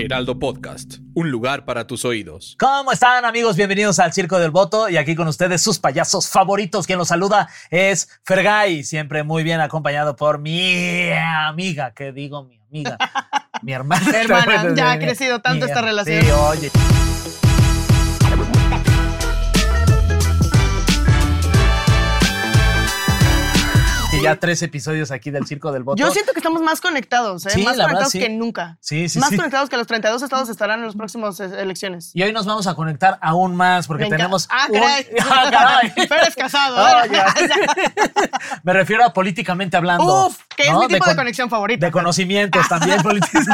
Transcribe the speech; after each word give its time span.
Heraldo 0.00 0.38
Podcast, 0.38 0.94
un 1.14 1.30
lugar 1.30 1.64
para 1.66 1.86
tus 1.86 2.04
oídos. 2.06 2.56
¿Cómo 2.58 2.90
están 2.90 3.24
amigos? 3.26 3.56
Bienvenidos 3.56 3.98
al 3.98 4.12
Circo 4.14 4.38
del 4.38 4.50
Voto 4.50 4.88
y 4.88 4.96
aquí 4.96 5.14
con 5.14 5.28
ustedes 5.28 5.60
sus 5.60 5.78
payasos 5.78 6.28
favoritos. 6.28 6.86
Quien 6.86 6.98
los 6.98 7.08
saluda 7.08 7.48
es 7.70 8.08
Fergay, 8.24 8.82
siempre 8.82 9.24
muy 9.24 9.42
bien 9.42 9.60
acompañado 9.60 10.16
por 10.16 10.38
mi 10.38 11.10
amiga, 11.12 11.92
¿qué 11.94 12.12
digo 12.12 12.44
mi 12.44 12.58
amiga? 12.68 12.96
mi 13.62 13.72
hermana. 13.72 14.10
Hermana, 14.20 14.72
ya 14.74 14.92
ha 14.92 14.98
crecido 14.98 15.40
tanto 15.40 15.66
Mi- 15.66 15.70
esta 15.70 15.82
relación. 15.82 16.22
Sí, 16.24 16.30
oye. 16.30 16.70
Ya 24.22 24.36
tres 24.36 24.62
episodios 24.62 25.10
aquí 25.10 25.30
del 25.30 25.46
Circo 25.46 25.72
del 25.72 25.82
Voto. 25.82 26.00
Yo 26.02 26.10
siento 26.10 26.32
que 26.32 26.38
estamos 26.38 26.62
más 26.62 26.80
conectados, 26.80 27.46
¿eh? 27.46 27.50
Sí, 27.50 27.62
más 27.62 27.76
la 27.76 27.84
verdad, 27.84 28.00
conectados 28.02 28.12
sí. 28.12 28.18
que 28.20 28.28
nunca. 28.28 28.78
Sí, 28.80 29.08
sí, 29.08 29.18
más 29.18 29.30
sí. 29.30 29.36
conectados 29.36 29.68
que 29.68 29.76
los 29.76 29.86
32 29.86 30.22
estados 30.22 30.48
estarán 30.48 30.80
en 30.80 30.86
las 30.86 30.96
próximas 30.96 31.38
eh, 31.40 31.50
elecciones. 31.58 32.10
Y 32.14 32.22
hoy 32.22 32.32
nos 32.32 32.46
vamos 32.46 32.66
a 32.66 32.74
conectar 32.74 33.18
aún 33.22 33.56
más 33.56 33.86
porque 33.86 34.04
Me 34.04 34.10
tenemos. 34.10 34.48
Ah, 34.50 34.66
un- 34.68 34.78
caray. 34.78 35.06
Ah, 35.30 35.48
caray. 35.50 35.92
Casado, 36.36 36.76
¿eh? 36.88 36.92
Oye. 37.08 37.20
Me 38.62 38.72
refiero 38.72 39.04
a 39.04 39.12
políticamente 39.12 39.76
hablando. 39.76 40.26
Uf, 40.26 40.38
que 40.56 40.64
es 40.64 40.72
¿no? 40.72 40.80
mi 40.80 40.86
tipo 40.88 41.04
de, 41.04 41.10
con- 41.10 41.16
conexión 41.16 41.50
favorita. 41.50 41.86
De 41.86 41.92
conocimientos 41.92 42.68
también 42.68 43.02
políticos. 43.02 43.44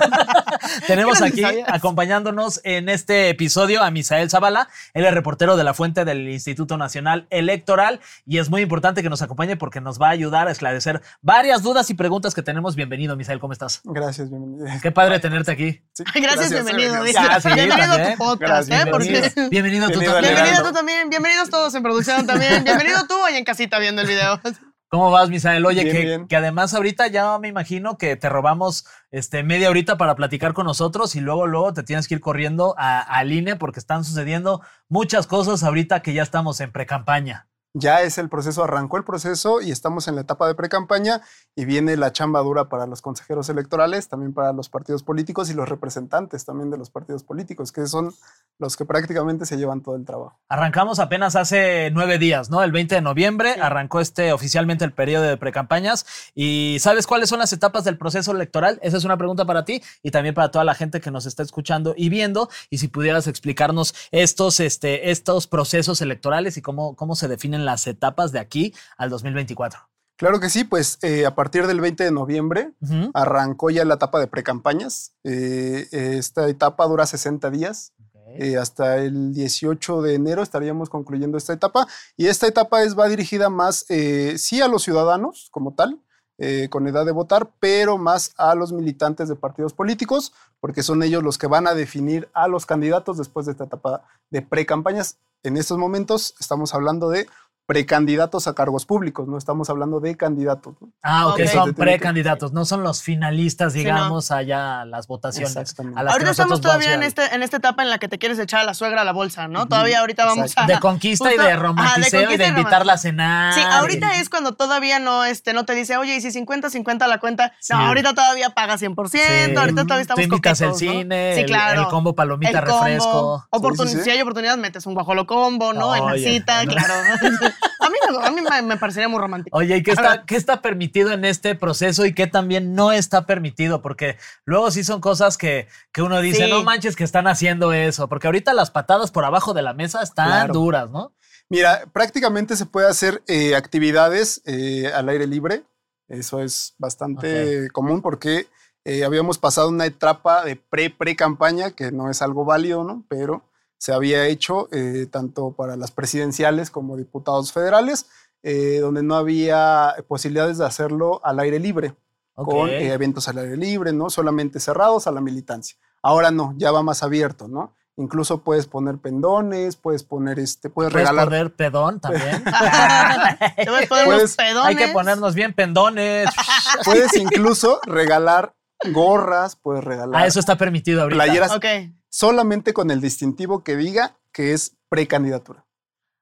Tenemos 0.86 1.18
¿Qué 1.20 1.40
no 1.42 1.48
aquí 1.48 1.60
acompañándonos 1.66 2.60
en 2.64 2.88
este 2.88 3.28
episodio 3.28 3.82
a 3.82 3.90
Misael 3.90 4.30
Zavala. 4.30 4.68
Él 4.94 5.04
es 5.04 5.14
reportero 5.14 5.56
de 5.56 5.64
la 5.64 5.74
fuente 5.74 6.04
del 6.04 6.28
Instituto 6.28 6.76
Nacional 6.76 7.26
Electoral 7.30 8.00
y 8.26 8.38
es 8.38 8.50
muy 8.50 8.62
importante 8.62 9.02
que 9.02 9.10
nos 9.10 9.22
acompañe 9.22 9.56
porque 9.56 9.80
nos 9.80 10.00
va 10.00 10.08
a 10.08 10.10
ayudar 10.10 10.48
a 10.48 10.50
esclarecer 10.56 11.00
varias 11.22 11.62
dudas 11.62 11.88
y 11.90 11.94
preguntas 11.94 12.34
que 12.34 12.42
tenemos. 12.42 12.74
Bienvenido, 12.76 13.14
Misael, 13.16 13.38
¿cómo 13.38 13.52
estás? 13.52 13.80
Gracias, 13.84 14.28
bienvenido. 14.30 14.66
Qué 14.82 14.90
padre 14.90 15.20
tenerte 15.20 15.52
aquí. 15.52 15.82
Sí, 15.92 16.04
Ay, 16.14 16.22
gracias, 16.22 16.50
bienvenido. 16.50 16.94
gracias. 17.02 17.42
sí, 17.42 17.48
bienvenido 17.54 17.92
a 17.92 18.10
tu 18.12 18.18
podcast, 18.18 18.68
Gracias, 18.68 18.86
¿eh? 18.86 18.90
Porque... 18.90 19.08
bienvenido. 19.10 19.50
Bienvenido 19.50 19.86
tú 19.90 19.98
Bienvenido 20.00 20.14
también. 20.14 20.34
Bienvenido 20.34 20.62
tú 20.68 20.72
también, 20.72 21.10
bienvenidos 21.10 21.50
todos 21.50 21.74
en 21.74 21.82
producción 21.82 22.26
también. 22.26 22.64
Bienvenido 22.64 23.06
tú 23.06 23.14
ahí 23.24 23.36
en 23.36 23.44
casita 23.44 23.78
viendo 23.78 24.02
el 24.02 24.08
video. 24.08 24.40
¿Cómo 24.88 25.10
vas, 25.10 25.28
Misael? 25.30 25.66
Oye, 25.66 25.82
Bien, 25.82 25.96
que, 25.96 26.02
bien. 26.04 26.28
que 26.28 26.36
además 26.36 26.72
ahorita 26.72 27.08
ya 27.08 27.36
me 27.40 27.48
imagino 27.48 27.98
que 27.98 28.14
te 28.14 28.28
robamos 28.28 28.86
este, 29.10 29.42
media 29.42 29.68
horita 29.68 29.96
para 29.98 30.14
platicar 30.14 30.52
con 30.54 30.64
nosotros 30.64 31.16
y 31.16 31.20
luego, 31.20 31.46
luego 31.48 31.72
te 31.74 31.82
tienes 31.82 32.06
que 32.06 32.14
ir 32.14 32.20
corriendo 32.20 32.74
a- 32.78 33.00
al 33.00 33.32
INE 33.32 33.56
porque 33.56 33.80
están 33.80 34.04
sucediendo 34.04 34.62
muchas 34.88 35.26
cosas 35.26 35.64
ahorita 35.64 36.02
que 36.02 36.12
ya 36.14 36.22
estamos 36.22 36.60
en 36.60 36.70
pre-campaña. 36.70 37.48
Ya 37.78 38.00
es 38.00 38.16
el 38.16 38.30
proceso, 38.30 38.64
arrancó 38.64 38.96
el 38.96 39.04
proceso 39.04 39.60
y 39.60 39.70
estamos 39.70 40.08
en 40.08 40.14
la 40.14 40.22
etapa 40.22 40.48
de 40.48 40.54
pre-campaña 40.54 41.20
y 41.54 41.66
viene 41.66 41.98
la 41.98 42.10
chamba 42.10 42.40
dura 42.40 42.70
para 42.70 42.86
los 42.86 43.02
consejeros 43.02 43.50
electorales, 43.50 44.08
también 44.08 44.32
para 44.32 44.54
los 44.54 44.70
partidos 44.70 45.02
políticos 45.02 45.50
y 45.50 45.54
los 45.54 45.68
representantes 45.68 46.46
también 46.46 46.70
de 46.70 46.78
los 46.78 46.88
partidos 46.88 47.22
políticos, 47.22 47.72
que 47.72 47.86
son 47.86 48.14
los 48.58 48.78
que 48.78 48.86
prácticamente 48.86 49.44
se 49.44 49.58
llevan 49.58 49.82
todo 49.82 49.94
el 49.96 50.06
trabajo. 50.06 50.38
Arrancamos 50.48 51.00
apenas 51.00 51.36
hace 51.36 51.90
nueve 51.92 52.16
días, 52.16 52.48
¿no? 52.48 52.62
El 52.62 52.72
20 52.72 52.94
de 52.94 53.00
noviembre 53.02 53.56
arrancó 53.60 54.00
este 54.00 54.32
oficialmente 54.32 54.86
el 54.86 54.94
periodo 54.94 55.24
de 55.24 55.36
precampañas. 55.36 56.06
¿Y 56.34 56.78
sabes 56.80 57.06
cuáles 57.06 57.28
son 57.28 57.40
las 57.40 57.52
etapas 57.52 57.84
del 57.84 57.98
proceso 57.98 58.32
electoral? 58.32 58.78
Esa 58.80 58.96
es 58.96 59.04
una 59.04 59.18
pregunta 59.18 59.44
para 59.44 59.66
ti 59.66 59.82
y 60.02 60.12
también 60.12 60.34
para 60.34 60.50
toda 60.50 60.64
la 60.64 60.74
gente 60.74 61.02
que 61.02 61.10
nos 61.10 61.26
está 61.26 61.42
escuchando 61.42 61.92
y 61.94 62.08
viendo. 62.08 62.48
Y 62.70 62.78
si 62.78 62.88
pudieras 62.88 63.26
explicarnos 63.26 63.94
estos, 64.12 64.60
este, 64.60 65.10
estos 65.10 65.46
procesos 65.46 66.00
electorales 66.00 66.56
y 66.56 66.62
cómo, 66.62 66.96
cómo 66.96 67.16
se 67.16 67.28
definen 67.28 67.65
las 67.66 67.86
etapas 67.86 68.32
de 68.32 68.38
aquí 68.38 68.74
al 68.96 69.10
2024. 69.10 69.80
Claro 70.16 70.40
que 70.40 70.48
sí, 70.48 70.64
pues 70.64 70.98
eh, 71.02 71.26
a 71.26 71.34
partir 71.34 71.66
del 71.66 71.82
20 71.82 72.04
de 72.04 72.10
noviembre 72.10 72.72
Ujú. 72.80 73.10
arrancó 73.12 73.68
ya 73.68 73.84
la 73.84 73.94
etapa 73.94 74.18
de 74.18 74.26
precampañas. 74.26 75.12
Eh, 75.24 75.86
esta 75.90 76.48
etapa 76.48 76.86
dura 76.86 77.04
60 77.04 77.50
días. 77.50 77.92
Eh, 78.38 78.56
hasta 78.56 78.96
el 78.96 79.32
18 79.32 80.02
de 80.02 80.14
enero 80.14 80.42
estaríamos 80.42 80.90
concluyendo 80.90 81.38
esta 81.38 81.52
etapa 81.52 81.86
y 82.16 82.26
esta 82.26 82.46
etapa 82.46 82.82
es, 82.82 82.98
va 82.98 83.08
dirigida 83.08 83.48
más, 83.50 83.86
eh, 83.88 84.34
sí 84.36 84.60
a 84.60 84.68
los 84.68 84.82
ciudadanos 84.82 85.48
como 85.52 85.74
tal, 85.74 86.00
eh, 86.38 86.68
con 86.68 86.86
edad 86.86 87.06
de 87.06 87.12
votar, 87.12 87.50
pero 87.60 87.96
más 87.96 88.32
a 88.36 88.54
los 88.54 88.72
militantes 88.72 89.28
de 89.28 89.36
partidos 89.36 89.72
políticos, 89.72 90.34
porque 90.60 90.82
son 90.82 91.02
ellos 91.02 91.22
los 91.22 91.38
que 91.38 91.46
van 91.46 91.66
a 91.66 91.74
definir 91.74 92.28
a 92.34 92.46
los 92.46 92.66
candidatos 92.66 93.16
después 93.16 93.46
de 93.46 93.52
esta 93.52 93.64
etapa 93.64 94.02
de 94.30 94.42
precampañas. 94.42 95.16
En 95.42 95.56
estos 95.56 95.78
momentos 95.78 96.34
estamos 96.38 96.74
hablando 96.74 97.08
de 97.08 97.28
precandidatos 97.66 98.46
a 98.46 98.54
cargos 98.54 98.86
públicos, 98.86 99.26
no 99.26 99.36
estamos 99.36 99.68
hablando 99.70 99.98
de 99.98 100.16
candidatos. 100.16 100.74
¿no? 100.80 100.88
Ah, 101.02 101.26
ok, 101.26 101.40
Ok. 101.40 101.46
son 101.52 101.74
precandidatos, 101.74 102.52
no 102.52 102.64
son 102.64 102.82
los 102.84 103.02
finalistas, 103.02 103.72
Sí, 103.72 103.80
no. 103.80 103.84
digamos, 103.84 104.30
allá 104.30 104.82
a 104.82 104.84
las 104.84 105.08
votaciones. 105.08 105.56
Exactamente. 105.56 105.98
a 105.98 106.04
las 106.04 106.12
Ahorita 106.12 106.30
estamos 106.30 106.60
todavía 106.60 106.94
en, 106.94 107.02
este, 107.02 107.34
en 107.34 107.42
esta 107.42 107.56
etapa 107.56 107.82
en 107.82 107.90
la 107.90 107.98
que 107.98 108.06
te 108.08 108.18
quieres 108.18 108.38
echar 108.38 108.60
a 108.60 108.64
la 108.64 108.74
suegra 108.74 109.02
a 109.02 109.04
la 109.04 109.12
bolsa, 109.12 109.48
¿no? 109.48 109.66
Todavía 109.66 109.98
ahorita 110.00 110.24
vamos 110.24 110.52
a... 110.56 110.66
De 110.66 110.78
conquista 110.78 111.24
y 111.28 111.36
justo- 111.36 111.42
de 111.42 111.50
ajá, 111.52 111.56
de 111.58 111.62
romanticeo 111.62 112.20
y 112.20 112.24
conquista 112.24 112.44
de 112.44 112.48
y 112.48 112.52
invitarla 112.60 112.92
a 112.92 112.98
cenar. 112.98 113.54
Sí, 113.54 113.60
y- 113.60 113.64
ahorita 113.64 114.20
es 114.20 114.28
cuando 114.30 114.52
todavía 114.54 115.00
no, 115.00 115.24
este, 115.24 115.52
no 115.52 115.64
te 115.64 115.74
dice, 115.74 115.96
oye, 115.96 116.14
y 116.16 116.20
si 116.20 116.30
50-50 116.30 117.08
la 117.08 117.18
cuenta. 117.18 117.52
Sí. 117.60 117.72
No, 117.72 117.80
ahorita 117.80 118.14
todavía 118.14 118.50
paga 118.50 118.78
100%, 118.78 119.10
Sí. 119.10 119.56
ahorita 119.56 119.82
todavía 119.82 120.02
estamos 120.02 120.18
Tú 120.20 120.22
invitas 120.34 120.60
el 120.60 120.68
coquetos, 120.70 120.82
¿no? 120.94 121.00
cine, 121.00 121.32
sí, 121.34 121.40
el- 121.40 121.46
claro. 121.46 121.80
el 121.82 121.88
combo 121.88 122.14
palomita, 122.14 122.60
El 122.60 122.64
combo, 122.64 122.84
refresco. 122.84 123.46
oportun- 123.50 123.86
Sí, 123.86 123.92
sí, 123.92 123.98
sí. 123.98 124.04
Si 124.04 124.10
hay 124.10 124.20
oportunidad, 124.22 124.56
metes 124.56 124.86
un 124.86 124.94
guajolo 124.94 125.26
combo, 125.26 125.72
¿no? 125.72 125.96
en 125.96 126.06
la 126.06 126.14
cita, 126.14 126.64
¿no? 126.64 126.72
claro. 126.72 126.94
a 127.86 127.90
mí, 127.90 127.96
me, 128.10 128.26
a 128.26 128.30
mí 128.30 128.40
me, 128.42 128.62
me 128.62 128.76
parecería 128.76 129.08
muy 129.08 129.18
romántico. 129.20 129.56
Oye, 129.56 129.76
¿y 129.76 129.82
qué 129.82 129.92
está, 129.92 130.24
qué 130.26 130.36
está 130.36 130.60
permitido 130.62 131.12
en 131.12 131.24
este 131.24 131.54
proceso 131.54 132.04
y 132.04 132.12
qué 132.14 132.26
también 132.26 132.74
no 132.74 132.92
está 132.92 133.26
permitido? 133.26 133.82
Porque 133.82 134.16
luego 134.44 134.70
sí 134.70 134.84
son 134.84 135.00
cosas 135.00 135.38
que, 135.38 135.68
que 135.92 136.02
uno 136.02 136.20
dice, 136.20 136.44
Sí. 136.44 136.50
no 136.50 136.62
manches 136.62 136.96
que 136.96 137.04
están 137.04 137.26
haciendo 137.26 137.72
eso. 137.72 138.08
Porque 138.08 138.26
ahorita 138.26 138.52
las 138.54 138.70
patadas 138.70 139.10
por 139.10 139.24
abajo 139.24 139.54
de 139.54 139.62
la 139.62 139.72
mesa 139.74 140.02
están 140.02 140.26
Claro. 140.28 140.52
duras, 140.54 140.90
¿no? 140.90 141.12
Mira, 141.48 141.84
prácticamente 141.92 142.56
se 142.56 142.66
puede 142.66 142.88
hacer 142.88 143.22
eh, 143.28 143.54
actividades 143.54 144.42
eh, 144.46 144.90
al 144.94 145.08
aire 145.08 145.26
libre. 145.26 145.62
Eso 146.08 146.40
es 146.42 146.74
bastante 146.78 147.68
común 147.72 148.02
porque 148.02 148.46
eh, 148.84 149.04
habíamos 149.04 149.38
pasado 149.38 149.68
una 149.68 149.86
etapa 149.86 150.44
de 150.44 150.56
pre-pre-campaña, 150.56 151.70
que 151.72 151.90
no 151.92 152.10
es 152.10 152.22
algo 152.22 152.44
válido, 152.44 152.84
¿no? 152.84 153.04
Pero 153.08 153.42
se 153.78 153.92
había 153.92 154.26
hecho 154.26 154.68
eh, 154.72 155.06
tanto 155.10 155.52
para 155.52 155.76
las 155.76 155.90
presidenciales 155.90 156.70
como 156.70 156.96
diputados 156.96 157.52
federales, 157.52 158.06
eh, 158.42 158.78
donde 158.80 159.02
no 159.02 159.14
había 159.16 159.94
posibilidades 160.08 160.58
de 160.58 160.66
hacerlo 160.66 161.20
al 161.24 161.40
aire 161.40 161.58
libre, 161.58 161.94
con 162.34 162.68
eh, 162.68 162.92
eventos 162.92 163.28
al 163.28 163.38
aire 163.38 163.56
libre, 163.56 163.92
¿no? 163.92 164.10
Solamente 164.10 164.60
cerrados 164.60 165.06
a 165.06 165.12
la 165.12 165.20
militancia. 165.20 165.76
Ahora 166.02 166.30
no, 166.30 166.54
ya 166.56 166.70
va 166.70 166.82
más 166.82 167.02
abierto, 167.02 167.48
¿no? 167.48 167.74
Incluso 167.98 168.42
puedes 168.44 168.66
poner 168.66 168.98
pendones, 168.98 169.76
puedes 169.76 170.02
poner 170.04 170.38
este, 170.38 170.68
puedes, 170.68 170.92
¿Puedes 170.92 171.08
regalar 171.08 171.28
poner 171.28 171.54
pedón 171.56 171.98
también? 171.98 172.44
Te 173.56 173.66
puedes 173.66 173.88
poner 173.88 174.04
Puedes- 174.04 174.36
pedones. 174.36 174.66
Hay 174.66 174.76
que 174.76 174.88
ponernos 174.88 175.34
bien 175.34 175.54
pendones. 175.54 176.28
Puedes 176.84 177.16
incluso 177.16 177.80
regalar 177.86 178.54
gorras, 178.92 179.56
puedes 179.56 179.82
regalar 179.82 180.22
Ah, 180.22 180.26
eso 180.26 180.38
está 180.38 180.56
permitido 180.58 181.02
ahorita. 181.02 181.24
playeras 181.24 181.52
Ok. 181.52 181.64
Solamente 182.08 182.72
con 182.72 182.90
el 182.90 183.00
distintivo 183.00 183.62
que 183.62 183.76
diga 183.76 184.16
que 184.32 184.52
es 184.52 184.76
precandidatura. 184.88 185.64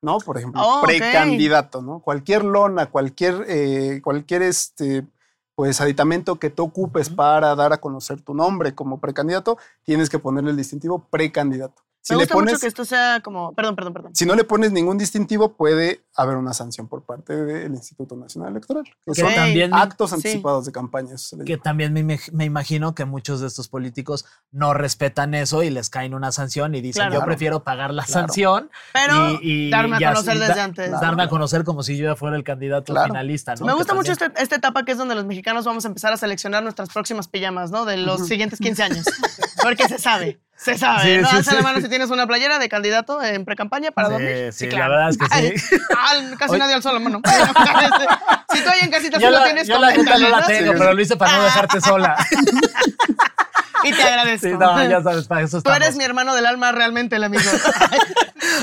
¿No? 0.02 0.18
Por 0.18 0.36
ejemplo, 0.36 0.60
Oh, 0.62 0.82
precandidato, 0.82 1.80
¿no? 1.80 2.00
Cualquier 2.00 2.44
lona, 2.44 2.90
cualquier, 2.90 3.46
eh, 3.48 4.00
cualquier 4.04 4.42
este, 4.42 5.06
pues 5.54 5.80
aditamento 5.80 6.36
que 6.36 6.50
tú 6.50 6.64
ocupes 6.64 7.08
para 7.08 7.54
dar 7.54 7.72
a 7.72 7.78
conocer 7.78 8.20
tu 8.20 8.34
nombre 8.34 8.74
como 8.74 9.00
precandidato, 9.00 9.56
tienes 9.82 10.10
que 10.10 10.18
ponerle 10.18 10.50
el 10.50 10.56
distintivo 10.56 11.06
precandidato. 11.10 11.83
Si 12.06 12.12
Me 12.12 12.18
le 12.18 12.24
gusta 12.24 12.34
pones, 12.34 12.52
mucho 12.52 12.60
que 12.60 12.66
esto 12.66 12.84
sea 12.84 13.20
como. 13.24 13.54
Perdón, 13.54 13.76
perdón, 13.76 13.94
perdón. 13.94 14.14
si 14.14 14.26
no 14.26 14.34
le 14.34 14.44
pones 14.44 14.72
ningún 14.72 14.98
distintivo, 14.98 15.54
puede 15.56 16.04
haber 16.14 16.36
una 16.36 16.52
sanción 16.52 16.86
por 16.86 17.02
parte 17.02 17.34
del 17.34 17.72
Instituto 17.72 18.14
Nacional 18.14 18.50
Electoral. 18.50 18.84
Que 19.06 19.14
son 19.14 19.34
también 19.34 19.70
me- 19.70 19.76
actos 19.78 20.10
sí. 20.10 20.16
anticipados 20.16 20.66
de 20.66 20.72
campaña. 20.72 21.14
le 21.38 21.44
que 21.46 21.52
llama. 21.52 21.62
también 21.62 21.94
me, 21.94 22.20
me 22.32 22.44
imagino 22.44 22.94
que 22.94 23.06
muchos 23.06 23.40
de 23.40 23.46
estos 23.46 23.68
políticos 23.68 24.26
no 24.52 24.74
respetan 24.74 25.32
eso 25.32 25.62
y 25.62 25.70
les 25.70 25.88
caen 25.88 26.12
una 26.12 26.30
sanción 26.30 26.74
y 26.74 26.82
dicen 26.82 27.04
Claro. 27.08 27.14
yo 27.20 27.24
prefiero 27.24 27.64
pagar 27.64 27.94
la 27.94 28.04
Claro. 28.04 28.20
sanción 28.26 28.70
Pero 28.92 29.38
y, 29.40 29.68
y 29.68 29.70
darme 29.70 29.96
a 29.96 30.00
ya- 30.00 30.12
conocer 30.12 30.36
y 30.36 30.40
desde 30.40 30.60
antes. 30.60 30.90
darme 31.00 31.22
a 31.22 31.28
conocer 31.30 31.64
como 31.64 31.82
si 31.82 31.96
yo 31.96 32.04
ya 32.04 32.16
fuera 32.16 32.36
el 32.36 32.44
candidato 32.44 32.92
Claro. 32.92 33.08
finalista 33.08 33.54
¿no? 33.54 33.64
Me 33.64 33.72
Que 33.72 33.76
gusta 33.78 33.94
mucho 33.94 34.12
este- 34.12 34.30
esta 34.36 34.56
etapa 34.56 34.84
que 34.84 34.92
es 34.92 34.98
donde 34.98 35.14
los 35.14 35.24
mexicanos 35.24 35.64
vamos 35.64 35.86
a 35.86 35.88
empezar 35.88 36.12
a 36.12 36.18
seleccionar 36.18 36.62
nuestras 36.62 36.90
próximas 36.90 37.28
pijamas, 37.28 37.70
¿no? 37.70 37.86
De 37.86 37.96
los 37.96 38.26
siguientes 38.26 38.58
15 38.58 38.82
años. 38.82 39.06
Porque 39.62 39.88
se 39.88 39.98
sabe, 39.98 40.38
se 40.64 40.78
sabe. 40.78 41.02
Sí, 41.02 41.20
¿no? 41.20 41.42
sí, 41.42 41.54
la 41.54 41.62
mano 41.62 41.80
si 41.80 41.88
tienes 41.88 42.10
una 42.10 42.26
playera 42.26 42.58
de 42.58 42.68
candidato 42.68 43.22
en 43.22 43.44
precampaña 43.44 43.90
para 43.90 44.08
dormir. 44.08 44.52
sí, 44.52 44.70
la 44.70 44.88
verdad 44.88 45.10
es 45.10 45.18
que 45.18 45.26
sí. 45.26 45.76
al- 46.08 46.36
casi 46.38 46.52
Oye. 46.52 46.58
nadie 46.58 46.74
alzó 46.74 46.92
la 46.92 47.00
mano. 47.00 47.20
si 48.52 48.60
tú 48.62 48.70
ahí 48.70 48.80
en 48.82 48.90
casita 48.90 49.18
sí 49.18 49.24
la, 49.24 49.30
lo 49.30 49.44
tienes, 49.44 49.68
yo 49.68 49.78
la 49.78 49.90
neta 49.90 50.18
no 50.18 50.28
la 50.28 50.46
tengo, 50.46 50.72
pero 50.72 50.94
lo 50.94 51.02
hice 51.02 51.16
para 51.16 51.36
no 51.36 51.44
dejarte 51.44 51.80
sola. 51.80 52.16
Y 53.86 53.92
te 53.92 54.02
agradezco. 54.02 54.46
Sí, 54.48 54.54
no, 54.54 54.82
ya 54.88 55.02
sabes, 55.02 55.26
para 55.26 55.42
eso 55.42 55.60
Tú 55.60 55.70
eres 55.70 55.94
mi 55.96 56.04
hermano 56.04 56.34
del 56.34 56.46
alma, 56.46 56.72
realmente 56.72 57.16
el 57.16 57.24
amigo. 57.24 57.42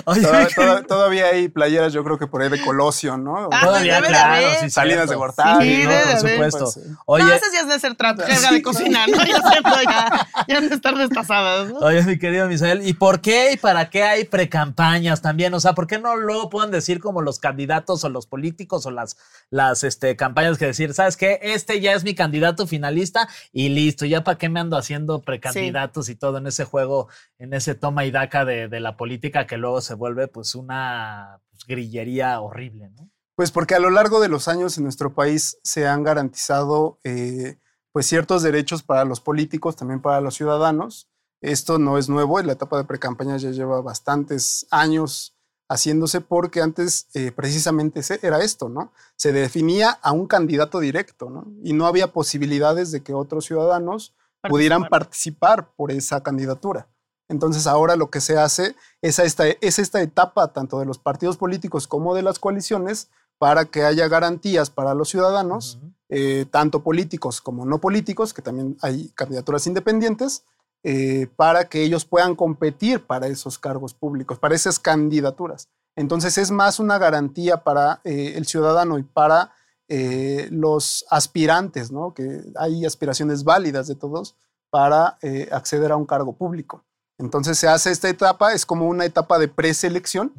Oye, 0.06 0.22
Toda- 0.22 0.48
toda- 0.48 0.84
todavía 0.84 1.28
hay 1.28 1.48
playeras, 1.50 1.94
yo 1.94 2.04
creo 2.04 2.18
que 2.18 2.28
por 2.28 2.42
ahí 2.42 2.50
de 2.50 2.62
Colosio, 2.62 3.18
¿no? 3.18 3.50
Ah, 3.52 3.62
todavía, 3.64 3.96
debe 3.96 4.08
de 4.08 4.14
claro, 4.14 4.34
haber. 4.46 4.60
sí, 4.60 4.70
Salinas 4.70 4.96
cierto. 4.98 5.12
de 5.12 5.18
Gortari, 5.18 5.76
Sí, 5.76 5.84
no, 5.84 5.90
debe 5.92 6.04
por 6.04 6.22
de 6.24 6.30
supuesto. 6.32 6.60
Pues, 6.60 6.74
sí. 6.74 6.82
Oye, 7.06 7.24
no, 7.24 7.34
esas 7.34 7.54
ya 7.54 7.60
es 7.62 7.68
de 7.68 7.80
ser 7.80 7.96
trap, 7.96 8.18
de 8.52 8.62
cocina, 8.62 9.08
¿no? 9.08 9.18
Ya 9.18 9.42
siempre 9.42 9.72
ya, 9.86 10.28
ya 10.48 10.58
han 10.58 10.70
de 10.70 10.76
estar 10.76 10.96
destazadas, 10.98 11.70
¿no? 11.72 11.80
Oye, 11.80 12.04
mi 12.04 12.18
querido 12.20 12.48
Misael, 12.48 12.88
¿y 12.88 12.94
por 12.94 13.22
qué 13.22 13.54
y 13.54 13.58
para 13.58 13.90
qué 13.90 14.04
hay 14.04 14.24
precampañas 14.26 15.22
también? 15.22 15.54
O 15.54 15.60
sea, 15.60 15.74
¿por 15.74 15.88
qué 15.88 16.00
no 16.00 16.16
luego 16.16 16.50
puedan 16.50 16.72
decir 16.72 17.00
como 17.00 17.22
los 17.22 17.40
candidatos 17.40 18.04
o 18.04 18.10
los 18.10 18.28
políticos 18.28 18.86
o 18.86 18.92
las, 18.92 19.18
las 19.50 19.84
este, 19.84 20.16
campañas 20.16 20.58
que 20.58 20.66
decir, 20.68 20.94
¿sabes 20.94 21.18
qué? 21.18 21.40
Este 21.42 21.80
ya 21.80 21.94
es 21.94 22.04
mi 22.04 22.16
candidato 22.16 22.68
finalista 22.68 23.28
y 23.52 23.70
listo, 23.70 24.06
ya 24.06 24.24
para 24.24 24.38
qué 24.38 24.50
me 24.50 24.60
ando 24.60 24.78
haciendo 24.78 25.22
precandidatos 25.22 26.10
y 26.10 26.16
todo 26.16 26.38
en 26.38 26.48
ese 26.48 26.66
juego, 26.66 27.08
en 27.40 27.54
ese 27.54 27.76
toma 27.76 28.06
y 28.06 28.12
daca 28.12 28.46
de, 28.46 28.68
de 28.68 28.80
la 28.80 28.98
política 28.98 29.48
que 29.48 29.58
luego 29.58 29.71
se 29.80 29.94
vuelve 29.94 30.28
pues 30.28 30.56
una 30.56 31.40
pues, 31.52 31.66
grillería 31.66 32.42
horrible, 32.42 32.90
¿no? 32.90 33.10
Pues 33.36 33.52
porque 33.52 33.76
a 33.76 33.80
lo 33.80 33.90
largo 33.90 34.20
de 34.20 34.28
los 34.28 34.48
años 34.48 34.78
en 34.78 34.84
nuestro 34.84 35.14
país 35.14 35.58
se 35.64 35.88
han 35.88 36.04
garantizado 36.04 37.00
eh, 37.04 37.58
pues 37.92 38.06
ciertos 38.06 38.44
derechos 38.44 38.84
para 38.84 39.06
los 39.06 39.22
políticos, 39.22 39.76
también 39.76 40.02
para 40.02 40.22
los 40.22 40.36
ciudadanos. 40.36 41.10
Esto 41.42 41.80
no 41.80 41.98
es 41.98 42.10
nuevo, 42.10 42.40
la 42.42 42.54
etapa 42.54 42.78
de 42.78 42.84
precampaña 42.84 43.38
ya 43.38 43.52
lleva 43.52 43.82
bastantes 43.82 44.68
años 44.70 45.36
haciéndose 45.72 46.20
porque 46.20 46.62
antes 46.62 47.08
eh, 47.14 47.32
precisamente 47.32 48.02
era 48.22 48.44
esto, 48.44 48.68
¿no? 48.68 48.92
Se 49.16 49.32
definía 49.32 49.90
a 49.90 50.12
un 50.12 50.28
candidato 50.28 50.80
directo, 50.82 51.30
¿no? 51.30 51.48
Y 51.64 51.74
no 51.74 51.88
había 51.88 52.12
posibilidades 52.12 52.92
de 52.92 53.02
que 53.02 53.14
otros 53.14 53.46
ciudadanos 53.46 54.14
pudieran 54.50 54.90
participar 54.90 55.74
por 55.76 55.92
esa 55.92 56.22
candidatura. 56.22 56.90
Entonces 57.32 57.66
ahora 57.66 57.96
lo 57.96 58.10
que 58.10 58.22
se 58.22 58.38
hace 58.38 58.76
es 59.02 59.18
esta, 59.18 59.48
es 59.48 59.80
esta 59.80 60.02
etapa 60.02 60.52
tanto 60.52 60.80
de 60.80 60.86
los 60.86 61.00
partidos 61.00 61.38
políticos 61.38 61.88
como 61.88 62.14
de 62.14 62.22
las 62.22 62.40
coaliciones 62.40 63.10
para 63.38 63.66
que 63.66 63.84
haya 63.84 64.08
garantías 64.08 64.70
para 64.70 64.94
los 64.94 65.10
ciudadanos, 65.10 65.80
eh, 66.10 66.46
tanto 66.52 66.84
políticos 66.84 67.42
como 67.42 67.66
no 67.66 67.80
políticos, 67.80 68.34
que 68.34 68.42
también 68.42 68.78
hay 68.82 69.10
candidaturas 69.16 69.66
independientes, 69.66 70.44
eh, 70.84 71.28
para 71.36 71.70
que 71.70 71.84
ellos 71.84 72.06
puedan 72.06 72.36
competir 72.36 73.06
para 73.06 73.28
esos 73.28 73.58
cargos 73.60 73.94
públicos, 73.94 74.38
para 74.38 74.56
esas 74.56 74.78
candidaturas. 74.78 75.70
Entonces 75.96 76.38
es 76.38 76.52
más 76.52 76.80
una 76.80 76.98
garantía 76.98 77.58
para 77.58 78.02
eh, 78.04 78.34
el 78.36 78.46
ciudadano 78.46 78.98
y 78.98 79.04
para 79.04 79.54
eh, 79.88 80.48
los 80.52 81.06
aspirantes, 81.10 81.92
¿no? 81.92 82.14
que 82.14 82.42
hay 82.56 82.86
aspiraciones 82.86 83.44
válidas 83.44 83.88
de 83.88 83.96
todos 83.96 84.36
para 84.70 85.18
acceder 85.52 85.92
a 85.92 85.98
un 85.98 86.06
cargo 86.06 86.34
público. 86.34 86.84
Entonces 87.22 87.58
se 87.58 87.68
hace 87.68 87.92
esta 87.92 88.10
etapa, 88.10 88.54
es 88.54 88.66
como 88.66 88.88
una 88.88 89.06
etapa 89.06 89.40
de 89.40 89.48
preselección, 89.48 90.34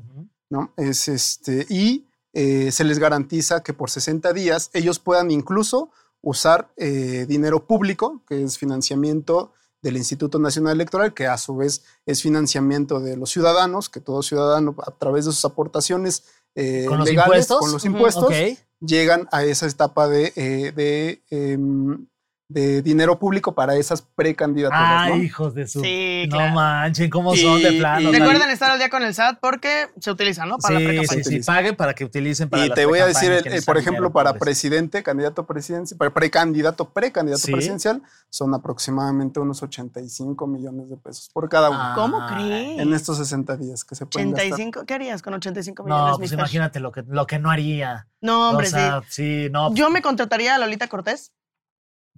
¿no? 0.50 0.72
Es 0.76 1.08
este, 1.08 1.66
y 1.70 2.06
eh, 2.34 2.70
se 2.72 2.84
les 2.84 2.98
garantiza 2.98 3.62
que 3.62 3.72
por 3.72 3.90
60 3.90 4.32
días 4.32 4.70
ellos 4.74 4.98
puedan 4.98 5.30
incluso 5.30 5.90
usar 6.20 6.72
eh, 6.76 7.26
dinero 7.28 7.66
público, 7.66 8.22
que 8.26 8.42
es 8.42 8.58
financiamiento 8.58 9.52
del 9.82 9.96
Instituto 9.96 10.38
Nacional 10.38 10.74
Electoral, 10.74 11.12
que 11.12 11.26
a 11.26 11.36
su 11.36 11.56
vez 11.56 11.82
es 12.06 12.22
financiamiento 12.22 13.00
de 13.00 13.16
los 13.16 13.30
ciudadanos, 13.30 13.88
que 13.88 14.00
todo 14.00 14.22
ciudadano 14.22 14.76
a 14.86 14.92
través 14.92 15.24
de 15.24 15.32
sus 15.32 15.44
aportaciones 15.44 16.24
eh, 16.54 16.84
¿Con 16.86 16.98
los 16.98 17.08
legales, 17.08 17.28
impuestos? 17.28 17.58
con 17.58 17.72
los 17.72 17.84
impuestos, 17.84 18.32
llegan 18.80 19.28
a 19.32 19.44
esa 19.44 19.66
etapa 19.66 20.08
de, 20.08 20.32
eh, 20.36 20.72
de, 20.74 21.22
em, 21.30 22.06
de 22.52 22.82
dinero 22.82 23.18
público 23.18 23.54
para 23.54 23.74
esas 23.76 24.02
precandidaturas. 24.02 24.82
Ay, 24.84 25.10
¿no? 25.18 25.22
hijos 25.22 25.54
de 25.54 25.66
su. 25.66 25.80
Sí, 25.80 26.24
no 26.28 26.36
claro. 26.36 26.54
manchen, 26.54 27.10
cómo 27.10 27.34
Y- 27.34 27.38
son 27.38 27.62
de 27.62 27.72
plano. 27.72 28.10
Recuerden 28.12 28.50
estar 28.50 28.70
al 28.70 28.78
día 28.78 28.88
con 28.90 29.02
el 29.02 29.14
SAT 29.14 29.38
porque 29.40 29.88
se 30.00 30.10
utiliza, 30.10 30.46
¿no? 30.46 30.58
Para 30.58 30.78
sí, 30.78 30.84
la 30.84 31.02
sí, 31.04 31.24
sí, 31.24 31.40
pague 31.40 31.72
para 31.72 31.94
que 31.94 32.04
utilicen 32.04 32.48
para 32.48 32.64
Y 32.64 32.68
las 32.68 32.76
te 32.76 32.86
voy 32.86 32.98
a 33.00 33.06
decir, 33.06 33.32
el- 33.32 33.46
eh, 33.46 33.62
por 33.64 33.76
ejemplo, 33.78 34.00
dinero, 34.02 34.12
para 34.12 34.30
pobres. 34.30 34.40
presidente, 34.42 35.02
candidato 35.02 35.46
presidencial, 35.46 35.98
para 35.98 36.12
precandidato, 36.12 36.88
precandidato 36.90 37.42
Sí. 37.46 37.52
presidencial, 37.52 38.02
son 38.30 38.54
aproximadamente 38.54 39.40
unos 39.40 39.62
85 39.62 40.46
millones 40.46 40.90
de 40.90 40.96
pesos 40.96 41.30
por 41.32 41.48
cada 41.48 41.70
uno. 41.70 41.78
Ah. 41.80 41.92
¿Cómo 41.94 42.20
Ay. 42.22 42.34
crees? 42.34 42.78
En 42.80 42.92
estos 42.94 43.18
60 43.18 43.56
días 43.56 43.84
que 43.84 43.94
se 43.94 44.06
pueden 44.06 44.30
gastar. 44.32 44.46
85, 44.52 44.84
¿qué 44.86 44.94
harías 44.94 45.22
con 45.22 45.34
85 45.34 45.84
millones? 45.84 46.12
No, 46.12 46.18
pues 46.18 46.32
imagínate 46.32 46.80
lo 46.80 46.92
que, 46.92 47.02
lo 47.06 47.26
que 47.26 47.38
no 47.38 47.50
haría. 47.50 48.06
No, 48.20 48.50
hombre, 48.50 48.66
o 48.68 48.70
sea, 48.70 49.02
sí. 49.08 49.44
sí. 49.46 49.48
no. 49.50 49.74
Yo 49.74 49.90
me 49.90 50.00
contrataría 50.02 50.54
a 50.54 50.58
Lolita 50.58 50.86
Cortés 50.88 51.32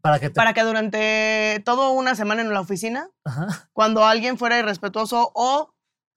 para 0.05 0.19
que 0.21 0.29
te. 0.29 0.35
para 0.35 0.53
que 0.53 0.63
durante 0.63 1.63
toda 1.65 1.89
una 1.89 2.15
semana 2.15 2.43
en 2.43 2.53
la 2.53 2.61
oficina, 2.61 3.09
Ajá. 3.25 3.71
cuando 3.73 4.05
alguien 4.05 4.37
fuera 4.37 4.59
irrespetuoso 4.59 5.33
o 5.35 5.73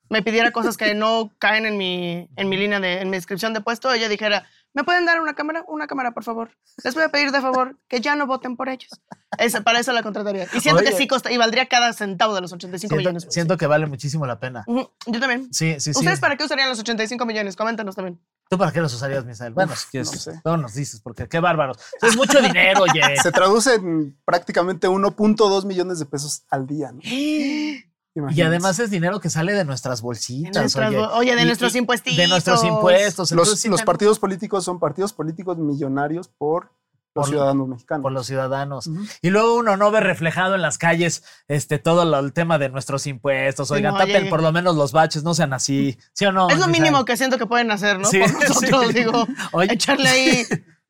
me 0.09 0.21
pidiera 0.21 0.51
cosas 0.51 0.75
que 0.75 0.93
no 0.93 1.31
caen 1.39 1.65
en 1.65 1.77
mi, 1.77 2.29
en 2.35 2.49
mi 2.49 2.57
línea 2.57 2.81
de, 2.81 2.99
en 3.01 3.09
mi 3.09 3.15
descripción 3.17 3.53
de 3.53 3.61
puesto, 3.61 3.91
ella 3.93 4.09
dijera, 4.09 4.45
¿me 4.73 4.83
pueden 4.83 5.05
dar 5.05 5.21
una 5.21 5.35
cámara? 5.35 5.63
Una 5.67 5.87
cámara, 5.87 6.11
por 6.11 6.23
favor. 6.25 6.51
Les 6.83 6.93
voy 6.95 7.03
a 7.03 7.09
pedir 7.09 7.31
de 7.31 7.39
favor 7.41 7.77
que 7.87 7.99
ya 8.01 8.15
no 8.15 8.27
voten 8.27 8.55
por 8.57 8.67
ellos. 8.69 8.89
Esa- 9.37 9.61
para 9.61 9.79
eso 9.79 9.91
la 9.93 10.03
contrataría. 10.03 10.47
Y 10.53 10.59
siento 10.61 10.81
Oye. 10.81 10.91
que 10.91 10.95
sí 10.97 11.07
costa, 11.07 11.31
y 11.31 11.37
valdría 11.37 11.67
cada 11.67 11.91
centavo 11.93 12.35
de 12.35 12.41
los 12.41 12.51
85 12.53 12.89
Siento, 12.89 12.97
millones. 12.97 13.27
siento 13.29 13.57
que 13.57 13.67
vale 13.67 13.85
muchísimo 13.85 14.25
la 14.25 14.39
pena. 14.39 14.63
Yo 14.67 15.19
también. 15.19 15.53
Sí, 15.53 15.73
sí, 15.79 15.93
sí. 15.93 15.99
¿Ustedes 15.99 16.19
para 16.21 16.35
qué 16.37 16.43
usarían 16.45 16.69
los 16.69 16.79
85 16.79 17.25
millones? 17.25 17.55
Coméntanos 17.55 17.95
también. 17.95 18.21
¿Tú 18.49 18.57
para 18.57 18.71
qué 18.71 18.79
los 18.79 18.93
usarías, 18.93 19.25
Misael? 19.25 19.53
Bueno, 19.53 19.75
si 19.75 19.87
quieres, 19.87 20.11
no 20.11 20.17
sé. 20.19 20.41
no 20.45 20.57
nos 20.57 20.73
dices, 20.73 21.01
porque 21.01 21.27
qué 21.27 21.39
bárbaros. 21.39 21.77
Es 22.01 22.15
mucho 22.15 22.41
dinero, 22.41 22.83
oye. 22.83 23.01
Se 23.21 23.31
traduce 23.31 23.75
en 23.75 24.17
prácticamente 24.25 24.87
1.2 24.87 25.65
millones 25.65 25.99
de 25.99 26.05
pesos 26.05 26.43
al 26.49 26.65
día. 26.65 26.91
¿no? 26.91 27.01
Y 28.31 28.41
además 28.41 28.79
es 28.79 28.89
dinero 28.89 29.19
que 29.19 29.29
sale 29.29 29.53
de 29.53 29.63
nuestras 29.63 30.01
bolsitas. 30.01 30.53
De 30.53 30.59
nuestras 30.61 30.89
oye. 30.89 30.97
oye, 31.13 31.35
de 31.35 31.43
Y- 31.43 31.45
nuestros 31.45 31.75
impuestitos. 31.75 32.17
De 32.17 32.27
nuestros 32.27 32.63
impuestos. 32.63 33.31
los, 33.31 33.59
sí 33.59 33.69
partidos 33.85 34.17
políticos 34.17 34.63
son 34.63 34.79
partidos 34.79 35.13
políticos 35.13 35.59
millonarios 35.59 36.27
por 36.27 36.71
los 37.17 37.25
Por- 37.25 37.33
ciudadanos 37.35 37.67
mexicanos. 37.67 38.01
por 38.03 38.11
los 38.11 38.25
ciudadanos. 38.27 38.89
Y 39.21 39.29
luego 39.29 39.55
uno 39.55 39.75
no 39.77 39.91
ve 39.91 39.99
reflejado 39.99 40.55
en 40.55 40.61
las 40.61 40.77
calles 40.77 41.23
este 41.47 41.79
todo 41.79 42.05
lo- 42.05 42.19
el 42.19 42.33
tema 42.33 42.57
de 42.57 42.69
nuestros 42.69 43.05
impuestos. 43.07 43.69
Oigan, 43.71 43.93
No, 43.93 43.99
tapen 43.99 44.29
por 44.29 44.41
lo 44.41 44.51
menos 44.51 44.75
los 44.75 44.91
baches, 44.91 45.23
no 45.23 45.33
sean 45.33 45.53
así. 45.53 45.97
¿Sí 46.13 46.25
o 46.25 46.31
no? 46.31 46.49
Es 46.49 46.57
lo 46.59 46.67
mínimo 46.67 47.03
que 47.05 47.17
siento 47.17 47.37
que 47.37 47.45
pueden 47.45 47.71
hacer, 47.71 47.99
¿no? 47.99 48.07
Sí, 48.07 48.19
Por 48.19 48.31
nosotros, 48.49 48.87
sí. 48.87 48.93
digo, 48.93 49.27
Oye. 49.51 49.73
echarle 49.73 50.07
ahí 50.09 50.43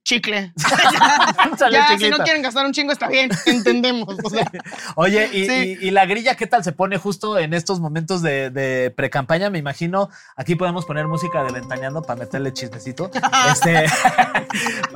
chicle. 0.08 0.54
Ya, 1.72 1.98
si 1.98 2.10
no 2.10 2.18
quieren 2.20 2.42
gastar 2.42 2.66
un 2.66 2.72
chingo, 2.72 2.92
está 2.94 3.08
bien, 3.08 3.30
entendemos. 3.46 4.16
o 4.24 4.30
sea. 4.30 4.50
Oye, 4.96 5.30
y, 5.34 5.46
Sí. 5.46 5.78
y- 5.82 5.88
y 5.88 5.92
la 5.92 6.06
grilla, 6.06 6.36
¿qué 6.36 6.48
tal 6.48 6.64
se 6.64 6.72
pone 6.72 6.98
justo 6.98 7.38
en 7.38 7.54
estos 7.54 7.80
momentos 7.80 8.22
de, 8.22 8.50
de 8.50 8.92
pre-campaña? 8.96 9.50
Me 9.50 9.58
imagino, 9.60 10.10
aquí 10.36 10.56
podemos 10.56 10.86
poner 10.86 11.08
música 11.08 11.44
de 11.44 11.52
Ventaneando 11.52 12.02
para 12.04 12.20
meterle 12.20 12.54
chismecito. 12.54 13.12
Este, 13.52 13.86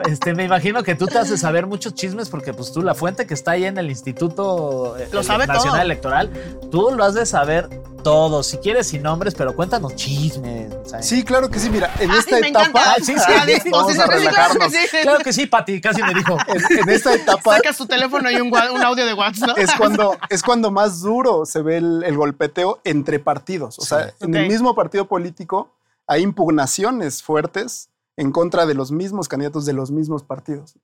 este, 0.10 0.34
me 0.34 0.44
imagino 0.46 0.84
que 0.84 0.96
tú 0.96 1.08
te 1.08 1.18
haces 1.18 1.39
saber 1.41 1.65
muchos 1.68 1.94
chismes 1.96 2.30
porque 2.30 2.53
pues 2.53 2.72
tú, 2.72 2.82
la 2.82 2.94
fuente 2.96 3.25
que 3.25 3.34
está 3.34 3.51
ahí 3.51 3.65
en 3.65 3.77
el 3.77 3.89
Instituto 3.89 4.98
eh, 4.98 5.08
Lo 5.12 5.24
sabe 5.24 5.48
Nacional 5.48 5.72
todo. 5.74 5.82
Electoral, 5.82 6.30
tú 6.72 6.91
lo 6.96 7.03
has 7.03 7.13
de 7.13 7.25
saber 7.25 7.70
todo, 8.03 8.43
si 8.43 8.58
quieres 8.58 8.88
sin 8.88 9.03
nombres, 9.03 9.34
pero 9.36 9.55
cuéntanos 9.55 9.96
chismes. 9.96 10.74
¿sabes? 10.86 11.08
Sí, 11.08 11.24
claro 11.24 11.50
que 11.50 11.60
sí. 11.60 11.70
Mira, 11.70 11.93
en 12.00 12.12
esta 12.12 12.39
etapa, 12.39 12.96
sí, 12.98 13.05
sí. 13.05 13.13
Ah, 13.27 13.46
listo, 13.46 13.70
vamos 13.72 13.93
sí, 13.93 14.00
a 14.00 14.03
sí, 14.05 14.10
sí, 14.12 14.17
relajarnos. 14.17 14.72
sí, 14.72 14.77
sí. 14.89 14.98
Claro 15.01 15.20
que 15.24 15.34
sí, 15.34 15.46
Pati, 15.48 15.81
casi 15.81 16.01
me 16.03 16.13
dijo. 16.13 16.38
En, 16.48 16.79
en 16.79 16.89
esta 16.89 17.13
etapa 17.13 17.55
Sacas 17.58 17.77
tu 17.77 17.86
teléfono 17.86 18.29
y 18.31 18.36
un, 18.36 18.48
un 18.48 18.84
audio 18.84 19.05
de 19.05 19.13
WhatsApp, 19.13 19.50
¿no? 19.50 19.55
es 19.55 19.72
cuando, 19.75 20.17
es 20.29 20.43
cuando 20.43 20.72
más 20.72 21.01
duro 21.01 21.46
se 21.46 21.62
ve 21.62 21.77
el, 21.77 22.03
el 22.03 22.17
golpeteo 22.17 22.81
entre 22.84 23.20
partidos. 23.20 23.79
O 23.79 23.84
sea, 23.84 24.13
en 24.20 24.36
el 24.36 24.46
Ok. 24.46 24.51
mismo 24.51 24.75
partido 24.75 25.08
político 25.08 25.74
hay 26.08 26.22
impugnaciones 26.24 27.24
fuertes 27.24 27.89
en 28.17 28.31
contra 28.31 28.65
de 28.65 28.74
los 28.74 28.91
mismos 28.91 29.27
candidatos 29.27 29.65
de 29.65 29.74
los 29.74 29.91
mismos 29.91 30.24
partidos. 30.24 30.75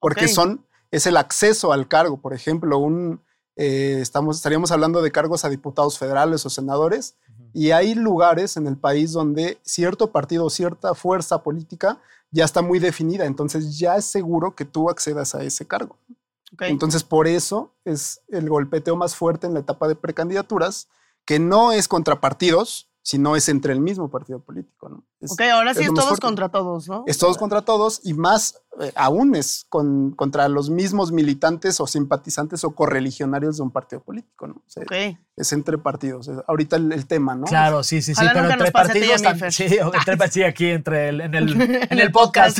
Porque 0.00 0.26
Ok. 0.26 0.30
son, 0.30 0.66
es 0.90 1.06
el 1.06 1.16
acceso 1.16 1.72
al 1.72 1.88
cargo. 1.88 2.18
Por 2.18 2.34
ejemplo, 2.34 2.78
un, 2.78 3.20
eh, 3.56 3.98
estamos, 4.00 4.36
estaríamos 4.36 4.70
hablando 4.72 5.02
de 5.02 5.12
cargos 5.12 5.44
a 5.44 5.48
diputados 5.48 5.98
federales 5.98 6.44
o 6.46 6.50
senadores, 6.50 7.16
y 7.52 7.70
hay 7.70 7.94
lugares 7.94 8.56
en 8.56 8.66
el 8.66 8.76
país 8.76 9.12
donde 9.12 9.58
cierto 9.62 10.10
partido 10.10 10.50
cierta 10.50 10.94
fuerza 10.94 11.42
política 11.42 12.00
ya 12.32 12.44
está 12.44 12.62
muy 12.62 12.80
definida, 12.80 13.26
entonces 13.26 13.78
ya 13.78 13.96
es 13.96 14.06
seguro 14.06 14.56
que 14.56 14.64
tú 14.64 14.90
accedas 14.90 15.34
a 15.36 15.44
ese 15.44 15.66
cargo. 15.66 15.96
Entonces, 16.60 17.02
por 17.02 17.26
eso 17.26 17.72
es 17.84 18.20
el 18.28 18.48
golpeteo 18.48 18.96
más 18.96 19.14
fuerte 19.14 19.46
en 19.46 19.54
la 19.54 19.60
etapa 19.60 19.88
de 19.88 19.96
precandidaturas, 19.96 20.88
que 21.24 21.38
no 21.38 21.72
es 21.72 21.88
contra 21.88 22.20
partidos, 22.20 22.90
sino 23.02 23.36
es 23.36 23.48
entre 23.48 23.72
el 23.72 23.80
mismo 23.80 24.10
partido 24.10 24.40
político. 24.40 24.88
¿no? 24.88 25.04
Es, 25.20 25.32
Ok, 25.32 25.40
ahora 25.42 25.74
sí 25.74 25.82
es 25.82 25.88
todos 25.88 26.04
fuerte. 26.04 26.22
contra 26.22 26.48
todos, 26.48 26.88
¿no? 26.88 27.04
es 27.06 27.18
todos 27.18 27.36
contra 27.38 27.62
todos 27.62 28.00
y 28.02 28.14
más 28.14 28.62
eh, 28.80 28.92
aún 28.94 29.34
es 29.34 29.66
con, 29.68 30.12
contra 30.12 30.48
los 30.48 30.70
mismos 30.70 31.12
militantes 31.12 31.80
o 31.80 31.86
simpatizantes 31.86 32.64
o 32.64 32.74
correligionarios 32.74 33.56
de 33.56 33.62
un 33.62 33.70
partido 33.70 34.02
político. 34.02 34.46
¿no? 34.46 34.54
O 34.54 34.62
sea. 34.66 34.84
Es 35.36 35.52
entre 35.52 35.78
partidos. 35.78 36.28
Es 36.28 36.38
ahorita 36.46 36.76
el, 36.76 36.92
el 36.92 37.06
tema, 37.06 37.34
¿no? 37.34 37.46
Claro, 37.46 37.82
sí, 37.82 38.02
sí, 38.02 38.14
sí, 38.14 38.22
Ojalá 38.22 38.32
pero 38.42 38.52
entre 38.52 38.70
partidos 38.70 39.22
también. 39.22 39.50
Sí, 39.50 39.64
entre, 39.64 40.28
sí, 40.30 40.42
aquí 40.44 40.66
entre 40.66 41.08
el, 41.08 41.20
en 41.22 41.34
el, 41.34 41.60
en 41.90 41.98
el 41.98 42.12
podcast. 42.12 42.58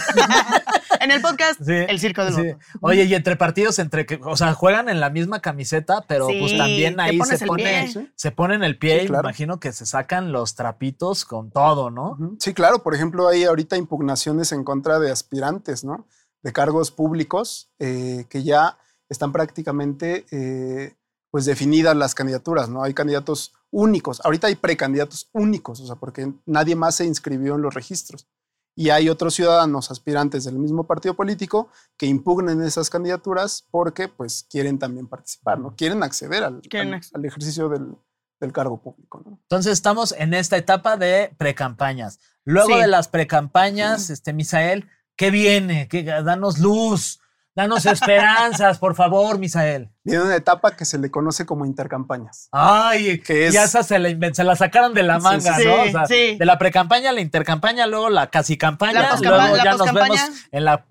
en 1.00 1.10
el 1.12 1.20
podcast, 1.20 1.60
Sí, 1.64 1.72
el 1.72 2.00
circo 2.00 2.24
del 2.24 2.34
sí. 2.34 2.42
voto. 2.42 2.58
Oye, 2.80 3.04
y 3.04 3.14
entre 3.14 3.36
partidos, 3.36 3.78
entre 3.78 4.06
que, 4.06 4.18
o 4.24 4.36
sea, 4.36 4.54
juegan 4.54 4.88
en 4.88 4.98
la 4.98 5.08
misma 5.08 5.40
camiseta, 5.40 6.04
pero 6.08 6.26
pues 6.26 6.56
también 6.56 6.98
ahí 6.98 7.20
se 7.20 7.46
pone, 7.46 7.62
pie. 7.92 8.08
Se 8.16 8.32
ponen 8.32 8.64
el 8.64 8.76
pie 8.76 8.98
Sí, 9.00 9.04
y 9.04 9.08
claro. 9.08 9.22
me 9.22 9.28
imagino 9.28 9.60
que 9.60 9.72
se 9.72 9.86
sacan 9.86 10.32
los 10.32 10.56
trapitos 10.56 11.24
con 11.24 11.50
todo, 11.52 11.90
¿no? 11.90 12.18
Sí, 12.40 12.54
claro. 12.54 12.82
Por 12.82 12.96
ejemplo, 12.96 13.28
hay 13.28 13.44
ahorita 13.44 13.76
impugnaciones 13.76 14.50
en 14.50 14.64
contra 14.64 14.98
de 14.98 15.12
aspirantes, 15.12 15.84
¿no? 15.84 16.03
De 16.44 16.52
cargos 16.52 16.92
públicos 16.92 17.72
eh, 17.80 18.26
que 18.28 18.44
ya 18.44 18.78
están 19.08 19.32
prácticamente 19.32 20.24
eh, 20.30 20.94
pues 21.30 21.44
definidas 21.46 21.96
las 21.96 22.14
candidaturas, 22.14 22.68
¿no? 22.68 22.84
Hay 22.84 22.94
candidatos 22.94 23.52
únicos. 23.72 24.20
Ahorita 24.24 24.46
hay 24.46 24.54
precandidatos 24.54 25.28
únicos, 25.32 25.80
o 25.80 25.86
sea, 25.86 25.96
porque 25.96 26.32
nadie 26.46 26.76
más 26.76 26.94
se 26.94 27.04
inscribió 27.06 27.56
en 27.56 27.62
los 27.62 27.74
registros. 27.74 28.28
Y 28.76 28.90
hay 28.90 29.08
otros 29.08 29.34
ciudadanos 29.34 29.90
aspirantes 29.90 30.44
del 30.44 30.58
mismo 30.58 30.84
partido 30.86 31.14
político 31.14 31.68
que 31.96 32.06
impugnen 32.06 32.60
esas 32.62 32.90
candidaturas 32.90 33.64
porque 33.70 34.08
pues 34.08 34.46
quieren 34.50 34.78
también 34.78 35.06
participar, 35.08 35.58
¿no? 35.60 35.74
Quieren 35.76 36.02
acceder 36.02 36.44
al, 36.44 36.60
Quieren 36.62 36.94
al- 36.94 37.24
ejercicio 37.24 37.68
del, 37.68 37.96
del 38.40 38.52
cargo 38.52 38.80
público, 38.82 39.22
¿no? 39.24 39.38
Entonces 39.42 39.72
estamos 39.72 40.12
en 40.18 40.34
esta 40.34 40.56
etapa 40.56 40.96
de 40.96 41.34
precampañas. 41.38 42.18
Luego 42.44 42.74
Sí. 42.74 42.80
de 42.80 42.88
las 42.88 43.08
precampañas, 43.08 44.10
este 44.10 44.32
Misael, 44.32 44.88
¿qué 45.16 45.30
viene? 45.30 45.88
¿Qué, 45.88 46.02
danos 46.04 46.58
luz, 46.58 47.20
danos 47.56 47.86
esperanzas, 47.86 48.78
por 48.78 48.94
favor, 48.96 49.38
Misael. 49.38 49.90
Viene 50.02 50.24
una 50.24 50.34
etapa 50.36 50.76
que 50.76 50.84
se 50.84 50.98
le 50.98 51.10
conoce 51.10 51.46
como 51.46 51.64
intercampañas. 51.64 52.48
Ay, 52.52 53.20
Que 53.20 53.46
es- 53.46 53.54
ya 53.54 53.64
esa 53.64 53.82
se 53.84 53.98
la, 53.98 54.08
se 54.34 54.42
la 54.44 54.56
sacaron 54.56 54.92
de 54.92 55.02
la 55.04 55.18
manga, 55.20 55.56
sí, 55.56 55.64
¿no? 55.64 55.82
sí, 55.84 55.88
O 55.88 55.92
sea, 55.92 56.06
sí. 56.06 56.36
De 56.36 56.44
la 56.44 56.58
precampaña 56.58 57.10
a 57.10 57.12
la 57.12 57.20
intercampaña, 57.20 57.86
luego 57.86 58.10
la 58.10 58.28
casi 58.28 58.58
campaña, 58.58 59.00
La 59.02 59.10
poscampa- 59.12 59.38
luego 59.38 59.56
la 59.56 59.64
ya 59.64 59.74
nos 59.76 59.92
vemos 59.92 60.20
en 60.50 60.64
la. 60.64 60.84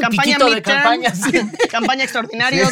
Campaña 0.00 0.24
piquito 0.24 0.50
de 0.50 0.62
campaña. 0.62 1.14
sí. 1.14 1.32
campaña 1.70 2.04
extraordinario. 2.04 2.64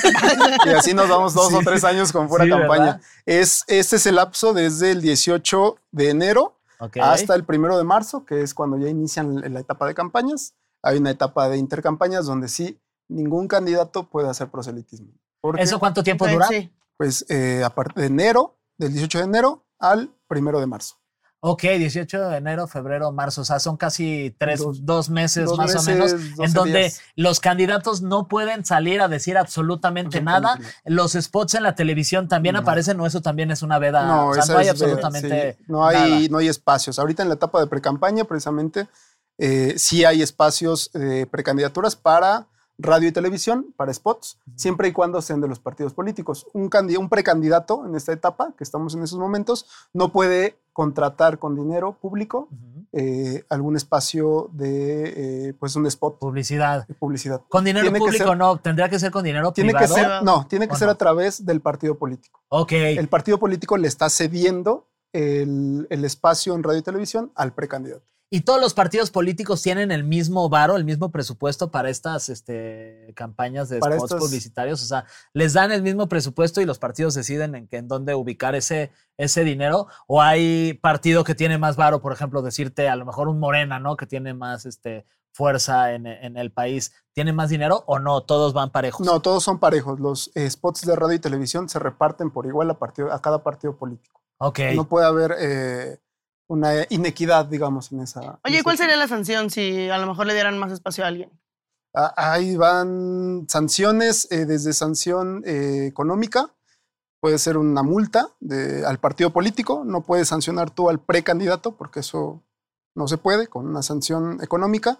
Y 0.65 0.69
así 0.71 0.95
nos 0.95 1.09
vamos 1.09 1.35
dos 1.35 1.49
Sí. 1.49 1.55
o 1.57 1.61
tres 1.61 1.83
años 1.85 2.13
con 2.13 2.29
Sí, 2.29 2.35
campaña. 2.49 2.69
¿verdad? 2.69 3.01
Es, 3.27 3.65
este 3.67 3.97
es 3.97 4.07
el 4.07 4.15
lapso 4.15 4.53
desde 4.55 4.93
el 4.93 5.03
18 5.03 5.77
de 5.91 6.11
enero 6.11 6.57
Ok. 6.79 6.97
hasta 7.03 7.35
el 7.35 7.45
primero 7.45 7.77
de 7.77 7.85
marzo, 7.85 8.25
que 8.25 8.43
es 8.43 8.55
cuando 8.55 8.79
ya 8.79 8.89
inician 8.89 9.43
la 9.53 9.61
etapa 9.61 9.87
de 9.87 9.95
campañas. 9.95 10.55
Hay 10.83 10.99
una 10.99 11.11
etapa 11.11 11.49
de 11.49 11.59
intercampañas 11.59 12.27
donde 12.27 12.49
sí 12.49 12.81
ningún 13.09 13.47
candidato 13.49 14.09
puede 14.09 14.29
hacer 14.29 14.49
proselitismo. 14.51 15.13
Porque, 15.41 15.63
¿Eso 15.63 15.79
cuánto 15.79 16.03
tiempo 16.03 16.25
Ok, 16.25 16.31
dura? 16.33 16.47
sí. 16.49 16.73
pues, 16.97 17.25
eh, 17.29 17.63
a 17.65 17.71
partir 17.71 17.97
de 17.97 18.07
enero, 18.07 18.59
del 18.79 18.93
18 18.93 19.19
de 19.19 19.25
enero 19.25 19.65
al 19.79 20.11
primero 20.29 20.61
de 20.61 20.67
marzo. 20.67 20.97
Ok, 21.45 21.63
18 21.63 22.29
de 22.29 22.37
enero, 22.37 22.69
febrero, 22.69 23.11
marzo, 23.11 23.41
o 23.41 23.45
sea, 23.45 23.59
son 23.59 23.77
casi 23.77 24.33
tres, 24.39 24.61
dos, 24.61 24.87
Dos- 24.87 25.11
meses 25.11 25.47
dos 25.47 25.59
más 25.59 25.75
o 25.75 25.83
menos, 25.83 26.13
en 26.13 26.35
12 26.37 26.53
donde 26.55 26.79
días. 26.79 27.01
los 27.17 27.41
candidatos 27.41 28.01
no 28.01 28.29
pueden 28.29 28.65
salir 28.65 29.01
a 29.01 29.09
decir 29.09 29.37
absolutamente 29.37 30.23
nada. 30.23 30.57
Los 30.85 31.15
spots 31.15 31.55
en 31.57 31.65
la 31.65 31.75
televisión 31.75 32.29
también 32.29 32.53
No. 32.53 32.61
aparecen, 32.61 33.01
o 33.01 33.07
eso 33.07 33.21
también 33.23 33.51
es 33.51 33.63
una 33.63 33.81
veda. 33.81 34.07
No, 34.07 34.29
o 34.29 34.35
sea, 34.35 34.45
no 34.47 34.53
hay 34.59 34.65
veda, 34.67 34.71
absolutamente 34.71 35.53
sí. 35.59 35.65
no 35.67 35.85
hay 35.85 35.97
nada. 36.13 36.29
no 36.31 36.39
hay 36.39 36.47
espacios. 36.47 37.01
Ahorita 37.01 37.25
en 37.25 37.29
la 37.31 37.35
etapa 37.35 37.59
de 37.59 37.67
precampaña, 37.67 38.23
precisamente, 38.23 38.87
eh, 39.39 39.75
sí 39.77 40.05
hay 40.05 40.23
espacios 40.23 40.91
de 40.93 41.27
precandidaturas 41.27 41.97
para 41.97 42.47
radio 42.79 43.09
y 43.09 43.13
televisión, 43.13 43.67
para 43.77 43.93
spots, 43.93 44.39
siempre 44.57 44.89
y 44.89 44.93
cuando 44.93 45.21
sean 45.23 45.41
de 45.41 45.47
los 45.47 45.61
partidos 45.61 45.93
políticos. 45.95 46.47
Un, 46.53 46.69
candi- 46.71 46.97
un 46.99 47.09
precandidato 47.09 47.87
en 47.87 47.95
esta 47.95 48.13
etapa, 48.13 48.55
que 48.57 48.65
estamos 48.65 48.95
en 48.95 49.03
esos 49.03 49.19
momentos, 49.19 49.67
no 49.93 50.11
puede 50.11 50.59
contratar 50.73 51.39
con 51.39 51.55
dinero 51.55 51.93
público 52.01 52.49
eh, 52.93 53.45
algún 53.51 53.77
espacio 53.77 54.49
de 54.53 55.49
eh, 55.49 55.55
pues 55.61 55.77
un 55.77 55.87
spot 55.87 56.19
Publicidad. 56.19 56.87
publicidad. 56.99 57.43
Con 57.49 57.63
dinero 57.65 57.85
Tiene 57.85 57.99
que 57.99 58.05
público 58.07 58.29
ser- 58.29 58.37
no, 58.39 58.57
tendría 58.59 58.89
que 58.89 58.99
ser 58.99 59.13
con 59.13 59.23
dinero 59.23 59.53
Tiene 59.53 59.73
que 59.75 59.85
privado. 59.85 59.95
ser, 59.95 60.23
no, 60.25 60.47
tiene 60.49 60.67
que 60.67 60.75
¿O 60.75 60.77
ser 60.79 60.87
no? 60.87 60.93
a 60.93 60.97
través 60.97 61.45
del 61.45 61.61
partido 61.61 61.99
político. 61.99 62.41
Ok. 62.49 62.73
el 62.73 63.09
partido 63.09 63.39
político 63.39 63.77
le 63.77 63.87
está 63.87 64.09
cediendo 64.09 64.89
el, 65.13 65.87
el 65.91 66.05
espacio 66.05 66.55
en 66.55 66.63
radio 66.63 66.79
y 66.81 66.83
televisión 66.83 67.31
al 67.35 67.53
precandidato. 67.53 68.05
¿Y 68.35 68.41
todos 68.41 68.59
los 68.59 68.73
partidos 68.73 69.11
políticos 69.11 69.61
tienen 69.61 69.93
el 69.93 70.05
mismo 70.05 70.49
varo, 70.49 70.77
el 70.77 70.87
mismo 70.87 71.11
presupuesto 71.11 71.71
para 71.71 71.91
estas 71.91 72.31
este, 72.31 73.13
campañas 73.15 73.69
de 73.69 73.79
Para 73.79 73.97
spots 73.99 74.15
publicitarios? 74.15 74.83
O 74.83 74.87
sea, 74.87 75.05
¿les 75.35 75.53
dan 75.53 75.71
el 75.71 75.83
mismo 75.83 76.09
presupuesto 76.09 76.63
y 76.63 76.65
los 76.65 76.79
partidos 76.79 77.13
deciden 77.13 77.55
en, 77.55 77.69
en 77.71 77.89
dónde 77.89 78.15
ubicar 78.15 78.55
ese, 78.55 78.91
ese 79.19 79.45
dinero? 79.45 79.87
¿O 80.07 80.23
hay 80.23 80.73
partido 80.73 81.25
que 81.25 81.35
tiene 81.35 81.59
más 81.59 81.77
varo, 81.77 82.01
por 82.01 82.15
ejemplo, 82.15 82.41
decirte 82.41 82.89
a 82.89 82.97
lo 82.97 83.05
mejor 83.05 83.29
un 83.29 83.39
Morena, 83.39 83.79
¿no? 83.79 83.99
Que 83.99 84.07
tiene 84.07 84.33
más 84.33 84.65
este, 84.65 85.05
fuerza 85.35 85.93
en, 85.93 86.07
en 86.07 86.39
el 86.39 86.51
país, 86.53 86.95
¿tiene 87.13 87.35
más 87.35 87.51
dinero 87.51 87.85
o 87.87 87.99
no? 87.99 88.23
Todos 88.23 88.55
van 88.55 88.71
parejos. 88.71 89.07
No, 89.07 89.21
todos 89.21 89.45
son 89.45 89.59
parejos. 89.59 90.01
Los 90.01 90.31
eh, 90.35 90.49
spots 90.49 90.87
de 90.87 90.97
radio 90.97 91.17
y 91.17 91.19
televisión 91.19 91.69
se 91.69 91.79
reparten 91.79 92.31
por 92.31 92.47
igual 92.47 92.71
a, 92.71 92.79
partido, 92.79 93.13
a 93.13 93.21
cada 93.21 93.43
partido 93.43 93.77
político. 93.77 94.23
Ok. 94.39 94.61
No 94.75 94.89
puede 94.89 95.07
haber 95.07 95.35
eh, 95.39 95.99
una 96.53 96.73
inequidad, 96.91 97.47
digamos, 97.47 97.91
en 97.93 98.01
esa. 98.01 98.21
en 98.23 98.31
Oye, 98.45 98.57
ese 98.57 98.65
¿cuál 98.65 98.77
sería 98.77 98.97
la 98.97 99.09
sanción 99.09 99.49
si 99.51 99.89
a 99.89 99.99
lo 99.99 100.07
mejor 100.07 100.27
le 100.27 100.35
dieran 100.35 100.59
más 100.59 100.71
espacio 100.73 101.05
a 101.05 101.09
alguien? 101.09 101.31
Ah, 101.95 102.13
Ahí 102.17 102.57
van 102.57 103.47
sanciones, 103.49 104.29
eh, 104.31 104.45
desde 104.47 104.73
sanción 104.73 105.43
eh, 105.47 105.87
económica, 105.87 106.51
puede 107.21 107.39
ser 107.39 107.57
una 107.57 107.83
multa 107.83 108.29
de- 108.41 108.85
al 108.85 108.99
partido 108.99 109.31
político, 109.33 109.83
no 109.87 110.03
puedes 110.03 110.29
sancionar 110.29 110.71
tú 110.71 110.91
al 110.91 111.01
precandidato, 111.01 111.77
porque 111.77 112.01
eso 112.01 112.43
no 112.95 113.09
se 113.09 113.17
puede 113.19 113.47
con 113.47 113.67
una 113.67 113.83
sanción 113.83 114.39
económica, 114.43 114.99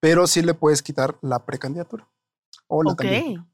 pero 0.00 0.26
sí 0.26 0.42
le 0.42 0.54
puedes 0.54 0.82
quitar 0.82 1.16
la 1.20 1.44
precandidatura. 1.44 2.08
O 2.66 2.82
la 2.82 2.92
Ok. 2.92 2.98
candidatura. 2.98 3.46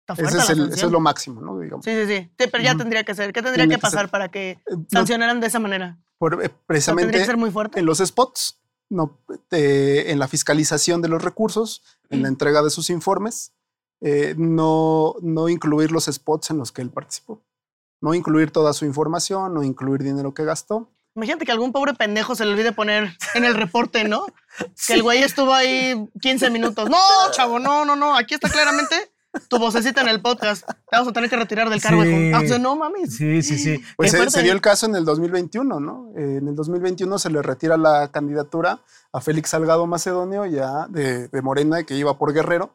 Está 0.00 0.16
fuerte 0.16 0.36
Ese 0.38 0.52
es, 0.52 0.58
el- 0.58 0.72
ese 0.72 0.86
es 0.86 0.92
lo 0.92 1.00
máximo, 1.00 1.40
¿no? 1.42 1.58
Digamos. 1.58 1.84
Sí, 1.84 1.90
sí, 1.94 2.06
sí. 2.06 2.30
Sí, 2.38 2.48
Pero 2.50 2.64
ya 2.64 2.74
tendría 2.76 3.04
que 3.04 3.14
ser. 3.14 3.32
¿Qué 3.34 3.42
tendría 3.42 3.64
Tiene 3.66 3.74
que 3.76 3.82
pasar 3.82 4.08
para 4.10 4.30
que 4.30 4.52
Eh, 4.52 4.76
sancionaran 4.90 5.38
de 5.40 5.46
esa 5.48 5.58
manera? 5.58 5.98
Por- 6.18 6.42
eh, 6.44 6.50
precisamente 6.66 7.18
que 7.18 7.24
ser 7.24 7.36
muy 7.36 7.50
fuerte. 7.50 7.78
en 7.80 7.86
los 7.86 7.98
spots, 7.98 8.58
no, 8.90 9.18
eh, 9.50 10.04
en 10.08 10.18
la 10.18 10.28
fiscalización 10.28 11.02
de 11.02 11.08
los 11.08 11.22
recursos, 11.22 11.82
en 12.10 12.22
la 12.22 12.28
entrega 12.28 12.62
de 12.62 12.70
sus 12.70 12.90
informes, 12.90 13.52
eh, 14.00 14.34
no, 14.38 15.14
no 15.22 15.48
incluir 15.48 15.90
los 15.92 16.06
spots 16.06 16.50
en 16.50 16.58
los 16.58 16.72
que 16.72 16.82
él 16.82 16.90
participó. 16.90 17.42
No 18.00 18.14
incluir 18.14 18.50
toda 18.52 18.72
su 18.72 18.84
información, 18.84 19.52
no 19.54 19.62
incluir 19.64 20.02
dinero 20.04 20.32
que 20.32 20.44
gastó. 20.44 20.88
Imagínate 21.16 21.44
que 21.44 21.50
algún 21.52 21.72
pobre 21.72 21.94
pendejo 21.94 22.36
se 22.36 22.44
le 22.44 22.52
olvide 22.52 22.70
poner 22.72 23.10
en 23.34 23.44
el 23.44 23.54
reporte, 23.54 24.04
¿no? 24.04 24.24
Que 24.86 24.94
el 24.94 25.02
güey 25.02 25.22
estuvo 25.22 25.52
ahí 25.52 26.08
15 26.20 26.48
minutos. 26.50 26.88
No, 26.88 26.96
chavo, 27.32 27.58
no, 27.58 27.84
no, 27.84 27.96
no. 27.96 28.16
Aquí 28.16 28.34
está 28.34 28.48
claramente 28.48 28.94
tu 29.48 29.58
vocecita 29.58 30.02
en 30.02 30.08
el 30.08 30.20
podcast. 30.20 30.66
Te 30.66 30.74
vamos 30.96 31.08
a 31.08 31.12
tener 31.12 31.30
que 31.30 31.36
retirar 31.36 31.70
del 31.70 31.80
cargo. 31.80 32.02
Sí. 32.02 32.08
hijo. 32.08 32.38
O 32.38 32.46
sea, 32.46 32.58
no 32.58 32.76
mames. 32.76 33.16
Sí, 33.16 33.42
sí, 33.42 33.58
sí. 33.58 33.80
Pues 33.96 34.10
se, 34.10 34.42
dio 34.42 34.52
el 34.52 34.60
caso 34.60 34.86
en 34.86 34.96
el 34.96 35.04
2021, 35.04 35.80
¿no? 35.80 36.12
Eh, 36.16 36.38
en 36.38 36.48
el 36.48 36.54
2021 36.54 37.18
se 37.18 37.30
le 37.30 37.42
retira 37.42 37.76
la 37.76 38.10
candidatura 38.10 38.80
a 39.12 39.20
Félix 39.20 39.50
Salgado 39.50 39.86
Macedonio, 39.86 40.44
ya 40.46 40.86
de, 40.88 41.28
de 41.28 41.42
Morena, 41.42 41.82
que 41.84 41.96
iba 41.96 42.18
por 42.18 42.32
Guerrero, 42.32 42.74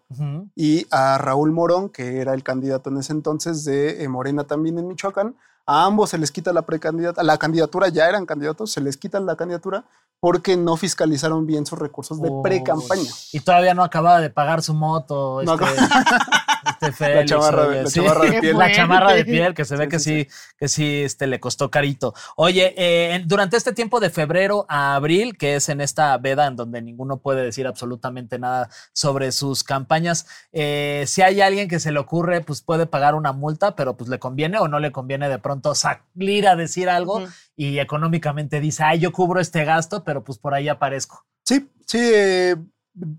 y 0.55 0.87
a 0.89 1.17
Raúl 1.17 1.51
Morón, 1.51 1.89
que 1.89 2.19
era 2.19 2.33
el 2.33 2.43
candidato 2.43 2.89
en 2.89 2.97
ese 2.97 3.13
entonces 3.13 3.63
de 3.65 4.03
eh, 4.03 4.07
Morena 4.07 4.45
también 4.45 4.79
en 4.79 4.87
Michoacán. 4.87 5.35
A 5.65 5.85
ambos 5.85 6.09
se 6.09 6.17
les 6.17 6.31
quita 6.31 6.51
la 6.51 6.63
precandidata, 6.63 7.23
la 7.23 7.37
candidatura, 7.37 7.87
ya 7.87 8.07
eran 8.09 8.25
candidatos, 8.25 8.71
se 8.71 8.81
les 8.81 8.97
quita 8.97 9.19
la 9.19 9.35
candidatura 9.35 9.85
porque 10.19 10.55
no 10.55 10.77
fiscalizaron 10.77 11.45
bien 11.45 11.65
sus 11.65 11.77
recursos 11.77 12.21
de 12.21 12.31
pre-campaña. 12.41 13.09
Y 13.33 13.41
todavía 13.41 13.73
no 13.73 13.83
acababa 13.83 14.21
de 14.21 14.29
pagar 14.29 14.61
su 14.61 14.73
moto. 14.73 15.41
No 15.43 15.53
Este, 15.53 15.65
este 16.89 17.05
Félix, 17.05 17.29
chamarra 17.31 17.63
de- 17.63 17.67
oye, 17.69 17.83
la 17.83 17.89
sí. 17.89 17.99
chamarra 18.01 18.25
de 18.25 18.39
piel. 18.41 18.57
La 18.57 18.71
chamarra 18.71 19.13
de 19.13 19.25
piel, 19.25 19.53
que 19.53 19.65
se 19.65 19.75
ve 19.75 19.83
Sí, 19.85 19.89
que 19.89 19.99
sí, 19.99 20.23
sí, 20.23 20.27
que 20.57 20.67
sí 20.67 21.01
este, 21.03 21.27
le 21.27 21.39
costó 21.39 21.69
carito. 21.71 22.13
Oye, 22.35 22.73
eh, 22.77 23.23
durante 23.25 23.57
este 23.57 23.73
tiempo 23.73 23.99
de 23.99 24.09
febrero 24.09 24.65
a 24.69 24.95
abril, 24.95 25.37
que 25.37 25.55
es 25.55 25.69
en 25.69 25.81
esta 25.81 26.17
veda 26.17 26.47
en 26.47 26.55
donde 26.55 26.81
ninguno 26.81 27.17
puede 27.17 27.43
decir 27.43 27.67
absolutamente 27.67 28.39
nada 28.39 28.69
sobre 28.93 29.31
sus 29.31 29.63
campañas, 29.63 30.25
eh, 30.51 31.03
si 31.07 31.21
hay 31.21 31.41
alguien 31.41 31.67
que 31.67 31.79
se 31.79 31.91
le 31.91 31.99
ocurre, 31.99 32.41
pues 32.41 32.61
puede 32.61 32.85
pagar 32.85 33.15
una 33.15 33.31
multa, 33.33 33.75
pero 33.75 33.95
pues 33.97 34.09
le 34.09 34.19
conviene 34.19 34.57
o 34.59 34.67
no 34.67 34.79
le 34.79 34.91
conviene 34.91 35.29
de 35.29 35.39
pronto 35.39 35.75
salir 35.75 36.47
a 36.47 36.55
decir 36.55 36.89
algo 36.89 37.23
y 37.55 37.79
económicamente 37.79 38.59
dice, 38.59 38.83
ay, 38.83 38.99
yo 38.99 39.11
cubro 39.11 39.39
este 39.39 39.65
gasto, 39.65 40.03
pero 40.03 40.23
pues 40.23 40.37
por 40.39 40.53
ahí 40.53 40.69
aparezco. 40.69 41.25
Sí, 41.45 41.69
sí, 41.85 41.99
eh, 42.01 42.55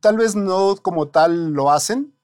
tal 0.00 0.16
vez 0.16 0.34
no 0.34 0.76
como 0.82 1.08
tal 1.08 1.52
lo 1.52 1.70
hacen, 1.70 2.14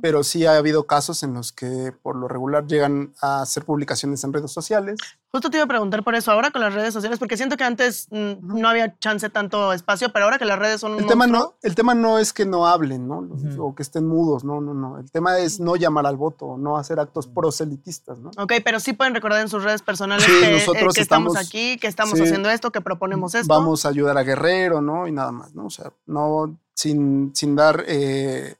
Pero 0.00 0.24
sí 0.24 0.46
ha 0.46 0.56
habido 0.56 0.86
casos 0.86 1.22
en 1.22 1.34
los 1.34 1.52
que 1.52 1.92
por 2.02 2.16
lo 2.16 2.26
regular 2.26 2.66
llegan 2.66 3.12
a 3.20 3.42
hacer 3.42 3.64
publicaciones 3.64 4.24
en 4.24 4.32
redes 4.32 4.50
sociales. 4.50 4.98
Justo 5.30 5.50
te 5.50 5.58
iba 5.58 5.64
a 5.64 5.68
preguntar 5.68 6.02
por 6.02 6.14
eso 6.14 6.32
ahora 6.32 6.50
con 6.50 6.62
las 6.62 6.72
redes 6.72 6.94
sociales, 6.94 7.18
porque 7.18 7.36
siento 7.36 7.58
que 7.58 7.64
antes 7.64 8.08
mm, 8.10 8.58
no 8.60 8.66
había 8.66 8.98
chance 8.98 9.28
tanto 9.28 9.74
espacio, 9.74 10.10
pero 10.10 10.24
ahora 10.24 10.38
que 10.38 10.46
las 10.46 10.58
redes 10.58 10.80
son 10.80 10.92
un 10.94 11.00
El 11.00 11.06
tema, 11.06 11.26
no, 11.26 11.54
el 11.62 11.74
tema 11.74 11.94
no 11.94 12.18
es 12.18 12.32
que 12.32 12.46
no 12.46 12.66
hablen, 12.66 13.06
¿no? 13.06 13.28
O 13.58 13.74
que 13.74 13.82
estén 13.82 14.06
mudos, 14.06 14.42
no, 14.42 14.62
no, 14.62 14.72
no. 14.72 14.98
El 14.98 15.10
tema 15.10 15.38
es 15.38 15.60
no 15.60 15.76
llamar 15.76 16.06
al 16.06 16.16
voto, 16.16 16.56
no 16.56 16.78
hacer 16.78 16.98
actos 16.98 17.26
proselitistas, 17.26 18.18
¿no? 18.20 18.30
Ok, 18.38 18.54
pero 18.64 18.80
sí 18.80 18.94
pueden 18.94 19.14
recordar 19.14 19.42
en 19.42 19.48
sus 19.50 19.62
redes 19.62 19.82
personales 19.82 20.24
Sí, 20.24 20.32
que, 20.40 20.48
eh, 20.48 20.52
nosotros 20.52 20.94
que 20.94 21.02
estamos, 21.02 21.34
estamos- 21.34 21.46
aquí, 21.48 21.76
que 21.78 21.88
estamos 21.88 22.16
sí. 22.18 22.24
haciendo 22.24 22.48
esto, 22.48 22.72
que 22.72 22.80
proponemos 22.80 23.34
esto. 23.34 23.52
Vamos 23.52 23.84
a 23.84 23.90
ayudar 23.90 24.16
a 24.16 24.22
Guerrero, 24.22 24.80
¿no? 24.80 25.06
Y 25.06 25.12
nada 25.12 25.30
más, 25.30 25.54
¿no? 25.54 25.66
O 25.66 25.70
sea, 25.70 25.92
no 26.06 26.58
sin, 26.74 27.32
sin 27.34 27.54
dar, 27.54 27.84
eh, 27.86 28.56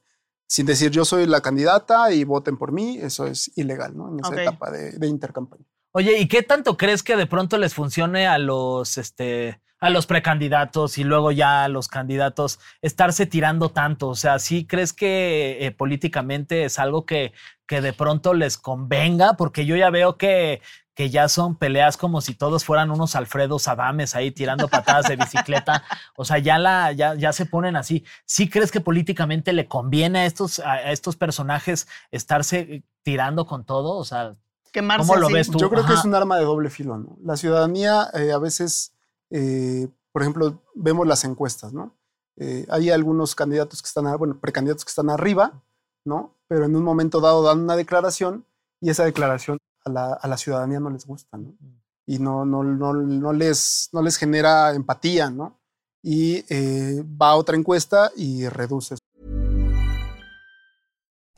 sin 0.49 0.65
decir 0.65 0.89
yo 0.89 1.05
soy 1.05 1.27
la 1.27 1.41
candidata 1.41 2.11
y 2.11 2.23
voten 2.23 2.57
por 2.57 2.71
mí, 2.71 2.97
eso 2.99 3.27
es 3.27 3.55
ilegal, 3.55 3.95
¿no? 3.95 4.11
En 4.11 4.19
esa 4.19 4.41
etapa 4.41 4.71
de, 4.71 4.93
de 4.93 5.07
intercampaña. 5.07 5.63
Oye, 5.91 6.17
¿y 6.17 6.27
qué 6.27 6.41
tanto 6.41 6.75
crees 6.75 7.03
que 7.03 7.15
de 7.15 7.27
pronto 7.27 7.57
les 7.59 7.75
funcione 7.75 8.25
a 8.25 8.39
los, 8.39 8.97
este, 8.97 9.61
a 9.79 9.91
los 9.91 10.07
precandidatos 10.07 10.97
y 10.97 11.03
luego 11.03 11.31
ya 11.31 11.65
a 11.65 11.67
los 11.67 11.87
candidatos 11.87 12.59
estarse 12.81 13.27
tirando 13.27 13.69
tanto? 13.69 14.09
O 14.09 14.15
sea, 14.15 14.39
¿sí 14.39 14.65
crees 14.65 14.91
que 14.91 15.57
eh, 15.61 15.71
políticamente 15.71 16.65
es 16.65 16.79
algo 16.79 17.05
que, 17.05 17.31
que 17.67 17.81
de 17.81 17.93
pronto 17.93 18.33
les 18.33 18.57
convenga? 18.57 19.33
Porque 19.33 19.67
yo 19.67 19.75
ya 19.75 19.91
veo 19.91 20.17
que, 20.17 20.61
que 20.99 21.09
ya 21.09 21.29
son 21.29 21.55
peleas 21.55 21.95
como 21.95 22.19
si 22.19 22.33
todos 22.33 22.65
fueran 22.65 22.91
unos 22.91 23.15
Alfredos 23.15 23.69
Adames 23.69 24.17
ahí 24.17 24.31
tirando 24.31 24.67
patadas 24.67 25.07
de 25.07 25.15
bicicleta. 25.15 25.81
O 26.17 26.25
sea, 26.25 26.39
ya, 26.39 26.59
la, 26.59 26.91
ya, 26.91 27.15
ya 27.15 27.31
se 27.31 27.45
ponen 27.45 27.77
así. 27.77 28.03
¿Sí 28.25 28.49
crees 28.49 28.69
que 28.69 28.81
políticamente 28.81 29.53
le 29.53 29.65
conviene 29.65 30.19
a 30.19 30.25
estos, 30.25 30.59
a 30.59 30.91
estos 30.91 31.15
personajes 31.15 31.87
estarse 32.11 32.59
eh, 32.59 32.83
tirando 33.01 33.45
con 33.45 33.63
todo? 33.63 33.95
O 33.95 34.03
sea, 34.03 34.35
quemarse 34.73 35.07
¿Cómo 35.07 35.17
lo 35.17 35.27
así. 35.27 35.35
ves 35.35 35.49
tú? 35.49 35.57
Yo 35.57 35.69
creo 35.69 35.85
que 35.85 35.93
es 35.93 36.03
un 36.03 36.13
arma 36.15 36.37
de 36.37 36.43
doble 36.43 36.69
filo, 36.69 36.97
¿no? 36.97 37.17
La 37.23 37.37
ciudadanía 37.37 38.09
eh, 38.13 38.33
a 38.33 38.37
veces, 38.37 38.91
eh, 39.29 39.87
por 40.11 40.23
ejemplo, 40.23 40.61
vemos 40.75 41.07
las 41.07 41.23
encuestas, 41.23 41.71
¿no? 41.71 41.95
Eh, 42.35 42.65
hay 42.69 42.89
algunos 42.89 43.35
candidatos 43.35 43.81
que 43.81 43.87
están, 43.87 44.17
bueno, 44.17 44.37
precandidatos 44.41 44.83
que 44.83 44.89
están 44.89 45.09
arriba, 45.09 45.63
¿no? 46.03 46.35
Pero 46.49 46.65
en 46.65 46.75
un 46.75 46.83
momento 46.83 47.21
dado 47.21 47.41
dan 47.41 47.61
una 47.61 47.77
declaración 47.77 48.45
y 48.81 48.89
esa 48.89 49.05
declaración 49.05 49.59
a 49.85 49.89
la, 49.89 50.13
a 50.13 50.27
la 50.27 50.37
ciudadanía 50.37 50.79
no 50.79 50.89
les 50.89 51.05
gusta, 51.05 51.37
¿no? 51.37 51.55
Y 52.05 52.19
no, 52.19 52.45
no, 52.45 52.63
no, 52.63 52.93
no, 52.93 53.33
les, 53.33 53.89
no 53.93 54.01
les 54.01 54.17
genera 54.17 54.73
empatía, 54.73 55.29
¿no? 55.29 55.59
Y 56.01 56.43
eh, 56.49 57.03
va 57.03 57.31
a 57.31 57.35
otra 57.35 57.55
encuesta 57.55 58.11
y 58.15 58.47
reduce 58.47 58.95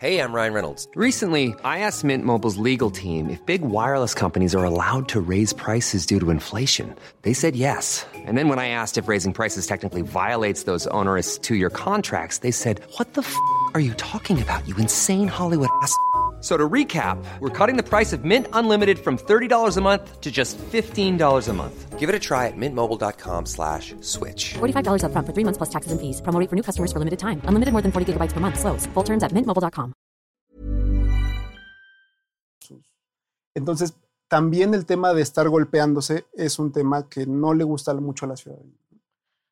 Hey, 0.02 0.18
I'm 0.18 0.34
Ryan 0.34 0.54
Reynolds. 0.54 0.88
Recently, 0.96 1.54
I 1.64 1.86
asked 1.86 2.04
Mint 2.04 2.26
Mobile's 2.26 2.58
legal 2.58 2.90
team 2.90 3.30
if 3.30 3.46
big 3.46 3.62
wireless 3.62 4.16
companies 4.16 4.56
are 4.56 4.64
allowed 4.64 5.08
to 5.10 5.22
raise 5.22 5.54
prices 5.54 6.08
due 6.08 6.20
to 6.20 6.32
inflation. 6.32 6.96
They 7.22 7.34
said 7.34 7.56
yes. 7.56 8.04
And 8.26 8.36
then 8.36 8.50
when 8.50 8.58
I 8.58 8.70
asked 8.70 8.98
if 8.98 9.08
raising 9.08 9.32
prices 9.32 9.68
technically 9.68 10.02
violates 10.02 10.64
those 10.64 10.88
onerous 10.88 11.38
two 11.38 11.54
year 11.54 11.70
contracts, 11.70 12.40
they 12.40 12.50
said, 12.50 12.82
What 12.98 13.14
the 13.14 13.22
f 13.22 13.36
are 13.76 13.80
you 13.80 13.94
talking 13.94 14.42
about, 14.42 14.68
you 14.68 14.76
insane 14.78 15.28
Hollywood 15.28 15.70
ass? 15.84 15.96
So 16.42 16.58
to 16.58 16.68
recap, 16.68 17.24
we're 17.40 17.50
cutting 17.50 17.78
the 17.78 17.88
price 17.88 18.14
of 18.14 18.26
Mint 18.26 18.48
Unlimited 18.52 18.98
from 18.98 19.18
$30 19.18 19.78
a 19.78 19.82
month 19.82 20.22
to 20.22 20.32
just 20.32 20.58
$15 20.58 21.48
a 21.48 21.54
month. 21.54 22.00
Give 22.00 22.10
it 22.10 22.16
a 22.16 22.20
try 22.20 22.48
at 22.48 22.58
mintmobile.com 22.58 23.46
slash 23.46 23.94
switch. 24.02 24.56
$45 24.56 25.04
upfront 25.06 25.28
for 25.28 25.34
three 25.34 25.46
months 25.46 25.60
plus 25.60 25.70
taxes 25.70 25.92
and 25.92 26.02
fees. 26.02 26.20
Promo 26.22 26.50
for 26.50 26.56
new 26.56 26.64
customers 26.64 26.92
for 26.92 26.98
limited 26.98 27.20
time. 27.20 27.42
Unlimited 27.46 27.74
more 27.74 27.84
than 27.84 27.92
40 27.92 28.14
gigabytes 28.14 28.34
per 28.34 28.40
month. 28.40 28.58
Slows. 28.58 28.88
Full 28.96 29.04
terms 29.04 29.22
at 29.22 29.32
mintmobile.com. 29.34 29.94
Entonces, 33.54 33.94
también 34.28 34.74
el 34.74 34.86
tema 34.86 35.14
de 35.14 35.22
estar 35.22 35.48
golpeándose 35.50 36.26
es 36.34 36.58
un 36.58 36.72
tema 36.72 37.10
que 37.10 37.26
no 37.28 37.54
le 37.54 37.66
gusta 37.66 37.94
mucho 37.94 38.26
a 38.26 38.30
la 38.30 38.38
ciudadanía. 38.38 38.81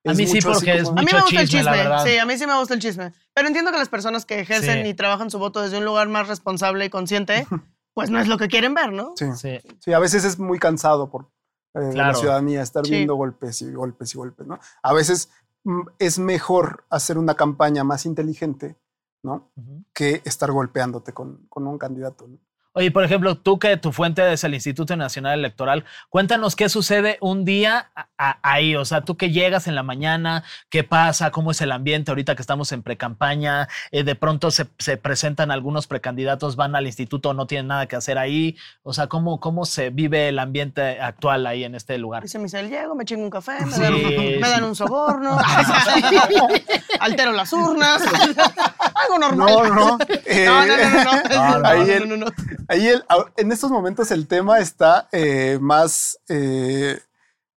A 0.06 0.14
mí 0.14 0.26
sí, 0.28 0.36
mucho 0.36 0.52
porque 0.54 0.78
es 0.78 0.84
como- 0.84 1.00
A 1.00 1.02
mí 1.02 1.06
mucho 1.06 1.16
me 1.18 1.22
gusta 1.24 1.42
el 1.42 1.48
chisme, 1.50 1.64
la 1.64 1.98
chisme, 1.98 2.12
sí, 2.12 2.18
a 2.18 2.26
mí 2.26 2.38
sí 2.38 2.48
me 2.48 2.58
gusta 2.60 2.74
el 2.74 2.80
chisme. 2.80 3.14
Pero 3.34 3.48
entiendo 3.48 3.72
que 3.72 3.78
las 3.78 3.90
personas 3.90 4.26
que 4.26 4.40
ejercen 4.40 4.84
Sí. 4.84 4.90
y 4.90 4.94
trabajan 4.94 5.30
su 5.30 5.40
voto 5.40 5.62
desde 5.62 5.78
un 5.78 5.86
lugar 5.86 6.08
más 6.10 6.28
responsable 6.28 6.86
y 6.86 6.90
consciente, 6.90 7.46
pues 7.94 8.10
no 8.10 8.20
es 8.20 8.28
lo 8.28 8.38
que 8.38 8.48
quieren 8.48 8.74
ver, 8.74 8.92
¿no? 8.94 9.14
Sí, 9.18 9.26
Sí. 9.36 9.60
sí, 9.80 9.94
a 9.94 10.00
veces 10.00 10.24
es 10.24 10.40
muy 10.40 10.58
cansado 10.60 11.10
por 11.10 11.30
eh, 11.76 11.92
la 11.94 12.16
ciudadanía 12.16 12.64
estar 12.64 12.84
Sí. 12.86 12.92
viendo 12.94 13.14
golpes 13.16 13.62
y 13.62 13.72
golpes 13.72 14.16
y 14.16 14.18
golpes, 14.18 14.48
¿no? 14.48 14.60
A 14.82 14.92
veces 14.94 15.30
mm, 15.66 15.82
es 16.00 16.18
mejor 16.18 16.86
hacer 16.90 17.18
una 17.18 17.36
campaña 17.36 17.84
más 17.84 18.06
inteligente, 18.06 18.78
¿no? 19.22 19.52
Que 19.94 20.22
estar 20.26 20.52
golpeándote 20.52 21.14
con, 21.14 21.46
con 21.50 21.68
un 21.68 21.78
candidato, 21.78 22.28
¿no? 22.28 22.40
Oye, 22.80 22.92
por 22.92 23.04
ejemplo, 23.04 23.36
tú 23.36 23.60
que 23.60 23.76
tu 23.76 23.92
fuente 23.92 24.32
es 24.32 24.46
el 24.46 24.54
Instituto 24.54 24.96
Nacional 24.96 25.38
Electoral, 25.38 25.84
cuéntanos 26.08 26.56
qué 26.56 26.70
sucede 26.70 27.18
un 27.20 27.44
día 27.44 27.90
a- 27.94 28.08
a- 28.18 28.40
ahí. 28.42 28.78
O 28.78 28.86
sea, 28.86 29.02
tú 29.02 29.18
que 29.18 29.32
llegas 29.32 29.68
en 29.68 29.76
la 29.76 29.84
mañana, 29.84 30.46
qué 30.70 30.86
pasa, 30.86 31.30
cómo 31.30 31.52
es 31.52 31.60
el 31.60 31.74
ambiente 31.74 32.10
ahorita 32.12 32.36
que 32.36 32.42
estamos 32.42 32.72
en 32.72 32.82
precampaña. 32.82 33.68
eh, 33.92 34.04
de 34.06 34.16
pronto 34.16 34.50
se, 34.50 34.68
se 34.78 34.96
presentan 34.96 35.52
algunos 35.52 35.88
precandidatos, 35.88 36.56
van 36.56 36.74
al 36.74 36.86
instituto, 36.86 37.34
no 37.34 37.48
tienen 37.48 37.68
nada 37.68 37.86
que 37.88 37.98
hacer 37.98 38.18
ahí. 38.18 38.56
O 38.84 38.94
sea, 38.94 39.08
cómo, 39.08 39.42
cómo 39.42 39.66
se 39.66 39.90
vive 39.90 40.30
el 40.30 40.40
ambiente 40.40 41.02
actual 41.02 41.48
ahí 41.48 41.66
en 41.66 41.76
este 41.76 41.98
lugar. 41.98 42.24
Dice 42.24 42.40
Misael, 42.40 42.70
llego, 42.70 42.96
me 42.96 43.04
chingo 43.04 43.24
un 43.24 43.30
café, 43.30 43.66
me, 43.66 43.74
Sí, 43.74 43.82
dan, 43.82 43.94
un, 43.94 44.00
sí. 44.00 44.38
me 44.40 44.48
dan 44.48 44.64
un 44.64 44.76
soborno, 44.76 45.38
altero 47.02 47.34
las 47.34 47.52
urnas, 47.52 48.02
algo 48.96 49.20
normal. 49.20 49.50
No, 49.50 49.68
no. 49.76 49.98
eh, 50.26 50.46
No, 50.46 50.66
no, 50.66 50.78
no, 50.78 50.90
no, 50.90 51.04
no. 51.04 51.60
No, 51.60 51.60
no, 51.60 52.06
no, 52.06 52.18
no. 52.18 52.26
Ahí 52.70 52.88
el- 52.88 53.04
en 53.36 53.52
estos 53.52 53.72
momentos 53.72 54.12
el 54.12 54.28
tema 54.28 54.60
está 54.60 55.10
eh, 55.12 55.58
más, 55.60 56.20
eh, 56.30 57.00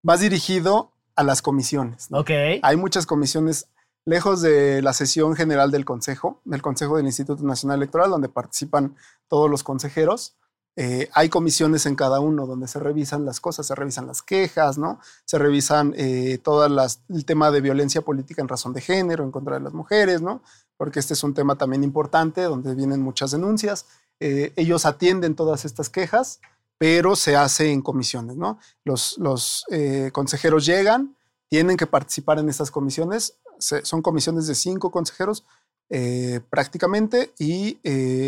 más 0.02 0.22
dirigido 0.22 0.92
a 1.16 1.24
las 1.24 1.42
comisiones. 1.42 2.10
¿no? 2.10 2.20
Ok. 2.22 2.30
Hay 2.64 2.78
muchas 2.78 3.06
comisiones 3.06 3.68
lejos 4.06 4.42
de 4.42 4.82
la 4.82 4.94
sesión 4.94 5.36
general 5.36 5.70
del 5.70 5.86
Consejo, 5.86 6.40
del 6.46 6.62
Consejo 6.62 6.98
del 6.98 7.06
Instituto 7.06 7.44
Nacional 7.44 7.78
Electoral, 7.78 8.10
donde 8.10 8.30
participan 8.30 8.96
todos 9.28 9.50
los 9.50 9.64
consejeros. 9.64 10.36
Eh, 10.78 11.10
hay 11.14 11.28
comisiones 11.28 11.86
en 11.86 11.96
cada 11.96 12.22
uno 12.22 12.48
donde 12.48 12.68
se 12.70 12.80
revisan 12.80 13.26
las 13.26 13.42
cosas, 13.42 13.68
se 13.68 13.76
revisan 13.76 14.08
las 14.08 14.22
quejas, 14.22 14.78
¿no? 14.78 15.02
Se 15.26 15.38
revisan 15.38 15.94
eh, 15.98 16.40
todo 16.42 16.66
el 16.66 17.26
tema 17.26 17.52
de 17.52 17.60
violencia 17.60 18.02
política 18.02 18.42
en 18.42 18.48
razón 18.48 18.72
de 18.74 18.80
género, 18.80 19.26
en 19.26 19.32
contra 19.32 19.56
de 19.58 19.62
las 19.62 19.74
mujeres, 19.74 20.22
¿no? 20.22 20.42
Porque 20.78 21.00
este 21.00 21.14
es 21.14 21.24
un 21.26 21.34
tema 21.34 21.58
también 21.58 21.84
importante 21.84 22.42
donde 22.44 22.74
vienen 22.74 23.02
muchas 23.02 23.32
denuncias. 23.32 23.86
Eh, 24.24 24.54
ellos 24.56 24.86
atienden 24.86 25.36
todas 25.36 25.66
estas 25.66 25.90
quejas, 25.90 26.40
pero 26.78 27.16
se 27.16 27.36
hace 27.36 27.72
en 27.72 27.82
comisiones, 27.82 28.38
¿no? 28.38 28.60
Los, 28.84 29.18
los 29.18 29.66
eh, 29.72 30.12
consejeros 30.14 30.64
llegan, 30.64 31.18
tienen 31.50 31.76
que 31.76 31.88
participar 31.88 32.38
en 32.38 32.48
estas 32.48 32.70
comisiones. 32.70 33.40
Son 33.58 34.04
comisiones 34.04 34.46
de 34.46 34.54
cinco 34.54 34.92
consejeros 34.92 35.44
eh, 35.90 36.40
prácticamente 36.50 37.34
y 37.38 37.76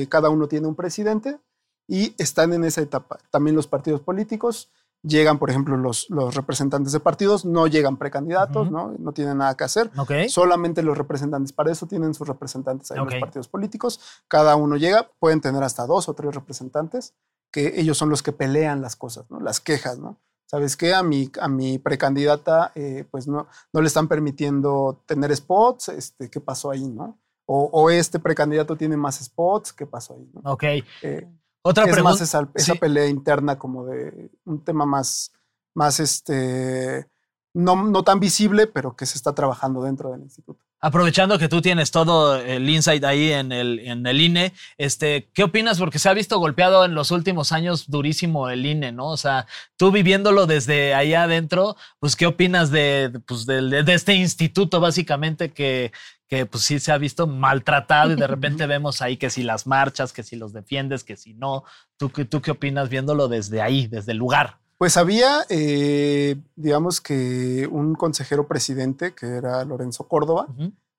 cada 0.08 0.30
uno 0.30 0.48
tiene 0.48 0.68
un 0.68 0.76
presidente 0.76 1.40
y 1.88 2.16
están 2.18 2.54
en 2.54 2.64
esa 2.64 2.82
etapa. 2.82 3.20
También 3.30 3.56
los 3.56 3.68
partidos 3.68 4.02
políticos 4.02 4.72
llegan, 5.04 5.38
por 5.38 5.50
ejemplo, 5.50 5.78
los, 5.78 6.10
los 6.10 6.34
representantes 6.36 6.92
de 6.94 7.00
partidos, 7.00 7.46
no 7.46 7.68
llegan 7.68 7.98
precandidatos, 7.98 8.68
Ujú. 8.68 8.72
¿no? 8.72 8.96
no 8.98 9.12
tienen 9.12 9.38
nada 9.38 9.56
que 9.56 9.66
hacer. 9.66 9.92
Ok. 9.98 10.12
Solamente 10.30 10.82
los 10.82 10.98
representantes, 10.98 11.54
para 11.54 11.72
eso 11.72 11.86
tienen 11.88 12.14
sus 12.14 12.28
representantes 12.28 12.90
ahí 12.92 12.98
en 12.98 13.04
Ok. 13.04 13.12
los 13.12 13.20
partidos 13.20 13.48
políticos. 13.48 14.00
Cada 14.28 14.56
uno 14.56 14.78
llega, 14.78 15.10
pueden 15.20 15.42
tener 15.42 15.62
hasta 15.64 15.86
dos 15.86 16.10
o 16.10 16.14
tres 16.14 16.34
representantes, 16.34 17.14
que 17.52 17.80
ellos 17.80 17.98
son 17.98 18.10
los 18.10 18.24
que 18.24 18.32
pelean 18.32 18.82
las 18.82 18.96
cosas, 18.96 19.30
¿no? 19.30 19.40
las 19.40 19.60
quejas, 19.60 20.00
¿no? 20.00 20.18
¿Sabes 20.46 20.78
qué? 20.78 20.94
A 20.94 21.02
mi, 21.04 21.32
a 21.42 21.48
mi 21.48 21.80
precandidata, 21.80 22.72
eh, 22.76 23.06
pues 23.10 23.28
no, 23.28 23.48
no 23.74 23.82
le 23.82 23.88
están 23.88 24.08
permitiendo 24.08 25.02
tener 25.08 25.36
spots, 25.36 25.90
este, 25.90 26.30
¿qué 26.30 26.40
pasó 26.40 26.70
ahí, 26.72 26.88
no? 26.88 27.18
O, 27.46 27.70
o 27.74 27.90
este 27.90 28.20
precandidato 28.20 28.76
tiene 28.78 28.96
más 28.96 29.16
spots, 29.24 29.74
¿qué 29.74 29.86
pasó 29.86 30.14
ahí? 30.14 30.30
¿no? 30.34 30.52
Ok. 30.52 30.64
Eh, 31.02 31.28
Otra 31.64 31.86
es 31.86 31.92
pregunta. 31.92 32.12
más 32.12 32.22
esa, 32.22 32.48
esa 32.54 32.74
sí. 32.74 32.80
pelea 32.80 33.08
interna 33.08 33.58
como 33.58 33.86
de 33.86 34.30
un 34.46 34.64
tema 34.64 34.86
más, 34.86 35.32
más 35.74 36.00
este, 36.00 37.08
no, 37.54 37.76
no 37.88 38.04
tan 38.04 38.20
visible, 38.20 38.68
pero 38.68 38.96
que 38.96 39.06
se 39.06 39.18
está 39.18 39.34
trabajando 39.34 39.82
dentro 39.82 40.12
del 40.12 40.22
instituto. 40.22 40.64
Aprovechando 40.82 41.40
que 41.40 41.48
tú 41.48 41.62
tienes 41.62 41.92
todo 41.92 42.36
el 42.36 42.70
insight 42.70 43.06
ahí 43.06 43.32
en 43.32 43.54
el, 43.54 43.80
en 43.80 44.06
el 44.06 44.20
INE, 44.20 44.52
este, 44.78 45.30
¿qué 45.34 45.44
opinas? 45.44 45.80
Porque 45.80 45.98
se 45.98 46.10
ha 46.10 46.14
visto 46.14 46.38
golpeado 46.40 46.84
en 46.84 46.94
los 46.94 47.12
últimos 47.12 47.54
años 47.54 47.90
durísimo 47.90 48.50
el 48.50 48.66
INE, 48.66 48.92
¿no? 48.92 49.08
O 49.08 49.16
sea, 49.16 49.48
tú 49.78 49.92
viviéndolo 49.92 50.46
desde 50.46 50.94
ahí 50.94 51.14
adentro, 51.14 51.78
pues, 52.00 52.18
¿qué 52.18 52.26
opinas 52.26 52.70
de, 52.70 53.18
pues, 53.26 53.46
de, 53.46 53.84
de 53.84 53.94
este 53.94 54.16
instituto 54.16 54.82
básicamente 54.82 55.54
que, 55.54 55.94
que 56.34 56.46
pues 56.48 56.64
sí 56.64 56.80
se 56.80 56.92
ha 56.92 56.98
visto 56.98 57.28
maltratado 57.28 58.12
y 58.12 58.16
de 58.16 58.26
repente 58.36 58.66
vemos 58.66 59.02
ahí 59.04 59.18
que 59.18 59.30
si 59.30 59.44
las 59.44 59.68
marchas, 59.68 60.14
que 60.14 60.24
si 60.24 60.36
los 60.36 60.52
defiendes, 60.52 61.04
que 61.04 61.16
si 61.16 61.34
no. 61.36 61.64
¿Tú, 61.98 62.10
qué- 62.12 62.26
tú 62.26 62.42
qué 62.42 62.50
opinas 62.52 62.90
viéndolo 62.90 63.28
desde 63.28 63.62
ahí, 63.62 63.86
desde 63.88 64.14
el 64.14 64.18
lugar? 64.18 64.60
Pues 64.80 64.98
había, 64.98 65.46
eh, 65.50 66.36
digamos 66.56 67.00
que 67.02 67.68
un 67.72 67.94
consejero 67.96 68.48
presidente 68.48 69.14
que 69.14 69.28
era 69.28 69.64
Lorenzo 69.64 70.08
Córdoba, 70.08 70.48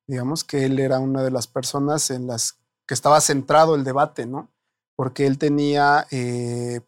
digamos 0.07 0.44
que 0.44 0.64
él 0.66 0.79
era 0.79 1.01
una 1.01 1.23
de 1.23 1.31
las 1.33 1.47
personas 1.49 2.11
en 2.11 2.27
las 2.29 2.59
que 2.87 2.94
estaba 2.94 3.20
centrado 3.20 3.75
el 3.75 3.83
debate, 3.85 4.27
¿no? 4.27 4.49
Porque 4.97 5.27
él 5.27 5.38
tenía 5.38 6.07
eh, 6.12 6.81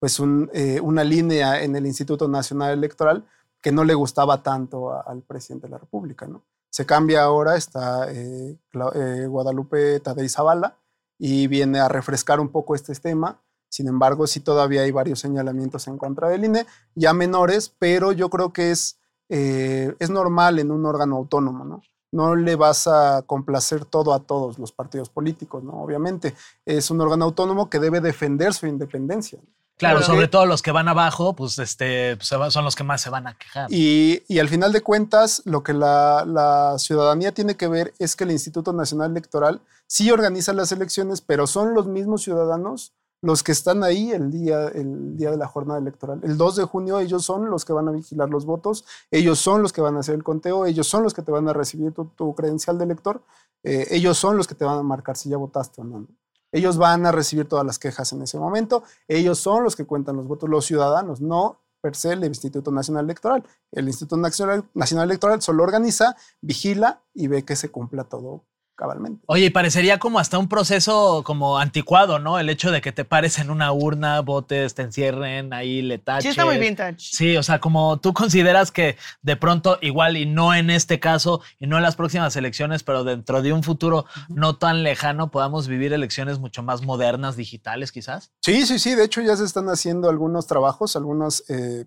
pues 0.00 0.18
un, 0.18 0.50
eh, 0.52 0.80
una 0.80 1.04
línea 1.04 1.62
en 1.62 1.76
el 1.76 1.86
Instituto 1.86 2.26
Nacional 2.26 2.72
Electoral 2.72 3.24
que 3.62 3.70
no 3.72 3.84
le 3.84 3.94
gustaba 3.94 4.42
tanto 4.42 4.90
a- 4.92 5.02
al 5.02 5.22
presidente 5.22 5.66
de 5.68 5.70
la 5.70 5.78
República, 5.78 6.26
¿no? 6.26 6.42
Se 6.74 6.84
cambia 6.86 7.22
ahora, 7.22 7.54
está 7.54 8.10
eh, 8.10 8.58
eh, 8.96 9.26
Guadalupe 9.28 10.00
Tadei 10.00 10.28
Zavala 10.28 10.76
y 11.16 11.46
viene 11.46 11.78
a 11.78 11.86
refrescar 11.86 12.40
un 12.40 12.48
poco 12.48 12.74
este 12.74 12.92
tema. 12.96 13.40
Sin 13.68 13.86
embargo, 13.86 14.26
sí 14.26 14.40
todavía 14.40 14.82
hay 14.82 14.90
varios 14.90 15.20
señalamientos 15.20 15.86
en 15.86 15.98
contra 15.98 16.28
del 16.28 16.46
INE, 16.46 16.66
ya 16.96 17.14
menores, 17.14 17.72
pero 17.78 18.10
yo 18.10 18.28
creo 18.28 18.52
que 18.52 18.72
es, 18.72 18.98
eh, 19.28 19.94
es 20.00 20.10
normal 20.10 20.58
en 20.58 20.72
un 20.72 20.84
órgano 20.84 21.14
autónomo, 21.14 21.64
¿no? 21.64 21.80
No 22.10 22.34
le 22.34 22.56
vas 22.56 22.88
a 22.88 23.22
complacer 23.22 23.84
todo 23.84 24.12
a 24.12 24.26
todos 24.26 24.58
los 24.58 24.72
partidos 24.72 25.10
políticos, 25.10 25.62
¿no? 25.62 25.74
Obviamente, 25.74 26.34
es 26.64 26.90
un 26.90 27.00
órgano 27.00 27.26
autónomo 27.26 27.70
que 27.70 27.78
debe 27.78 28.00
defender 28.00 28.52
su 28.52 28.66
independencia. 28.66 29.38
Claro, 29.76 29.96
Porque- 29.96 30.06
sobre 30.06 30.28
todo 30.28 30.46
los 30.46 30.62
que 30.62 30.70
van 30.70 30.88
abajo, 30.88 31.34
pues 31.34 31.58
este, 31.58 32.16
pues, 32.16 32.28
son 32.28 32.64
los 32.64 32.76
que 32.76 32.84
más 32.84 33.00
se 33.00 33.10
van 33.10 33.26
a 33.26 33.36
quejar. 33.36 33.66
Y, 33.72 34.22
y 34.28 34.38
al 34.38 34.48
final 34.48 34.72
de 34.72 34.82
cuentas, 34.82 35.42
lo 35.44 35.62
que 35.62 35.72
la, 35.72 36.24
la 36.26 36.78
ciudadanía 36.78 37.32
tiene 37.32 37.56
que 37.56 37.66
ver 37.68 37.92
es 37.98 38.14
que 38.14 38.24
el 38.24 38.30
Instituto 38.30 38.72
Nacional 38.72 39.10
Electoral 39.10 39.60
sí 39.86 40.10
organiza 40.10 40.52
las 40.52 40.70
elecciones, 40.72 41.20
pero 41.20 41.46
son 41.46 41.74
los 41.74 41.86
mismos 41.88 42.22
ciudadanos 42.22 42.92
los 43.20 43.42
que 43.42 43.52
están 43.52 43.82
ahí 43.82 44.10
el 44.12 44.30
día, 44.30 44.68
el 44.68 45.16
día 45.16 45.30
de 45.30 45.38
la 45.38 45.46
jornada 45.48 45.80
electoral. 45.80 46.20
El 46.24 46.36
2 46.36 46.56
de 46.56 46.64
junio 46.64 47.00
ellos 47.00 47.24
son 47.24 47.50
los 47.50 47.64
que 47.64 47.72
van 47.72 47.88
a 47.88 47.90
vigilar 47.90 48.28
los 48.28 48.44
votos, 48.44 48.84
ellos 49.10 49.38
son 49.38 49.62
los 49.62 49.72
que 49.72 49.80
van 49.80 49.96
a 49.96 50.00
hacer 50.00 50.14
el 50.14 50.22
conteo, 50.22 50.66
ellos 50.66 50.86
son 50.86 51.02
los 51.02 51.14
que 51.14 51.22
te 51.22 51.32
van 51.32 51.48
a 51.48 51.54
recibir 51.54 51.92
tu, 51.92 52.04
tu 52.04 52.34
credencial 52.34 52.76
de 52.76 52.84
elector, 52.84 53.22
eh, 53.62 53.86
ellos 53.92 54.18
son 54.18 54.36
los 54.36 54.46
que 54.46 54.54
te 54.54 54.66
van 54.66 54.78
a 54.78 54.82
marcar 54.82 55.16
si 55.16 55.30
ya 55.30 55.38
votaste 55.38 55.80
o 55.80 55.84
no. 55.84 56.06
Ellos 56.54 56.78
van 56.78 57.04
a 57.04 57.10
recibir 57.10 57.48
todas 57.48 57.66
las 57.66 57.80
quejas 57.80 58.12
en 58.12 58.22
ese 58.22 58.38
momento, 58.38 58.84
ellos 59.08 59.40
son 59.40 59.64
los 59.64 59.74
que 59.74 59.86
cuentan 59.86 60.14
los 60.14 60.28
votos, 60.28 60.48
los 60.48 60.64
ciudadanos, 60.64 61.20
no 61.20 61.60
per 61.80 61.96
se 61.96 62.12
el 62.12 62.24
Instituto 62.24 62.70
Nacional 62.70 63.04
Electoral. 63.04 63.44
El 63.72 63.88
Instituto 63.88 64.16
Nacional 64.16 65.04
Electoral 65.04 65.42
solo 65.42 65.64
organiza, 65.64 66.16
vigila 66.40 67.02
y 67.12 67.26
ve 67.26 67.44
que 67.44 67.56
se 67.56 67.70
cumpla 67.70 68.04
todo 68.04 68.44
cabalmente. 68.74 69.22
Oye, 69.26 69.46
y 69.46 69.50
parecería 69.50 69.98
como 69.98 70.18
hasta 70.18 70.38
un 70.38 70.48
proceso 70.48 71.22
como 71.24 71.58
anticuado, 71.58 72.18
¿no? 72.18 72.38
El 72.38 72.48
hecho 72.48 72.70
de 72.70 72.80
que 72.80 72.92
te 72.92 73.04
pares 73.04 73.38
en 73.38 73.50
una 73.50 73.72
urna, 73.72 74.20
votes, 74.20 74.74
te 74.74 74.82
encierren, 74.82 75.52
ahí 75.52 75.82
le 75.82 75.98
taches. 75.98 76.24
Sí, 76.24 76.28
está 76.30 76.44
muy 76.44 76.58
vintage. 76.58 76.96
Sí, 76.98 77.36
o 77.36 77.42
sea, 77.42 77.60
como 77.60 77.98
tú 77.98 78.12
consideras 78.12 78.70
que 78.70 78.96
de 79.22 79.36
pronto, 79.36 79.78
igual 79.80 80.16
y 80.16 80.26
no 80.26 80.54
en 80.54 80.70
este 80.70 81.00
caso 81.00 81.40
y 81.58 81.66
no 81.66 81.76
en 81.76 81.82
las 81.82 81.96
próximas 81.96 82.36
elecciones, 82.36 82.82
pero 82.82 83.04
dentro 83.04 83.42
de 83.42 83.52
un 83.52 83.62
futuro 83.62 84.06
no 84.28 84.56
tan 84.56 84.82
lejano, 84.82 85.30
podamos 85.30 85.68
vivir 85.68 85.92
elecciones 85.92 86.38
mucho 86.38 86.62
más 86.62 86.82
modernas, 86.82 87.36
digitales, 87.36 87.92
quizás. 87.92 88.32
Sí, 88.42 88.66
sí, 88.66 88.78
sí. 88.78 88.94
De 88.94 89.04
hecho, 89.04 89.20
ya 89.20 89.36
se 89.36 89.44
están 89.44 89.68
haciendo 89.68 90.08
algunos 90.08 90.46
trabajos, 90.46 90.96
algunos, 90.96 91.44
eh, 91.48 91.86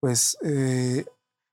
pues, 0.00 0.38
eh, 0.42 1.04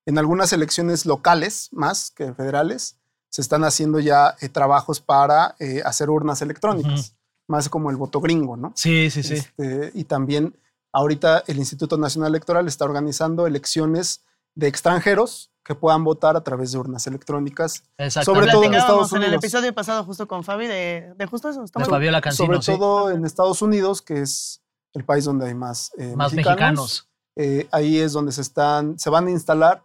en 0.05 0.17
algunas 0.17 0.53
elecciones 0.53 1.05
locales 1.05 1.69
más 1.71 2.11
que 2.11 2.33
federales, 2.33 2.97
se 3.37 3.41
están 3.41 3.63
haciendo 3.63 3.99
ya 3.99 4.35
eh, 4.41 4.49
trabajos 4.49 4.99
para 4.99 5.53
eh, 5.59 5.83
hacer 5.85 6.09
urnas 6.09 6.41
electrónicas, 6.41 7.13
más 7.47 7.69
como 7.69 7.91
el 7.91 7.95
voto 7.95 8.19
gringo, 8.19 8.57
¿no? 8.57 8.73
Sí, 8.75 9.11
sí, 9.11 9.21
sí. 9.21 9.35
Este, 9.35 9.91
y 9.93 10.05
también 10.05 10.55
ahorita 10.91 11.43
el 11.45 11.57
Instituto 11.59 11.99
Nacional 11.99 12.29
Electoral 12.31 12.67
está 12.67 12.85
organizando 12.85 13.45
elecciones 13.45 14.23
de 14.55 14.67
extranjeros 14.67 15.51
que 15.63 15.75
puedan 15.75 16.03
votar 16.03 16.35
a 16.35 16.41
través 16.41 16.71
de 16.71 16.79
urnas 16.79 17.05
electrónicas. 17.05 17.83
Exacto. 17.99 18.33
sobre 18.33 18.49
todo 18.49 18.63
en 18.63 18.73
Estados 18.73 19.11
en 19.11 19.17
el 19.17 19.23
Unidos. 19.27 19.43
episodio 19.43 19.75
pasado 19.75 20.03
justo 20.03 20.27
con 20.27 20.43
Fabi 20.43 20.65
de, 20.65 21.13
de 21.15 21.25
justo 21.27 21.49
eso. 21.49 21.63
Está 21.63 21.81
De 21.81 21.85
Fabiola 21.85 22.21
Cancino, 22.21 22.47
sobre 22.47 22.61
sí. 22.63 22.71
todo 22.71 23.11
en 23.11 23.23
Estados 23.23 23.61
Unidos, 23.61 24.01
que 24.01 24.19
es 24.19 24.63
el 24.93 25.05
país 25.05 25.25
donde 25.25 25.45
hay 25.45 25.53
más, 25.53 25.91
eh, 25.99 26.15
Más 26.15 26.33
mexicanos. 26.33 27.07
eh, 27.35 27.67
ahí 27.69 27.99
es 27.99 28.13
donde 28.13 28.31
se 28.31 28.41
están, 28.41 28.97
se 28.97 29.11
van 29.11 29.27
a 29.27 29.29
instalar 29.29 29.83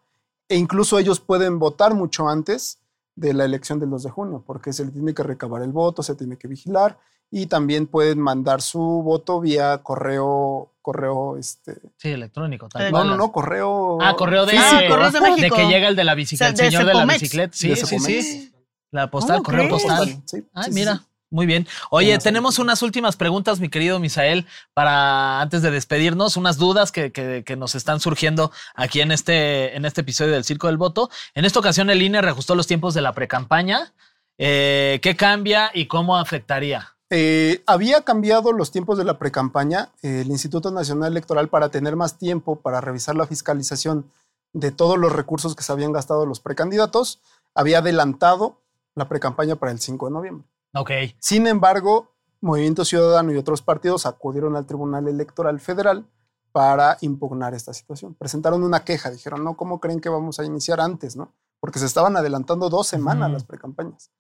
e 0.49 0.57
incluso 0.57 0.99
ellos 0.99 1.21
pueden 1.21 1.59
votar 1.59 1.93
mucho 1.93 2.31
antes 2.31 2.79
de 3.15 3.35
la 3.35 3.45
elección 3.45 3.79
del 3.79 3.91
2 3.91 4.03
de 4.05 4.11
junio, 4.11 4.43
porque 4.47 4.73
se 4.73 4.85
le 4.85 4.91
tiene 4.91 5.13
que 5.15 5.23
recabar 5.23 5.63
el 5.63 5.73
voto, 5.73 6.03
se 6.03 6.15
tiene 6.15 6.37
que 6.39 6.49
vigilar 6.49 6.99
y 7.31 7.47
también 7.47 7.87
pueden 7.87 8.19
mandar 8.21 8.61
su 8.63 8.81
voto 8.81 9.41
vía 9.41 9.79
correo, 9.79 10.73
correo, 10.83 11.37
este, 11.37 11.79
Sí, 11.99 12.09
electrónico. 12.11 12.69
tal 12.69 12.91
no, 12.93 13.05
no, 13.05 13.17
no, 13.17 13.33
correo. 13.33 13.99
Ah, 14.03 14.15
correo 14.17 14.45
de, 14.47 14.57
Ah, 14.59 14.81
correos 14.89 15.13
de 15.13 15.21
de 15.21 15.31
México. 15.31 15.57
que 15.57 15.67
llega 15.67 15.89
el 15.89 15.97
de 15.97 16.05
la 16.05 16.15
bicicleta, 16.15 16.53
O 16.53 16.57
sea, 16.57 16.67
el 16.67 16.73
de 16.73 16.77
señor 16.79 16.87
de 16.93 16.95
la 17.07 17.13
bicicleta. 17.13 17.57
Sí, 17.57 17.69
De 17.69 17.77
sí, 17.77 17.99
sí. 17.99 18.53
La 18.91 19.11
postal, 19.11 19.37
¿Cómo 19.39 19.45
correo 19.45 19.69
crees? 19.69 19.83
postal. 19.83 20.07
Sí, 20.27 20.45
Ay, 20.53 20.65
sí, 20.65 20.71
sí, 20.73 20.75
mira. 20.75 21.03
Muy 21.33 21.47
bien. 21.47 21.67
Oye, 21.91 22.19
tenemos 22.19 22.59
unas 22.59 22.83
últimas 22.83 23.17
preguntas, 23.17 23.59
mi 23.59 23.71
querido 23.71 23.99
Misael, 23.99 24.47
para 24.75 25.41
antes 25.41 25.63
de 25.63 25.71
despedirnos, 25.71 26.37
unas 26.37 26.59
dudas 26.59 26.93
que, 26.93 27.11
que- 27.11 27.43
que 27.43 27.57
nos 27.57 27.75
están 27.75 28.01
surgiendo 28.01 28.53
aquí 28.75 29.01
en 29.01 29.11
este, 29.13 29.75
en 29.75 29.87
este 29.87 30.03
episodio 30.03 30.33
del 30.35 30.45
Circo 30.45 30.67
del 30.67 30.77
Voto. 30.77 31.09
En 31.35 31.47
esta 31.47 31.59
ocasión 31.59 31.89
el 31.89 32.03
INE 32.03 32.21
reajustó 32.21 32.55
los 32.55 32.67
tiempos 32.67 32.93
de 32.93 33.01
la 33.01 33.15
precampaña. 33.15 33.95
Eh, 34.37 35.01
¿Qué 35.03 35.17
cambia 35.17 35.71
y 35.73 35.87
cómo 35.87 36.19
afectaría? 36.19 36.89
Eh, 37.09 37.63
había 37.67 38.03
cambiado 38.03 38.53
los 38.53 38.71
tiempos 38.71 38.99
de 38.99 39.05
la 39.05 39.19
precampaña. 39.19 39.89
eh, 40.03 40.21
el 40.21 40.29
Instituto 40.29 40.71
Nacional 40.71 41.13
Electoral, 41.13 41.49
para 41.49 41.71
tener 41.71 41.97
más 41.97 42.19
tiempo 42.19 42.61
para 42.61 42.83
revisar 42.83 43.17
la 43.17 43.27
fiscalización 43.27 44.05
de 44.53 44.71
todos 44.71 44.99
los 44.99 45.11
recursos 45.13 45.57
que 45.57 45.63
se 45.63 45.73
habían 45.73 45.93
gastado 45.93 46.27
los 46.27 46.41
precandidatos, 46.41 47.21
había 47.55 47.79
adelantado 47.79 48.61
la 48.95 49.09
precampaña 49.09 49.57
para 49.57 49.73
el 49.73 49.79
5 49.81 50.07
de 50.09 50.13
noviembre. 50.13 50.47
Ok. 50.75 50.91
Sin 51.19 51.47
embargo, 51.47 52.13
Movimiento 52.41 52.85
Ciudadano 52.85 53.33
y 53.33 53.37
otros 53.37 53.63
partidos 53.63 54.07
acudieron 54.07 54.57
al 54.57 54.67
Tribunal 54.67 55.07
Electoral 55.09 55.61
Federal 55.61 56.07
para 56.51 56.99
impugnar 57.01 57.55
esta 57.55 57.73
situación. 57.73 58.15
Presentaron 58.15 58.63
una 58.63 58.85
queja, 58.85 59.11
dijeron, 59.11 59.43
no, 59.45 59.57
¿cómo 59.57 59.81
creen 59.81 60.01
que 60.01 60.09
vamos 60.09 60.39
a 60.39 60.45
iniciar 60.45 60.81
antes? 60.81 61.17
¿no? 61.17 61.33
Porque 61.61 61.79
se 61.79 61.87
estaban 61.87 62.17
adelantando 62.17 62.69
dos 62.69 62.87
semanas 62.87 63.29
Ujú. 63.29 63.33
las 63.35 63.45
precampañas. 63.45 64.11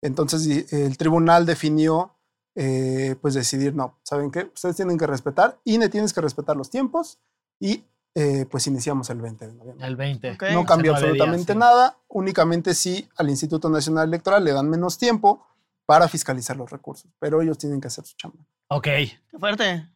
Entonces 0.00 0.72
el 0.72 0.96
tribunal 0.96 1.46
definió, 1.46 2.14
eh, 2.54 3.16
pues 3.20 3.34
decidir, 3.34 3.74
no, 3.74 3.98
¿saben 4.02 4.30
qué? 4.30 4.50
Ustedes 4.54 4.76
tienen 4.76 4.98
que 4.98 5.06
respetar, 5.06 5.60
INE 5.64 5.88
tienes 5.88 6.12
que 6.12 6.20
respetar 6.20 6.56
los 6.56 6.70
tiempos 6.70 7.18
y 7.60 7.84
eh, 8.14 8.46
pues 8.50 8.66
iniciamos 8.66 9.08
el 9.10 9.20
20 9.20 9.46
de 9.46 9.54
noviembre. 9.54 9.86
El 9.86 9.96
20. 9.96 10.32
Ok. 10.32 10.42
No 10.52 10.66
cambió 10.66 10.92
absolutamente 10.92 11.54
días, 11.54 11.54
sí. 11.54 11.58
nada, 11.58 11.98
únicamente 12.08 12.74
sí 12.74 13.08
al 13.16 13.30
Instituto 13.30 13.68
Nacional 13.70 14.08
Electoral 14.08 14.44
le 14.44 14.52
dan 14.52 14.68
menos 14.68 14.98
tiempo 14.98 15.46
para 15.86 16.08
fiscalizar 16.08 16.56
los 16.56 16.70
recursos, 16.70 17.10
pero 17.18 17.42
ellos 17.42 17.58
tienen 17.58 17.80
que 17.80 17.88
hacer 17.88 18.04
su 18.04 18.16
chamba. 18.16 18.44
Ok. 18.68 18.84
Qué 18.84 19.38
fuerte. 19.38 19.88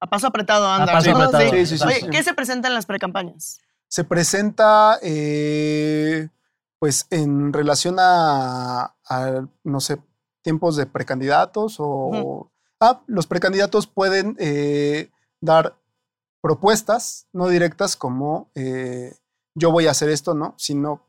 A 0.00 0.06
paso 0.06 0.26
apretado 0.26 0.68
anda. 0.68 0.92
paso 0.92 1.04
Sí. 1.04 1.10
apretado. 1.10 1.50
Sí, 1.50 1.66
sí, 1.66 1.78
sí, 1.78 1.84
Oye, 1.84 2.00
sí. 2.00 2.08
¿qué 2.10 2.22
se 2.22 2.34
presenta 2.34 2.68
en 2.68 2.74
las 2.74 2.86
precampañas? 2.86 3.60
Se 3.88 4.04
presenta, 4.04 4.98
eh, 5.02 6.28
pues, 6.78 7.06
en 7.10 7.52
relación 7.52 7.96
a, 7.98 8.94
a, 9.08 9.46
no 9.64 9.80
sé, 9.80 9.98
tiempos 10.42 10.76
de 10.76 10.86
precandidatos 10.86 11.76
o... 11.78 12.50
Ah, 12.80 13.02
los 13.08 13.26
precandidatos 13.26 13.88
pueden 13.88 14.36
eh, 14.38 15.10
dar 15.40 15.74
propuestas 16.40 17.26
no 17.32 17.48
directas 17.48 17.96
como 17.96 18.52
eh, 18.54 19.16
yo 19.56 19.72
voy 19.72 19.88
a 19.88 19.90
hacer 19.90 20.10
esto, 20.10 20.34
¿no? 20.34 20.54
Sino 20.56 21.07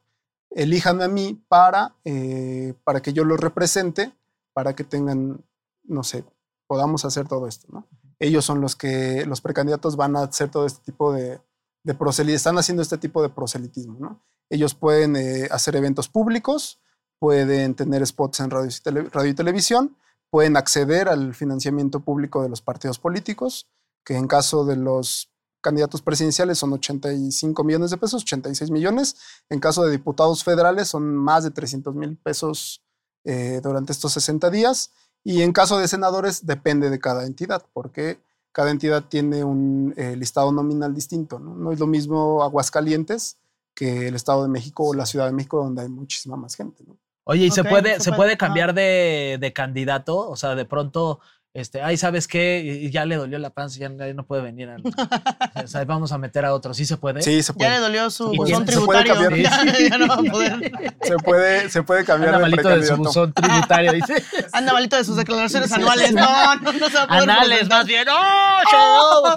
elíjanme 0.51 1.03
a 1.03 1.07
mí 1.07 1.43
para, 1.47 1.95
eh, 2.05 2.73
para 2.83 3.01
que 3.01 3.13
yo 3.13 3.23
los 3.23 3.39
represente, 3.39 4.13
para 4.53 4.75
que 4.75 4.83
tengan, 4.83 5.43
no 5.83 6.03
sé, 6.03 6.23
podamos 6.67 7.05
hacer 7.05 7.27
todo 7.27 7.47
esto. 7.47 7.85
Ellos 8.19 8.45
son 8.45 8.61
los 8.61 8.75
que, 8.75 9.25
los 9.25 9.41
precandidatos 9.41 9.95
van 9.95 10.15
a 10.15 10.23
hacer 10.23 10.49
todo 10.49 10.65
este 10.65 10.83
tipo 10.83 11.13
de, 11.13 11.39
de 11.83 11.93
proselitismo, 11.93 12.35
están 12.35 12.57
haciendo 12.57 12.83
este 12.83 12.97
tipo 12.97 13.21
de 13.21 13.29
proselitismo. 13.29 14.21
Ellos 14.49 14.73
pueden 14.73 15.15
eh, 15.15 15.47
hacer 15.51 15.75
eventos 15.75 16.09
públicos, 16.09 16.79
pueden 17.19 17.75
tener 17.75 18.05
spots 18.05 18.39
en 18.39 18.49
radio 18.49 18.69
y, 18.69 19.09
radio 19.09 19.29
y 19.29 19.33
televisión, 19.33 19.97
pueden 20.29 20.57
acceder 20.57 21.09
al 21.09 21.33
financiamiento 21.33 21.99
público 22.01 22.41
de 22.43 22.49
los 22.49 22.61
partidos 22.61 22.99
políticos, 22.99 23.67
que 24.03 24.15
en 24.15 24.27
caso 24.27 24.65
de 24.65 24.75
los 24.75 25.31
candidatos 25.61 26.01
presidenciales 26.01 26.57
son 26.57 26.73
85 26.73 27.63
millones 27.63 27.91
de 27.91 27.97
pesos, 27.97 28.23
86 28.23 28.71
millones. 28.71 29.15
En 29.49 29.59
caso 29.59 29.83
de 29.83 29.91
diputados 29.91 30.43
federales 30.43 30.87
son 30.87 31.15
más 31.15 31.43
de 31.43 31.51
300 31.51 31.93
mil 31.95 32.17
pesos 32.17 32.83
eh, 33.23 33.59
durante 33.63 33.91
estos 33.91 34.13
60 34.13 34.49
días. 34.49 34.91
Y 35.23 35.41
en 35.41 35.51
caso 35.51 35.77
de 35.77 35.87
senadores 35.87 36.45
depende 36.45 36.89
de 36.89 36.99
cada 36.99 37.25
entidad, 37.25 37.65
porque 37.73 38.19
cada 38.51 38.71
entidad 38.71 39.03
tiene 39.09 39.43
un 39.43 39.93
eh, 39.97 40.15
listado 40.15 40.51
nominal 40.51 40.93
distinto. 40.95 41.39
¿no? 41.39 41.55
no 41.55 41.71
es 41.71 41.79
lo 41.79 41.87
mismo 41.87 42.43
Aguascalientes 42.43 43.37
que 43.75 44.07
el 44.07 44.15
Estado 44.15 44.43
de 44.43 44.49
México 44.49 44.87
o 44.87 44.93
la 44.93 45.05
Ciudad 45.05 45.27
de 45.27 45.33
México, 45.33 45.63
donde 45.63 45.83
hay 45.83 45.89
muchísima 45.89 46.35
más 46.35 46.55
gente. 46.55 46.83
¿no? 46.85 46.97
Oye, 47.23 47.45
¿y 47.45 47.51
se 47.51 47.63
puede, 47.63 47.95
se 47.95 48.05
se 48.05 48.11
puede, 48.13 48.37
cambiar 48.37 48.73
de, 48.73 49.37
de 49.39 49.53
candidato? 49.53 50.17
O 50.17 50.35
sea, 50.35 50.55
de 50.55 50.65
pronto, 50.65 51.19
este, 51.53 51.81
ay, 51.81 51.97
¿sabes 51.97 52.27
qué? 52.27 52.59
Y 52.63 52.91
ya 52.91 53.05
le 53.05 53.15
dolió 53.15 53.39
la 53.39 53.49
panza, 53.49 53.79
ya, 53.79 53.89
ya 53.89 54.13
no 54.13 54.23
puede 54.25 54.41
venir. 54.43 54.69
al- 54.69 54.83
o 55.63 55.67
sea, 55.67 55.83
vamos 55.85 56.11
a 56.11 56.17
meter 56.17 56.45
a 56.45 56.53
otro. 56.53 56.73
¿Sí 56.73 56.85
se 56.85 56.97
puede? 56.97 57.21
Sí, 57.21 57.41
se 57.43 57.53
Ya 57.53 57.57
puede. 57.57 57.69
le 57.71 57.79
dolió 57.79 58.09
su 58.11 58.33
Y 58.33 58.37
buzón 58.37 58.65
tiene- 58.65 58.79
se 58.81 58.85
puede 58.85 59.03
tributario. 59.03 59.37
Ya, 59.43 59.49
cambiar. 59.57 59.89
ya 59.89 59.97
no 59.97 60.07
va 60.07 60.13
a 60.15 60.31
poder. 60.31 60.71
Se 61.01 61.15
puede, 61.17 61.69
se 61.69 61.81
puede 61.83 62.05
cambiar 62.05 62.35
Anda 62.35 62.45
de 62.47 62.51
malito 62.55 62.69
de 62.69 62.85
su 62.85 62.95
buzón 62.97 63.33
tributario, 63.33 63.93
dice. 63.93 64.23
Anda 64.51 64.73
malito 64.73 64.95
de 64.95 65.03
sus 65.03 65.15
declaraciones 65.15 65.71
anuales. 65.71 66.13
No, 66.13 66.55
no, 66.57 66.71
no 66.73 66.87
se 66.89 66.95
va 66.95 67.03
a 67.03 67.07
poder 67.07 67.23
Anales, 67.23 67.67
más 67.67 67.85
bien. 67.87 68.07
¡Oh, 68.11 69.35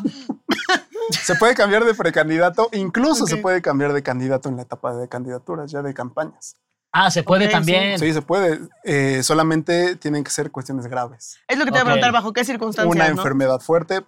Se 1.11 1.35
puede 1.37 1.55
cambiar 1.55 1.85
de 1.85 1.95
precandidato, 1.95 2.69
incluso 2.73 3.27
se 3.27 3.37
puede 3.39 3.63
cambiar 3.63 3.93
de 3.93 4.03
candidato 4.03 4.49
en 4.49 4.57
la 4.57 4.63
etapa 4.63 4.95
de 4.95 5.09
candidaturas, 5.09 5.71
ya 5.71 5.83
de 5.83 5.95
campañas. 5.95 6.57
Ah, 6.93 7.11
se 7.11 7.23
puede 7.23 7.47
sí. 7.47 7.53
también. 7.53 7.99
Sí, 7.99 8.13
se 8.13 8.21
puede. 8.23 8.61
eh, 8.85 9.23
solamente 9.23 9.97
tienen 9.97 10.23
que 10.25 10.31
ser 10.31 10.51
cuestiones 10.51 10.87
graves. 10.87 11.39
Es 11.49 11.59
lo 11.59 11.65
que 11.65 11.71
te 11.71 11.79
voy 11.79 11.81
a 11.81 11.85
preguntar, 11.85 12.13
¿bajo 12.13 12.33
qué 12.33 12.45
circunstancias? 12.45 12.95
Una 12.95 13.07
no? 13.09 13.13
enfermedad 13.19 13.61
fuerte. 13.61 14.05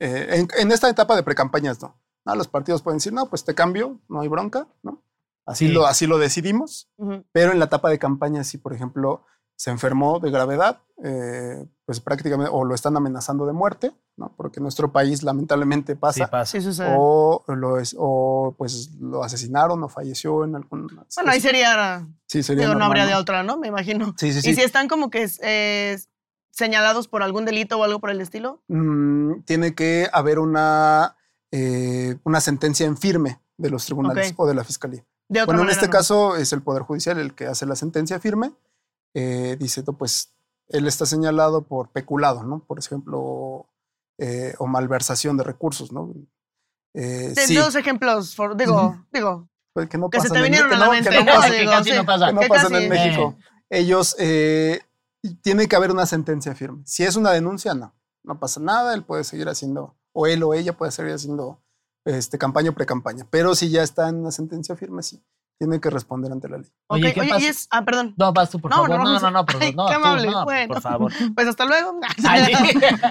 eh, 0.00 0.26
en, 0.32 0.48
en 0.58 0.72
esta 0.72 0.88
etapa 0.88 1.14
de 1.14 1.22
precampañas, 1.22 1.80
no. 1.80 1.96
No, 2.24 2.34
Los 2.34 2.48
partidos 2.48 2.82
pueden 2.82 2.98
decir, 2.98 3.12
no, 3.12 3.26
pues 3.28 3.44
te 3.44 3.54
cambio, 3.54 4.00
no 4.08 4.20
hay 4.20 4.28
bronca, 4.28 4.66
¿no? 4.82 5.02
Así, 5.46 5.66
Sí. 5.68 5.72
lo, 5.72 5.86
así 5.86 6.06
lo 6.06 6.18
decidimos. 6.18 6.88
Pero 7.32 7.52
en 7.52 7.58
la 7.58 7.64
etapa 7.66 7.88
de 7.90 7.98
campaña, 7.98 8.44
si 8.44 8.58
por 8.58 8.72
ejemplo 8.72 9.24
se 9.56 9.70
enfermó 9.70 10.18
de 10.18 10.30
gravedad, 10.30 10.80
eh, 11.04 11.64
pues 11.84 12.00
prácticamente 12.00 12.50
o 12.52 12.64
lo 12.64 12.74
están 12.74 12.96
amenazando 12.96 13.46
de 13.46 13.52
muerte, 13.52 13.92
¿no? 14.16 14.32
Porque 14.36 14.58
en 14.60 14.64
nuestro 14.64 14.92
país 14.92 15.22
lamentablemente 15.22 15.92
Sí, 15.92 15.98
pasa. 15.98 16.26
pasa. 16.28 16.50
Sí 16.52 16.60
sucede. 16.60 16.94
o, 16.98 17.44
lo 17.48 17.78
es, 17.78 17.94
o 17.98 18.54
pues 18.58 18.90
lo 19.00 19.22
asesinaron 19.22 19.82
o 19.82 19.88
falleció 19.88 20.44
en 20.44 20.56
algún... 20.56 20.86
bueno, 20.86 21.30
ahí 21.30 21.40
sería. 21.40 22.06
sí, 22.26 22.42
sería 22.42 22.66
Digo, 22.66 22.78
no 22.78 22.84
habría 22.86 23.06
de 23.06 23.14
otra, 23.14 23.42
¿no? 23.42 23.56
Me 23.56 23.68
imagino. 23.68 24.14
Sí, 24.16 24.32
sí, 24.32 24.38
Y 24.38 24.42
sí. 24.42 24.54
si 24.54 24.62
están 24.62 24.88
como 24.88 25.10
que 25.10 25.28
eh, 25.42 25.98
señalados 26.50 27.08
por 27.08 27.22
algún 27.22 27.44
delito 27.44 27.78
o 27.78 27.84
algo 27.84 27.98
por 28.00 28.10
el 28.10 28.20
estilo. 28.20 28.62
Mm, 28.68 29.42
tiene 29.44 29.74
que 29.74 30.08
haber 30.12 30.38
una, 30.38 31.16
eh, 31.50 32.16
una 32.24 32.40
sentencia 32.40 32.86
en 32.86 32.96
firme 32.96 33.40
de 33.56 33.70
los 33.70 33.84
tribunales 33.86 34.34
o 34.36 34.46
de 34.46 34.54
la 34.54 34.64
fiscalía. 34.64 35.04
De 35.28 35.40
otra 35.40 35.46
Bueno, 35.54 35.62
en 35.62 35.70
este 35.70 35.86
no. 35.86 35.92
caso 35.92 36.36
es 36.36 36.52
el 36.52 36.62
Poder 36.62 36.82
Judicial 36.82 37.18
el 37.18 37.34
que 37.34 37.46
hace 37.46 37.64
la 37.64 37.76
sentencia 37.76 38.18
firme. 38.20 38.52
Eh, 39.14 39.56
dice, 39.58 39.82
no, 39.86 39.92
pues 39.96 40.32
él 40.68 40.86
está 40.86 41.04
señalado 41.06 41.62
por 41.62 41.90
peculado, 41.90 42.44
¿no? 42.44 42.64
Por 42.64 42.78
ejemplo, 42.78 43.66
eh, 44.18 44.54
o 44.58 44.66
malversación 44.66 45.36
de 45.36 45.44
recursos, 45.44 45.92
¿no? 45.92 46.12
Eh, 46.94 47.34
sí, 47.36 47.54
Dos 47.56 47.74
ejemplos, 47.74 48.34
for- 48.36 48.56
digo, 48.56 49.04
digo, 49.12 49.48
pues, 49.72 49.88
que 49.88 49.98
no 49.98 50.10
que 50.10 50.20
se 50.20 50.28
pasan 50.28 50.34
te 50.34 50.38
en- 50.38 50.44
vinieron 50.52 50.68
que 50.70 50.76
a 50.76 50.78
la 50.78 50.84
no- 50.86 50.92
mente. 50.92 51.10
que 51.10 51.16
no 51.18 51.24
¿no? 51.24 51.32
pasan- 51.32 51.52
que 51.52 51.64
casi 51.66 51.90
sí, 51.90 51.96
no 51.96 52.04
pasa. 52.06 52.26
que 52.26 52.32
no 52.34 52.40
que 52.40 52.48
pasan 52.48 52.74
en 52.74 52.88
México. 52.88 53.36
Ellos, 53.70 54.16
eh, 54.18 54.80
tiene 55.42 55.66
que 55.68 55.76
haber 55.76 55.90
una 55.90 56.04
sentencia 56.06 56.54
firme. 56.54 56.82
Si 56.84 57.04
es 57.04 57.16
una 57.16 57.30
denuncia, 57.30 57.74
no, 57.74 57.94
no 58.22 58.38
pasa 58.38 58.60
nada, 58.60 58.92
él 58.94 59.04
puede 59.04 59.24
seguir 59.24 59.48
haciendo, 59.48 59.96
o 60.12 60.26
él 60.26 60.42
o 60.42 60.52
ella 60.54 60.76
puede 60.76 60.92
seguir 60.92 61.12
haciendo 61.14 61.62
este, 62.04 62.36
campaña 62.36 62.70
o 62.70 62.74
pre-campaña. 62.74 63.26
Pero 63.30 63.54
si 63.54 63.70
ya 63.70 63.82
está 63.82 64.08
en 64.08 64.16
una 64.16 64.30
sentencia 64.32 64.74
firme, 64.76 65.02
sí, 65.02 65.22
tiene 65.58 65.80
que 65.80 65.90
responder 65.90 66.32
ante 66.32 66.48
la 66.48 66.58
ley. 66.58 66.70
Oye, 66.88 67.08
Ok, 67.08 67.14
¿qué 67.14 67.20
Oye, 67.20 67.30
pasa? 67.30 67.44
y 67.44 67.46
es. 67.48 67.68
Ah, 67.70 67.84
perdón. 67.84 68.14
No, 68.16 68.32
vas 68.32 68.50
tú, 68.50 68.58
por 68.60 68.70
No, 68.70 68.78
favor. 68.78 68.90
no, 68.90 69.04
No, 69.04 69.20
no, 69.20 69.30
no, 69.30 69.46
por, 69.46 69.62
Ay, 69.62 69.74
no, 69.74 69.86
qué 69.86 69.94
tú, 69.94 70.00
amable. 70.00 70.30
no, 70.30 70.44
Bueno. 70.44 70.74
por 70.74 70.82
favor. 70.82 71.12
Pues 71.34 71.46
hasta 71.46 71.64
luego. 71.64 72.00
Ay, 72.28 72.52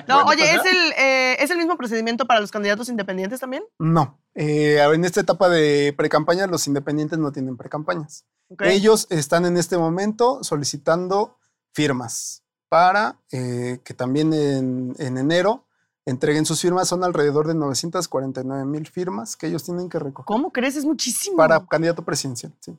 No, 0.07 0.25
Bueno, 0.25 0.29
oye, 0.43 0.43
pues, 0.57 0.65
¿es 0.65 0.71
el, 0.73 0.91
eh, 0.97 1.37
¿es 1.39 1.49
el 1.51 1.57
mismo 1.57 1.77
procedimiento 1.77 2.25
para 2.25 2.39
los 2.41 2.51
candidatos 2.51 2.89
independientes 2.89 3.39
también? 3.39 3.63
No, 3.79 4.19
eh, 4.35 4.79
en 4.93 5.05
esta 5.05 5.21
etapa 5.21 5.47
de 5.49 5.93
pre-campaña, 5.97 6.45
los 6.47 6.67
independientes 6.67 7.17
no 7.19 7.31
tienen 7.31 7.55
pre-campañas. 7.57 8.25
Ok. 8.49 8.63
Ellos 8.63 9.07
están 9.09 9.45
en 9.45 9.55
este 9.55 9.77
momento 9.77 10.43
solicitando 10.43 11.37
firmas 11.73 12.43
para 12.69 13.19
eh, 13.31 13.79
que 13.83 13.93
también 13.93 14.33
en, 14.33 14.93
en 14.97 15.17
enero 15.17 15.67
entreguen 16.05 16.45
sus 16.45 16.61
firmas. 16.61 16.87
Son 16.87 17.03
alrededor 17.03 17.47
de 17.47 17.53
949 17.55 18.65
mil 18.65 18.87
firmas 18.87 19.35
que 19.35 19.47
ellos 19.47 19.63
tienen 19.63 19.89
que 19.89 19.99
recoger 19.99 20.25
¿Cómo 20.25 20.51
crees? 20.51 20.75
Es 20.75 20.85
muchísimo. 20.85 21.37
para 21.37 21.65
candidato 21.65 22.03
presidencial. 22.03 22.53
sí. 22.59 22.77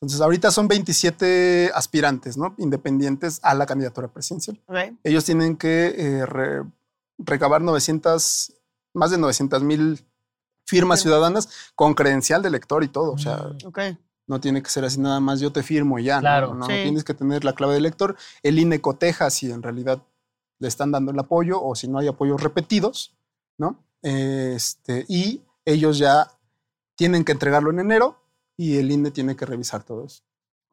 Entonces, 0.00 0.20
ahorita 0.20 0.52
son 0.52 0.68
27 0.68 1.72
aspirantes, 1.74 2.36
¿no? 2.36 2.54
Independientes 2.58 3.40
a 3.42 3.52
la 3.54 3.66
candidatura 3.66 4.06
presidencial. 4.06 4.60
Ok. 4.66 4.76
Ellos 5.02 5.24
tienen 5.24 5.56
que 5.56 5.86
eh, 5.98 6.24
re- 6.24 6.62
recabar 7.18 7.60
900, 7.62 8.52
más 8.94 9.10
de 9.10 9.18
900 9.18 9.60
mil 9.64 10.04
firmas 10.64 11.00
ciudadanas 11.00 11.48
con 11.74 11.94
credencial 11.94 12.42
de 12.42 12.48
elector 12.48 12.84
y 12.84 12.88
todo. 12.88 13.12
O 13.12 13.18
sea, 13.18 13.48
Mm. 13.64 13.96
No 14.28 14.40
tiene 14.40 14.62
que 14.62 14.68
ser 14.68 14.84
así 14.84 15.00
nada 15.00 15.20
más, 15.20 15.40
yo 15.40 15.50
te 15.52 15.62
firmo 15.62 15.98
y 15.98 16.04
ya. 16.04 16.20
Claro. 16.20 16.48
No, 16.48 16.54
no, 16.60 16.66
Sí. 16.66 16.74
tienes 16.82 17.02
que 17.02 17.14
tener 17.14 17.44
la 17.44 17.54
clave 17.54 17.72
de 17.72 17.78
elector. 17.78 18.14
El 18.42 18.58
INE 18.58 18.78
coteja 18.80 19.30
si 19.30 19.50
en 19.50 19.62
realidad 19.62 20.02
le 20.58 20.68
están 20.68 20.90
dando 20.90 21.12
el 21.12 21.18
apoyo 21.18 21.62
o 21.62 21.74
si 21.74 21.88
no 21.88 21.98
hay 21.98 22.08
apoyos 22.08 22.42
repetidos, 22.42 23.16
¿no? 23.58 23.84
Este, 24.02 25.04
y 25.08 25.42
ellos 25.64 25.98
ya 25.98 26.30
tienen 26.96 27.24
que 27.24 27.32
entregarlo 27.32 27.70
en 27.70 27.80
enero 27.80 28.18
y 28.56 28.78
el 28.78 28.90
INE 28.90 29.10
tiene 29.10 29.36
que 29.36 29.46
revisar 29.46 29.84
todo 29.84 30.04
eso. 30.04 30.22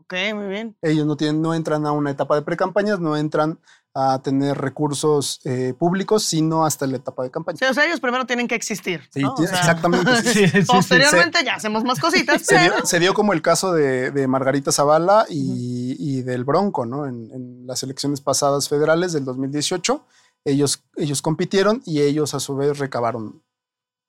Ok, 0.08 0.14
muy 0.36 0.48
bien. 0.48 0.78
Ellos 0.82 1.06
no, 1.08 1.18
tienen, 1.18 1.42
no 1.42 1.54
entran 1.54 1.86
a 1.88 1.92
una 1.92 2.12
etapa 2.12 2.36
de 2.36 2.44
precampañas, 2.44 3.00
no 3.00 3.18
entran 3.18 3.60
a 3.98 4.22
tener 4.22 4.58
recursos 4.58 5.40
eh, 5.46 5.74
públicos, 5.80 6.24
sino 6.26 6.66
hasta 6.66 6.86
la 6.86 6.98
etapa 6.98 7.24
de 7.24 7.32
campaña. 7.32 7.58
Sí, 7.58 7.66
o 7.66 7.74
sea, 7.74 7.86
ellos 7.86 8.00
primero 8.02 8.26
tienen 8.26 8.48
que 8.48 8.54
existir. 8.56 9.02
Sí, 9.12 9.22
¿no? 9.22 9.32
O 9.32 9.36
tiene- 9.36 9.50
sea, 9.52 9.60
exactamente. 9.62 10.16
sí. 10.24 10.48
Sí. 10.48 10.62
Posteriormente 10.68 11.40
ya 11.46 11.56
hacemos 11.56 11.84
más 11.86 12.00
cositas, 12.00 12.42
Se 12.44 12.56
pero. 12.56 12.76
dio, 12.76 12.86
se 12.86 13.00
dio 13.00 13.14
como 13.14 13.34
el 13.34 13.42
caso 13.42 13.72
de, 13.74 14.12
de 14.12 14.28
Margarita 14.28 14.72
Zavala 14.72 15.26
y, 15.30 15.96
y 15.98 16.22
del 16.24 16.44
Bronco, 16.44 16.86
¿no? 16.86 17.06
En, 17.08 17.32
en 17.32 17.66
las 17.66 17.82
elecciones 17.84 18.22
pasadas 18.22 18.68
federales 18.70 19.14
del 19.14 19.24
2018, 19.26 20.06
ellos, 20.44 20.84
ellos 20.98 21.22
compitieron 21.22 21.82
y 21.86 22.02
ellos 22.02 22.34
a 22.36 22.40
su 22.40 22.56
vez 22.56 22.78
recabaron 22.78 23.42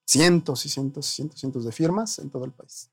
cientos 0.07 0.67
y 0.67 0.69
cientos 0.69 1.11
y 1.11 1.15
cientos, 1.15 1.41
cientos 1.41 1.65
de 1.65 1.73
firmas 1.73 2.19
en 2.19 2.29
todo 2.31 2.45
el 2.45 2.53
país. 2.53 2.91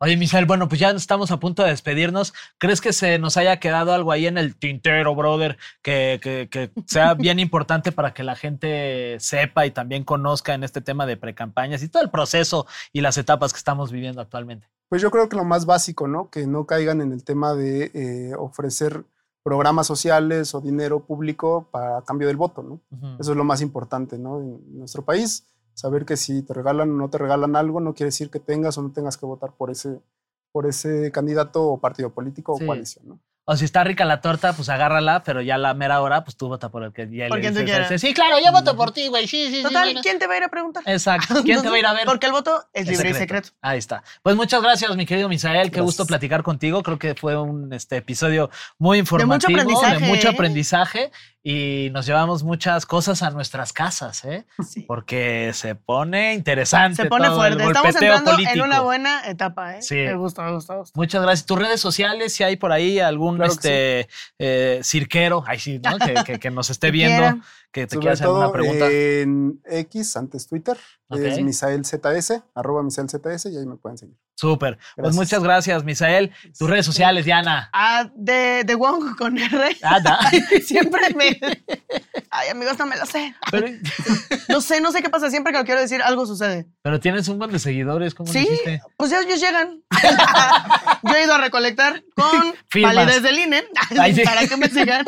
Oye, 0.00 0.16
Misael, 0.16 0.44
bueno, 0.46 0.68
pues 0.68 0.80
ya 0.80 0.90
estamos 0.90 1.30
a 1.30 1.40
punto 1.40 1.62
de 1.62 1.70
despedirnos. 1.70 2.34
¿Crees 2.58 2.80
que 2.80 2.92
se 2.92 3.18
nos 3.18 3.36
haya 3.36 3.58
quedado 3.58 3.92
algo 3.92 4.12
ahí 4.12 4.26
en 4.26 4.38
el 4.38 4.56
tintero, 4.56 5.14
brother, 5.14 5.56
que, 5.82 6.20
que- 6.22 6.48
que 6.50 6.70
sea 6.86 7.14
bien 7.14 7.38
importante 7.38 7.90
para 7.92 8.12
que 8.14 8.22
la 8.22 8.36
gente 8.36 9.16
sepa 9.20 9.66
y 9.66 9.70
también 9.70 10.04
conozca 10.04 10.54
en 10.54 10.64
este 10.64 10.80
tema 10.80 11.06
de 11.06 11.16
precampañas 11.16 11.82
y 11.82 11.88
todo 11.88 12.02
el 12.02 12.10
proceso 12.10 12.66
y 12.92 13.00
las 13.00 13.16
etapas 13.18 13.52
que 13.52 13.58
estamos 13.58 13.90
viviendo 13.90 14.20
actualmente? 14.20 14.68
Pues 14.88 15.00
yo 15.02 15.10
creo 15.10 15.28
que 15.28 15.36
lo 15.36 15.44
más 15.44 15.66
básico, 15.66 16.06
¿no? 16.06 16.30
Que 16.30 16.46
no 16.46 16.66
caigan 16.66 17.00
en 17.00 17.12
el 17.12 17.24
tema 17.24 17.54
de 17.54 17.90
eh, 17.94 18.34
ofrecer 18.38 19.04
programas 19.42 19.86
sociales 19.86 20.54
o 20.54 20.60
dinero 20.60 21.04
público 21.04 21.68
para 21.70 22.00
cambio 22.02 22.28
del 22.28 22.36
voto, 22.36 22.62
¿no? 22.62 22.80
Eso 23.20 23.32
es 23.32 23.36
lo 23.36 23.44
más 23.44 23.60
importante, 23.60 24.18
¿no? 24.18 24.40
En 24.40 24.78
nuestro 24.78 25.04
país, 25.04 25.46
saber 25.74 26.04
que 26.06 26.16
si 26.16 26.42
te 26.42 26.54
regalan 26.54 26.90
o 26.90 26.94
no 26.94 27.10
te 27.10 27.18
regalan 27.18 27.56
algo 27.56 27.80
no 27.80 27.94
quiere 27.94 28.08
decir 28.08 28.30
que 28.30 28.40
tengas 28.40 28.78
o 28.78 28.82
no 28.82 28.92
tengas 28.92 29.16
que 29.16 29.26
votar 29.26 29.52
por 29.52 29.70
ese, 29.70 30.00
por 30.52 30.66
ese 30.66 31.10
candidato 31.12 31.68
o 31.68 31.78
partido 31.78 32.10
político 32.10 32.56
Sí. 32.56 32.64
o 32.64 32.66
coalición, 32.66 33.08
¿no? 33.08 33.18
O 33.46 33.56
si 33.56 33.66
está 33.66 33.84
rica 33.84 34.06
la 34.06 34.22
torta, 34.22 34.54
pues 34.54 34.70
agárrala, 34.70 35.22
pero 35.22 35.42
ya 35.42 35.56
a 35.56 35.58
la 35.58 35.74
mera 35.74 36.00
hora, 36.00 36.24
pues 36.24 36.34
tú 36.36 36.48
vota 36.48 36.70
por 36.70 36.82
el 36.82 36.92
que 36.92 37.08
ya 37.10 37.28
Por 37.28 37.36
le 37.36 37.42
quien 37.42 37.54
tú 37.54 37.60
dices 37.60 37.74
a 37.74 37.76
quieras. 37.76 37.90
ese, 37.92 38.06
Sí, 38.06 38.14
claro, 38.14 38.36
yo 38.42 38.50
voto 38.52 38.74
por 38.74 38.90
ti, 38.92 39.08
güey. 39.08 39.26
Sí, 39.28 39.48
sí, 39.48 39.56
sí. 39.56 39.62
Total, 39.62 39.84
bueno". 39.84 40.00
¿quién 40.02 40.18
te 40.18 40.26
va 40.26 40.34
a 40.34 40.36
ir 40.38 40.44
a 40.44 40.48
preguntar? 40.48 40.82
Exacto. 40.86 41.34
¿Quién 41.44 41.60
te 41.60 41.68
va 41.68 41.76
a 41.76 41.78
ir 41.78 41.86
a 41.86 41.92
ver? 41.92 42.06
Porque 42.06 42.26
el 42.26 42.32
voto 42.32 42.64
es 42.72 42.82
Es 42.82 42.88
libre 42.88 43.10
y 43.10 43.14
secreto. 43.14 43.50
Ahí 43.60 43.78
está. 43.78 44.02
Pues 44.22 44.34
muchas 44.34 44.62
gracias, 44.62 44.96
mi 44.96 45.04
querido 45.04 45.28
Misael. 45.28 45.70
Qué 45.70 45.82
gusto 45.82 46.06
platicar 46.06 46.42
contigo. 46.42 46.82
Creo 46.82 46.98
que 46.98 47.14
fue 47.14 47.38
un 47.38 47.72
este, 47.74 47.98
episodio 47.98 48.48
muy 48.78 48.98
informativo, 48.98 49.60
aprendizaje, 49.60 49.98
de 49.98 50.06
mucho 50.06 50.28
¿eh? 50.28 50.30
aprendizaje 50.30 51.10
y 51.46 51.90
nos 51.92 52.06
llevamos 52.06 52.42
muchas 52.42 52.86
cosas 52.86 53.22
a 53.22 53.30
nuestras 53.30 53.74
casas, 53.74 54.24
¿eh? 54.24 54.46
Sí. 54.66 54.80
Porque 54.88 55.50
se 55.52 55.74
pone 55.74 56.32
interesante. 56.32 57.02
Se 57.02 57.08
pone 57.08 57.26
todo 57.28 57.44
el 57.44 57.52
fuerte. 57.52 57.64
Estamos 57.66 57.92
golpeteo 57.92 58.16
entrando 58.16 58.30
en 58.30 58.36
político. 58.46 58.64
una 58.64 58.80
buena 58.80 59.28
etapa, 59.28 59.76
¿eh? 59.76 59.82
Sí. 59.82 59.96
Me 59.96 60.14
gusta, 60.14 60.42
me 60.42 60.52
gusta, 60.52 60.72
me 60.72 60.78
gusta. 60.78 60.98
Muchas 60.98 61.22
gracias. 61.22 61.44
Tus 61.44 61.58
redes 61.58 61.82
sociales, 61.82 62.32
si 62.32 62.44
hay 62.44 62.56
por 62.56 62.72
ahí 62.72 62.98
algún 62.98 63.33
Claro 63.36 63.52
este 63.52 64.08
eh, 64.38 64.80
cirquero, 64.82 65.44
ay 65.46 65.58
sí, 65.58 65.80
¿no? 65.82 65.98
que, 65.98 66.14
que- 66.24 66.38
que 66.38 66.50
nos 66.50 66.70
esté 66.70 66.90
viendo, 66.92 67.40
que 67.72 67.86
te 67.86 67.94
Sobre 67.94 68.00
quiera 68.02 68.12
hacer 68.14 68.26
todo 68.26 68.44
eh, 68.46 68.52
pregunta. 68.52 68.90
en 68.90 69.60
X, 69.64 70.16
antes 70.16 70.46
Twitter, 70.46 70.76
Ok. 71.08 71.20
es 71.20 71.40
MisaelZS, 71.40 72.42
arroba 72.54 72.82
MisaelZS 72.82 73.46
y 73.46 73.56
ahí 73.58 73.66
me 73.66 73.76
pueden 73.76 73.98
seguir. 73.98 74.16
Súper. 74.36 74.78
Pues 74.96 75.14
muchas 75.14 75.42
gracias, 75.44 75.84
Misael. 75.84 76.32
Tus 76.58 76.68
redes 76.68 76.84
sociales, 76.84 77.24
Diana. 77.24 77.70
Ah, 77.72 78.10
de, 78.16 78.64
de 78.64 78.74
Wong 78.74 79.16
con 79.16 79.38
R. 79.38 79.76
Ada. 79.82 80.18
Siempre 80.64 81.00
me. 81.14 81.38
Ay, 82.44 82.50
amigos, 82.50 82.78
no 82.78 82.86
me 82.86 82.96
lo 82.96 83.06
sé. 83.06 83.34
Pero, 83.50 83.66
No 84.48 84.60
sé, 84.60 84.80
no 84.80 84.92
sé 84.92 85.02
qué 85.02 85.08
pasa. 85.10 85.30
Siempre 85.30 85.52
que 85.52 85.58
lo 85.58 85.64
quiero 85.64 85.80
decir, 85.80 86.02
algo 86.02 86.26
sucede. 86.26 86.66
pero 86.82 87.00
tienes 87.00 87.26
un 87.28 87.38
buen 87.38 87.50
de 87.50 87.58
seguidores, 87.58 88.14
¿cómo 88.14 88.26
lo 88.26 88.32
Sí, 88.32 88.48
pues 88.96 89.10
ya 89.10 89.20
ellos 89.20 89.40
llegan. 89.40 89.82
Yo 91.02 91.14
he 91.14 91.24
ido 91.24 91.34
a 91.34 91.38
recolectar 91.38 92.02
con 92.14 92.54
Firmas. 92.68 92.94
validez 92.94 93.22
del 93.22 93.38
INE 93.38 93.64
Ay, 93.98 94.14
sí. 94.14 94.22
para 94.22 94.46
que 94.46 94.56
me 94.56 94.68
sigan. 94.68 95.04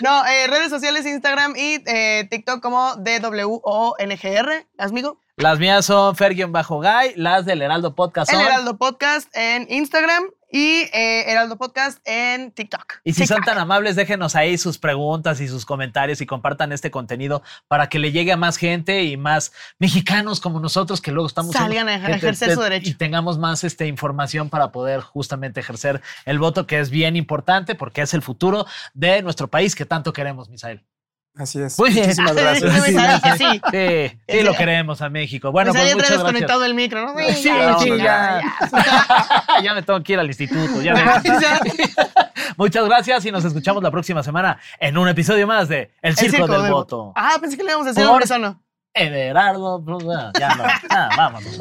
No, 0.00 0.24
eh, 0.26 0.46
redes 0.48 0.70
sociales, 0.70 1.06
Instagram 1.06 1.54
y 1.56 1.82
eh, 1.86 2.26
TikTok 2.30 2.60
como 2.60 2.94
DWONGR, 2.96 4.66
amigo. 4.78 5.20
Las 5.36 5.58
mías 5.58 5.84
son 5.86 6.14
Fer-Guy, 6.14 7.14
las 7.16 7.44
del 7.44 7.62
Heraldo 7.62 7.94
Podcast 7.94 8.30
El 8.32 8.38
son. 8.38 8.46
Heraldo 8.46 8.76
Podcast 8.78 9.28
en 9.34 9.66
Instagram 9.68 10.24
y 10.54 10.88
eh, 10.92 11.24
Heraldo 11.32 11.56
Podcast 11.56 11.98
en 12.04 12.52
TikTok. 12.52 13.00
Y 13.02 13.14
si 13.14 13.26
son 13.26 13.42
tan 13.42 13.58
amables, 13.58 13.96
déjenos 13.96 14.36
ahí 14.36 14.56
sus 14.56 14.78
preguntas 14.78 15.40
y 15.40 15.48
sus 15.48 15.66
comentarios 15.66 16.20
y 16.20 16.26
compartan 16.26 16.70
este 16.70 16.92
contenido 16.92 17.42
para 17.66 17.88
que 17.88 17.98
le 17.98 18.12
llegue 18.12 18.30
a 18.30 18.36
más 18.36 18.56
gente 18.56 19.02
y 19.02 19.16
más 19.16 19.50
mexicanos 19.80 20.38
como 20.38 20.60
nosotros 20.60 21.00
que 21.00 21.10
luego 21.10 21.26
estamos 21.26 21.54
Salgan 21.54 21.88
a 21.88 21.96
ejercer 21.96 22.54
su 22.54 22.60
derecho. 22.60 22.88
y 22.88 22.94
tengamos 22.94 23.36
más 23.36 23.64
este, 23.64 23.88
información 23.88 24.48
para 24.48 24.70
poder 24.70 25.00
justamente 25.00 25.58
ejercer 25.58 26.00
el 26.24 26.38
voto 26.38 26.68
que 26.68 26.78
es 26.78 26.88
bien 26.88 27.16
importante 27.16 27.74
porque 27.74 28.02
es 28.02 28.14
el 28.14 28.22
futuro 28.22 28.64
de 28.92 29.22
nuestro 29.22 29.48
país 29.48 29.74
que 29.74 29.86
tanto 29.86 30.12
queremos, 30.12 30.48
Misael. 30.50 30.84
Así 31.36 31.60
es. 31.60 31.76
Muy 31.80 31.90
bien. 31.90 32.04
Muchísimas 32.04 32.34
gracias. 32.34 32.72
Sí, 32.84 32.92
sí. 33.38 33.60
Sí, 33.72 34.18
sí 34.28 34.42
lo 34.42 34.54
queremos 34.54 35.02
a 35.02 35.08
México. 35.08 35.50
Bueno, 35.50 35.72
Pues 35.72 35.82
pues 35.82 35.94
muchas 35.96 36.10
gracias. 36.10 36.24
desconectado 36.32 36.64
el 36.64 36.74
micro, 36.74 37.06
¿no? 37.06 37.18
Sí, 37.32 37.42
ya, 37.44 37.78
sí, 37.78 37.88
ya, 37.98 38.40
ya. 38.40 38.42
ya 39.62 39.74
me 39.74 39.82
tengo 39.82 40.00
que 40.02 40.12
ir 40.12 40.20
al 40.20 40.26
instituto. 40.28 40.80
Ya 40.80 40.94
me- 41.22 41.40
Ya. 41.40 41.60
Muchas 42.56 42.84
gracias 42.84 43.24
y 43.24 43.32
nos 43.32 43.44
escuchamos 43.44 43.82
la 43.82 43.90
próxima 43.90 44.22
semana 44.22 44.58
en 44.78 44.96
un 44.96 45.08
episodio 45.08 45.46
más 45.46 45.68
de 45.68 45.90
El 46.02 46.10
El 46.10 46.16
Circo, 46.16 46.46
del 46.46 46.62
de- 46.64 46.70
Voto. 46.70 47.12
Ah, 47.16 47.32
pensé 47.40 47.56
que 47.56 47.64
le 47.64 47.70
íbamos 47.70 47.88
a 47.88 47.90
decir 47.90 48.04
hombre 48.04 48.26
sano. 48.28 48.62
Everardo, 48.92 49.82
ya 50.38 50.54
no, 50.54 50.64
ya, 50.88 51.08
vámonos. 51.16 51.60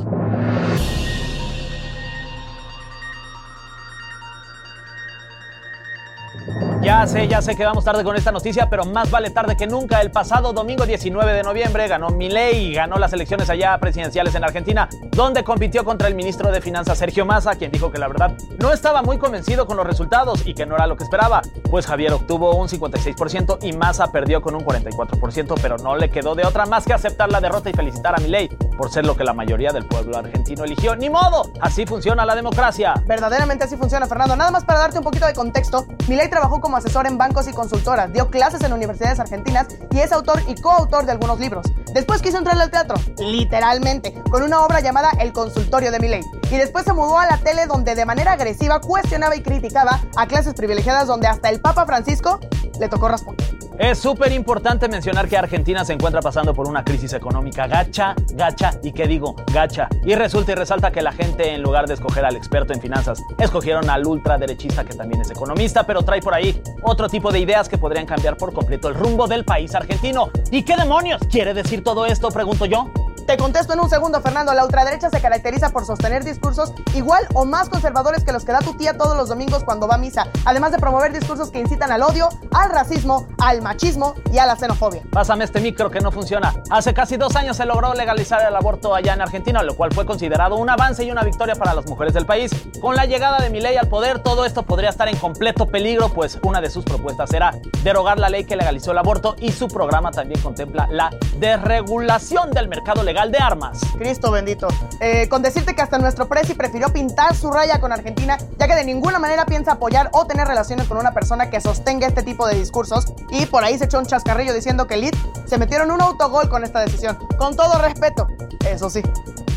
Ya 6.82 7.08
sé, 7.08 7.29
ya 7.29 7.41
sé 7.41 7.56
que 7.56 7.63
vamos 7.63 7.86
tarde 7.86 8.03
con 8.03 8.17
esta 8.17 8.34
noticia, 8.34 8.69
pero 8.69 8.84
más 8.84 9.10
vale 9.10 9.29
tarde 9.29 9.56
que 9.56 9.65
nunca. 9.67 10.01
El 10.01 10.12
pasado 10.12 10.51
domingo 10.51 10.86
19 10.86 11.32
de 11.32 11.41
noviembre 11.41 11.88
ganó 11.88 12.10
Milei 12.10 12.71
y 12.71 12.73
ganó 12.73 12.97
las 12.97 13.13
elecciones 13.13 13.49
allá 13.49 13.77
presidenciales 13.77 14.36
en 14.36 14.43
Argentina, 14.43 14.89
donde 15.12 15.45
compitió 15.45 15.86
contra 15.86 16.10
el 16.10 16.15
ministro 16.15 16.51
de 16.51 16.60
Finanzas 16.60 16.97
Sergio 16.97 17.25
Massa, 17.25 17.56
quien 17.56 17.71
dijo 17.71 17.89
que 17.89 17.99
la 17.99 18.10
verdad 18.10 18.34
no 18.60 18.73
estaba 18.73 19.01
muy 19.01 19.17
convencido 19.17 19.65
con 19.65 19.77
los 19.77 19.88
resultados 19.88 20.45
y 20.45 20.53
que 20.53 20.65
no 20.65 20.75
era 20.75 20.86
lo 20.86 20.97
que 20.97 21.06
esperaba. 21.06 21.41
Pues 21.71 21.86
Javier 21.86 22.12
obtuvo 22.12 22.53
un 22.58 22.67
56% 22.67 23.60
y 23.62 23.71
Massa 23.71 24.12
perdió 24.12 24.41
con 24.41 24.53
un 24.53 24.65
44%, 24.65 25.56
pero 25.62 25.77
no 25.77 25.95
le 25.95 26.10
quedó 26.10 26.36
de 26.36 26.45
otra 26.45 26.65
más 26.65 26.84
que 26.86 26.91
aceptar 26.91 27.32
la 27.32 27.39
derrota 27.39 27.69
y 27.69 27.73
felicitar 27.73 28.13
a 28.15 28.21
Milei 28.21 28.49
por 28.77 28.91
ser 28.91 29.06
lo 29.06 29.15
que 29.15 29.23
la 29.23 29.34
mayoría 29.34 29.71
del 29.71 29.86
pueblo 29.86 30.17
argentino 30.17 30.65
eligió. 30.65 30.97
¡Ni 30.97 31.10
modo! 31.10 31.49
Así 31.62 31.86
funciona 31.86 32.25
la 32.25 32.36
democracia. 32.36 32.93
Verdaderamente 33.06 33.63
así 33.63 33.77
funciona, 33.77 34.06
Fernando. 34.06 34.36
Nada 34.36 34.51
más 34.51 34.65
para 34.65 34.79
darte 34.79 34.97
un 34.97 35.03
poquito 35.06 35.25
de 35.25 35.34
contexto, 35.34 35.86
Milei 36.10 36.29
trabajó 36.33 36.59
como 36.61 36.77
asesor 36.77 37.05
en 37.05 37.19
bancos 37.19 37.47
y 37.47 37.53
consultoras, 37.53 38.11
dio 38.11 38.31
clases 38.31 38.63
en 38.63 38.73
universidades 38.73 39.19
argentinas 39.19 39.67
y 39.91 39.99
es 39.99 40.11
autor 40.11 40.41
y 40.47 40.59
coautor 40.59 41.05
de 41.05 41.11
algunos 41.11 41.39
libros. 41.39 41.63
Después 41.93 42.23
quiso 42.23 42.39
entrarle 42.39 42.63
al 42.63 42.71
teatro, 42.71 42.95
literalmente, 43.19 44.15
con 44.31 44.41
una 44.41 44.63
obra 44.63 44.79
llamada 44.79 45.11
El 45.19 45.31
consultorio 45.31 45.91
de 45.91 45.99
Milei. 45.99 46.23
Y 46.49 46.57
después 46.57 46.85
se 46.85 46.93
mudó 46.93 47.19
a 47.19 47.27
la 47.27 47.37
tele 47.37 47.67
donde 47.67 47.93
de 47.93 48.05
manera 48.05 48.31
agresiva 48.31 48.81
cuestionaba 48.81 49.35
y 49.35 49.43
criticaba 49.43 50.01
a 50.15 50.25
clases 50.25 50.55
privilegiadas 50.55 51.05
donde 51.05 51.27
hasta 51.27 51.49
el 51.49 51.61
Papa 51.61 51.85
Francisco 51.85 52.39
le 52.79 52.89
tocó 52.89 53.09
raspón. 53.09 53.35
Es 53.79 53.97
súper 53.97 54.31
importante 54.31 54.88
mencionar 54.88 55.27
que 55.27 55.36
Argentina 55.36 55.83
se 55.83 55.93
encuentra 55.93 56.21
pasando 56.21 56.53
por 56.53 56.67
una 56.67 56.83
crisis 56.83 57.13
económica 57.13 57.65
gacha, 57.65 58.13
gacha 58.33 58.71
y 58.83 58.91
qué 58.91 59.07
digo, 59.07 59.36
gacha. 59.51 59.89
Y 60.05 60.13
resulta 60.13 60.51
y 60.51 60.55
resalta 60.55 60.91
que 60.91 61.01
la 61.01 61.12
gente 61.12 61.55
en 61.55 61.63
lugar 61.63 61.88
de 61.88 61.95
escoger 61.95 62.23
al 62.23 62.36
experto 62.36 62.73
en 62.73 62.81
finanzas, 62.81 63.19
escogieron 63.39 63.89
al 63.89 64.05
ultraderechista 64.05 64.83
que 64.83 64.93
también 64.93 65.21
es 65.21 65.31
economista, 65.31 65.86
pero 65.88 66.03
trae 66.03 66.21
por 66.21 66.36
ahí 66.36 66.62
otro 66.83 67.09
tipo 67.09 67.31
de 67.31 67.39
ideas 67.39 67.67
que 67.67 67.79
podrían 67.79 68.05
cambiar 68.05 68.38
por 68.38 68.53
completo 68.53 68.89
el 68.89 68.95
rumbo 68.95 69.27
del 69.27 69.43
país 69.43 69.73
argentino. 69.73 70.29
¿Y 70.51 70.63
qué 70.63 70.75
demonios 70.75 71.21
quiere 71.31 71.55
decir 71.55 71.83
todo 71.83 72.05
esto? 72.05 72.29
Pregunto 72.29 72.65
yo. 72.65 72.91
Te 73.25 73.38
contesto 73.38 73.71
en 73.71 73.79
un 73.79 73.89
segundo, 73.89 74.19
Fernando. 74.19 74.53
La 74.53 74.65
ultraderecha 74.65 75.09
se 75.09 75.21
caracteriza 75.21 75.69
por 75.69 75.86
sostener 75.86 76.25
discursos 76.25 76.73
igual 76.93 77.25
o 77.33 77.45
más 77.45 77.69
conservadores 77.69 78.25
que 78.25 78.33
los 78.33 78.43
que 78.43 78.51
da 78.51 78.59
tu 78.59 78.73
tía 78.73 78.97
todos 78.97 79.15
los 79.15 79.29
domingos 79.29 79.63
cuando 79.63 79.88
va 79.88 79.95
a 79.95 79.97
misa, 79.97 80.27
además 80.43 80.73
de 80.73 80.77
promover 80.77 81.13
discursos 81.13 81.49
que 81.49 81.59
incitan 81.59 81.89
al 81.91 82.01
odio, 82.01 82.27
al 82.51 82.69
racismo, 82.69 83.27
al 83.39 83.62
machismo 83.62 84.15
y 84.33 84.39
a 84.39 84.45
la 84.45 84.57
xenofobia. 84.57 85.03
Pásame 85.09 85.45
este 85.45 85.62
micro 85.62 85.89
que 85.89 86.01
no 86.01 86.12
funciona. 86.12 86.53
Hace 86.69 86.93
casi 86.93 87.15
dos 87.15 87.38
años 87.38 87.55
se 87.55 87.65
logró 87.65 87.93
legalizar 87.93 88.41
el 88.45 88.55
aborto 88.55 88.93
allá 88.93 89.13
en 89.13 89.21
Argentina, 89.21 89.63
lo 89.63 89.77
cual 89.77 89.93
fue 89.93 90.05
considerado 90.05 90.57
un 90.57 90.69
avance 90.69 91.05
y 91.05 91.12
una 91.12 91.23
victoria 91.23 91.55
para 91.55 91.73
las 91.73 91.86
mujeres 91.86 92.13
del 92.13 92.25
país. 92.25 92.51
Con 92.81 92.97
la 92.97 93.05
llegada 93.05 93.39
de 93.39 93.49
Milei 93.49 93.77
al 93.77 93.88
poder, 93.88 94.19
todo 94.19 94.43
esto 94.43 94.63
podría 94.63 94.89
estar 94.89 95.07
en 95.07 95.15
completo 95.15 95.67
peligro, 95.67 96.09
pues 96.09 96.39
una 96.43 96.59
de 96.59 96.69
sus 96.69 96.83
propuestas 96.83 97.31
era 97.31 97.53
derogar 97.83 98.19
la 98.19 98.27
ley 98.27 98.43
que 98.43 98.57
legalizó 98.57 98.91
el 98.91 98.97
aborto 98.97 99.38
y 99.39 99.53
su 99.53 99.69
programa 99.69 100.12
también 100.12 100.41
contempla 100.41 100.89
la 100.91 101.09
desregulación 101.39 102.51
del 102.51 102.67
mercado 102.67 103.01
legal 103.01 103.12
de 103.13 103.38
armas. 103.38 103.80
Cristo 103.97 104.32
bendito. 104.32 104.67
Eh, 104.99 105.30
con 105.30 105.43
decirte 105.43 105.76
que 105.76 105.82
hasta 105.84 105.99
nuestro 105.99 106.28
presi 106.28 106.56
prefirió 106.56 106.89
pintar 106.89 107.36
su 107.36 107.52
raya 107.52 107.80
con 107.80 107.91
Argentina, 107.91 108.38
ya 108.58 108.67
que 108.67 108.76
de 108.76 108.84
ninguna 108.84 109.19
manera 109.19 109.45
piensa 109.45 109.73
apoyar 109.73 110.10
o 110.13 110.26
tener 110.26 110.47
relaciones 110.47 110.88
con 110.88 110.97
una 110.97 111.13
persona 111.13 111.49
que 111.52 111.62
sostenga 111.62 112.08
este 112.08 112.23
tipo 112.23 112.47
de 112.47 112.56
discursos. 112.56 113.13
Y 113.30 113.45
por 113.45 113.63
ahí 113.63 113.78
se 113.78 113.86
echó 113.86 113.99
un 113.99 114.08
chascarrillo 114.08 114.54
diciendo 114.54 114.88
que 114.88 114.97
Lid 114.97 115.13
se 115.45 115.60
metieron 115.60 115.91
un 115.91 116.02
autogol 116.02 116.49
con 116.49 116.63
esta 116.63 116.80
decisión. 116.80 117.17
Con 117.38 117.56
todo 117.56 117.80
respeto, 117.80 118.28
eso 118.65 118.89
sí. 118.89 119.04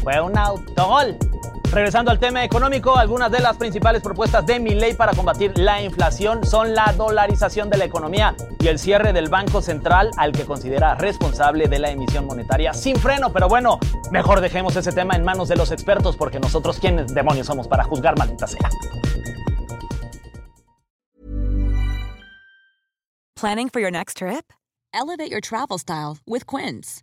Fue 0.02 0.20
un 0.20 0.36
autogol. 0.36 1.16
Regresando 1.70 2.10
al 2.10 2.18
tema 2.18 2.44
económico, 2.44 2.96
algunas 2.96 3.30
de 3.30 3.40
las 3.40 3.56
principales 3.56 4.02
propuestas 4.02 4.46
de 4.46 4.60
mi 4.60 4.74
ley 4.74 4.94
para 4.94 5.12
combatir 5.12 5.58
la 5.58 5.82
inflación 5.82 6.44
son 6.46 6.74
la 6.74 6.92
dolarización 6.96 7.68
de 7.68 7.76
la 7.76 7.84
economía 7.84 8.34
y 8.60 8.68
el 8.68 8.78
cierre 8.78 9.12
del 9.12 9.28
Banco 9.28 9.60
Central 9.60 10.10
al 10.16 10.32
que 10.32 10.44
considera 10.44 10.94
responsable 10.94 11.68
de 11.68 11.78
la 11.78 11.90
emisión 11.90 12.26
monetaria 12.26 12.72
sin 12.72 12.96
freno. 12.96 13.32
Pero 13.32 13.48
bueno, 13.48 13.78
mejor 14.10 14.40
dejemos 14.40 14.76
ese 14.76 14.92
tema 14.92 15.16
en 15.16 15.24
manos 15.24 15.48
de 15.48 15.56
los 15.56 15.70
expertos 15.70 16.16
porque 16.16 16.40
nosotros 16.40 16.78
quiénes 16.78 17.12
demonios 17.14 17.46
somos 17.46 17.68
para 17.68 17.84
juzgar 17.84 18.16
maldita 18.18 18.46
sea. 18.46 18.70
Planning 23.36 23.68
for 23.68 23.80
your 23.80 23.90
next 23.90 24.16
trip? 24.16 24.50
Elevate 24.94 25.30
your 25.30 25.42
travel 25.42 25.78
style 25.78 26.18
with 26.26 26.46
Quince. 26.46 27.02